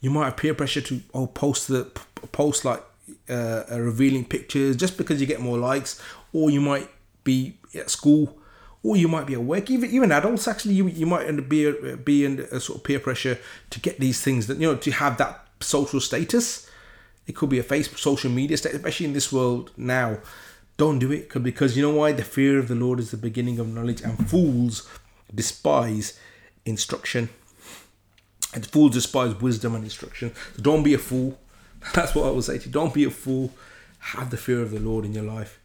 You 0.00 0.10
might 0.10 0.26
have 0.26 0.36
peer 0.36 0.54
pressure 0.54 0.80
to 0.82 1.02
oh 1.12 1.26
post 1.26 1.66
the 1.66 1.90
post 2.30 2.64
like 2.64 2.84
uh, 3.28 3.64
revealing 3.70 4.24
pictures 4.24 4.76
just 4.76 4.96
because 4.96 5.20
you 5.20 5.26
get 5.26 5.40
more 5.40 5.58
likes, 5.58 6.00
or 6.32 6.50
you 6.50 6.60
might 6.60 6.88
be 7.24 7.58
at 7.74 7.90
school 7.90 8.38
or 8.82 8.96
you 8.96 9.08
might 9.08 9.26
be 9.26 9.34
at 9.34 9.42
work. 9.42 9.70
Even 9.70 9.90
even 9.90 10.12
adults 10.12 10.48
actually, 10.48 10.74
you, 10.74 10.88
you 10.88 11.06
might 11.06 11.48
be 11.48 11.72
be 12.04 12.24
in 12.24 12.40
a 12.50 12.60
sort 12.60 12.78
of 12.78 12.84
peer 12.84 12.98
pressure 12.98 13.38
to 13.70 13.80
get 13.80 13.98
these 14.00 14.20
things 14.20 14.46
that 14.46 14.58
you 14.58 14.66
know 14.66 14.76
to 14.76 14.90
have 14.90 15.16
that 15.18 15.46
social 15.60 16.00
status. 16.00 16.68
It 17.26 17.36
could 17.36 17.50
be 17.50 17.60
a 17.60 17.62
Facebook, 17.62 17.98
social 17.98 18.30
media 18.30 18.56
status, 18.56 18.78
especially 18.78 19.06
in 19.06 19.12
this 19.12 19.32
world 19.32 19.70
now. 19.76 20.18
Don't 20.76 20.98
do 20.98 21.12
it 21.12 21.30
because 21.42 21.76
you 21.76 21.82
know 21.82 21.94
why? 21.94 22.12
The 22.12 22.24
fear 22.24 22.58
of 22.58 22.66
the 22.66 22.74
Lord 22.74 22.98
is 22.98 23.10
the 23.10 23.16
beginning 23.16 23.58
of 23.58 23.68
knowledge, 23.68 24.00
and 24.00 24.28
fools 24.28 24.88
despise 25.32 26.18
instruction. 26.64 27.28
And 28.54 28.66
fools 28.66 28.92
despise 28.92 29.34
wisdom 29.40 29.74
and 29.74 29.84
instruction. 29.84 30.32
So 30.56 30.62
don't 30.62 30.82
be 30.82 30.92
a 30.92 30.98
fool. 30.98 31.38
That's 31.94 32.14
what 32.14 32.26
I 32.26 32.30
will 32.30 32.42
say 32.42 32.58
to 32.58 32.66
you. 32.66 32.72
Don't 32.72 32.94
be 32.94 33.04
a 33.04 33.10
fool. 33.10 33.52
Have 33.98 34.30
the 34.30 34.36
fear 34.36 34.62
of 34.62 34.70
the 34.70 34.80
Lord 34.80 35.04
in 35.04 35.12
your 35.12 35.24
life. 35.24 35.58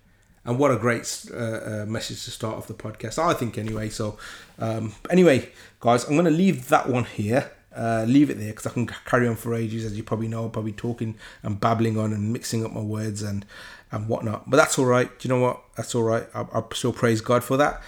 And 0.45 0.57
what 0.57 0.71
a 0.71 0.77
great 0.77 1.25
uh, 1.33 1.37
uh, 1.37 1.85
message 1.87 2.23
to 2.23 2.31
start 2.31 2.55
off 2.55 2.67
the 2.67 2.73
podcast, 2.73 3.19
I 3.19 3.33
think, 3.33 3.57
anyway. 3.57 3.89
So, 3.89 4.17
um, 4.59 4.93
anyway, 5.09 5.49
guys, 5.81 6.05
I'm 6.05 6.13
going 6.13 6.25
to 6.25 6.31
leave 6.31 6.69
that 6.69 6.87
one 6.87 7.03
here. 7.03 7.51
Uh, 7.75 8.05
leave 8.07 8.29
it 8.29 8.39
there 8.39 8.47
because 8.47 8.65
I 8.65 8.69
can 8.71 8.87
carry 8.87 9.27
on 9.27 9.35
for 9.35 9.53
ages, 9.53 9.85
as 9.85 9.95
you 9.97 10.03
probably 10.03 10.27
know. 10.29 10.43
I'll 10.43 10.49
probably 10.49 10.71
talking 10.71 11.15
and 11.43 11.59
babbling 11.59 11.97
on 11.97 12.13
and 12.13 12.31
mixing 12.31 12.65
up 12.65 12.71
my 12.71 12.81
words 12.81 13.21
and 13.21 13.45
and 13.91 14.07
whatnot. 14.07 14.49
But 14.49 14.57
that's 14.57 14.79
all 14.79 14.85
right. 14.85 15.07
Do 15.19 15.27
you 15.27 15.35
know 15.35 15.41
what? 15.41 15.61
That's 15.75 15.93
all 15.93 16.03
right. 16.03 16.27
I, 16.33 16.45
I 16.53 16.63
still 16.73 16.93
praise 16.93 17.21
God 17.21 17.43
for 17.43 17.57
that. 17.57 17.81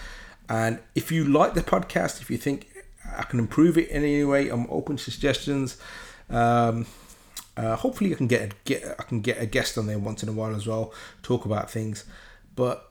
And 0.48 0.80
if 0.94 1.10
you 1.10 1.24
like 1.24 1.54
the 1.54 1.62
podcast, 1.62 2.20
if 2.20 2.30
you 2.30 2.36
think 2.36 2.68
I 3.16 3.22
can 3.22 3.38
improve 3.38 3.78
it 3.78 3.88
in 3.88 4.02
any 4.02 4.24
way, 4.24 4.48
I'm 4.48 4.66
open 4.70 4.96
to 4.96 5.10
suggestions. 5.10 5.76
Um, 6.28 6.86
uh, 7.60 7.76
hopefully, 7.76 8.12
I 8.12 8.16
can 8.16 8.26
get 8.26 8.42
a, 8.42 8.54
get 8.64 8.96
I 8.98 9.02
can 9.02 9.20
get 9.20 9.40
a 9.40 9.46
guest 9.46 9.76
on 9.76 9.86
there 9.86 9.98
once 9.98 10.22
in 10.22 10.28
a 10.28 10.32
while 10.32 10.54
as 10.54 10.66
well, 10.66 10.92
talk 11.22 11.44
about 11.44 11.70
things. 11.70 12.04
But 12.56 12.90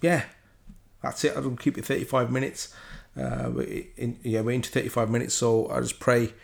yeah, 0.00 0.24
that's 1.02 1.24
it. 1.24 1.36
I'll 1.36 1.50
keep 1.50 1.78
it 1.78 1.84
35 1.84 2.30
minutes. 2.30 2.74
Uh, 3.16 3.50
in, 3.96 4.18
yeah, 4.22 4.40
we're 4.40 4.50
into 4.52 4.70
35 4.70 5.08
minutes, 5.08 5.34
so 5.34 5.70
I 5.70 5.80
just 5.80 6.00
pray 6.00 6.34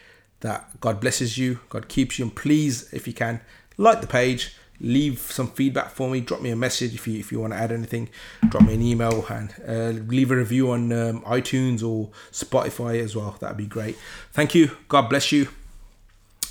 that 0.41 0.81
God 0.81 1.01
blesses 1.01 1.37
you, 1.37 1.61
God 1.69 1.89
keeps 1.89 2.19
you, 2.19 2.25
and 2.27 2.35
please, 2.35 2.93
if 2.93 3.07
you 3.07 3.13
can, 3.13 3.41
like 3.77 4.01
the 4.01 4.07
page, 4.07 4.57
leave 4.81 5.19
some 5.19 5.49
feedback 5.49 5.91
for 5.91 6.09
me. 6.09 6.21
Drop 6.21 6.41
me 6.41 6.51
a 6.51 6.57
message 6.57 6.95
if 6.95 7.07
you 7.07 7.19
if 7.19 7.33
you 7.33 7.41
want 7.41 7.53
to 7.53 7.59
add 7.59 7.73
anything. 7.73 8.09
Drop 8.49 8.65
me 8.65 8.75
an 8.75 8.83
email 8.83 9.27
and 9.29 9.55
uh, 9.67 10.01
leave 10.07 10.31
a 10.31 10.37
review 10.37 10.71
on 10.71 10.93
um, 10.93 11.21
iTunes 11.23 11.87
or 11.87 12.11
Spotify 12.31 13.01
as 13.01 13.17
well. 13.17 13.37
That'd 13.41 13.57
be 13.57 13.67
great. 13.67 13.97
Thank 14.33 14.55
you. 14.55 14.77
God 14.89 15.09
bless 15.09 15.33
you, 15.33 15.49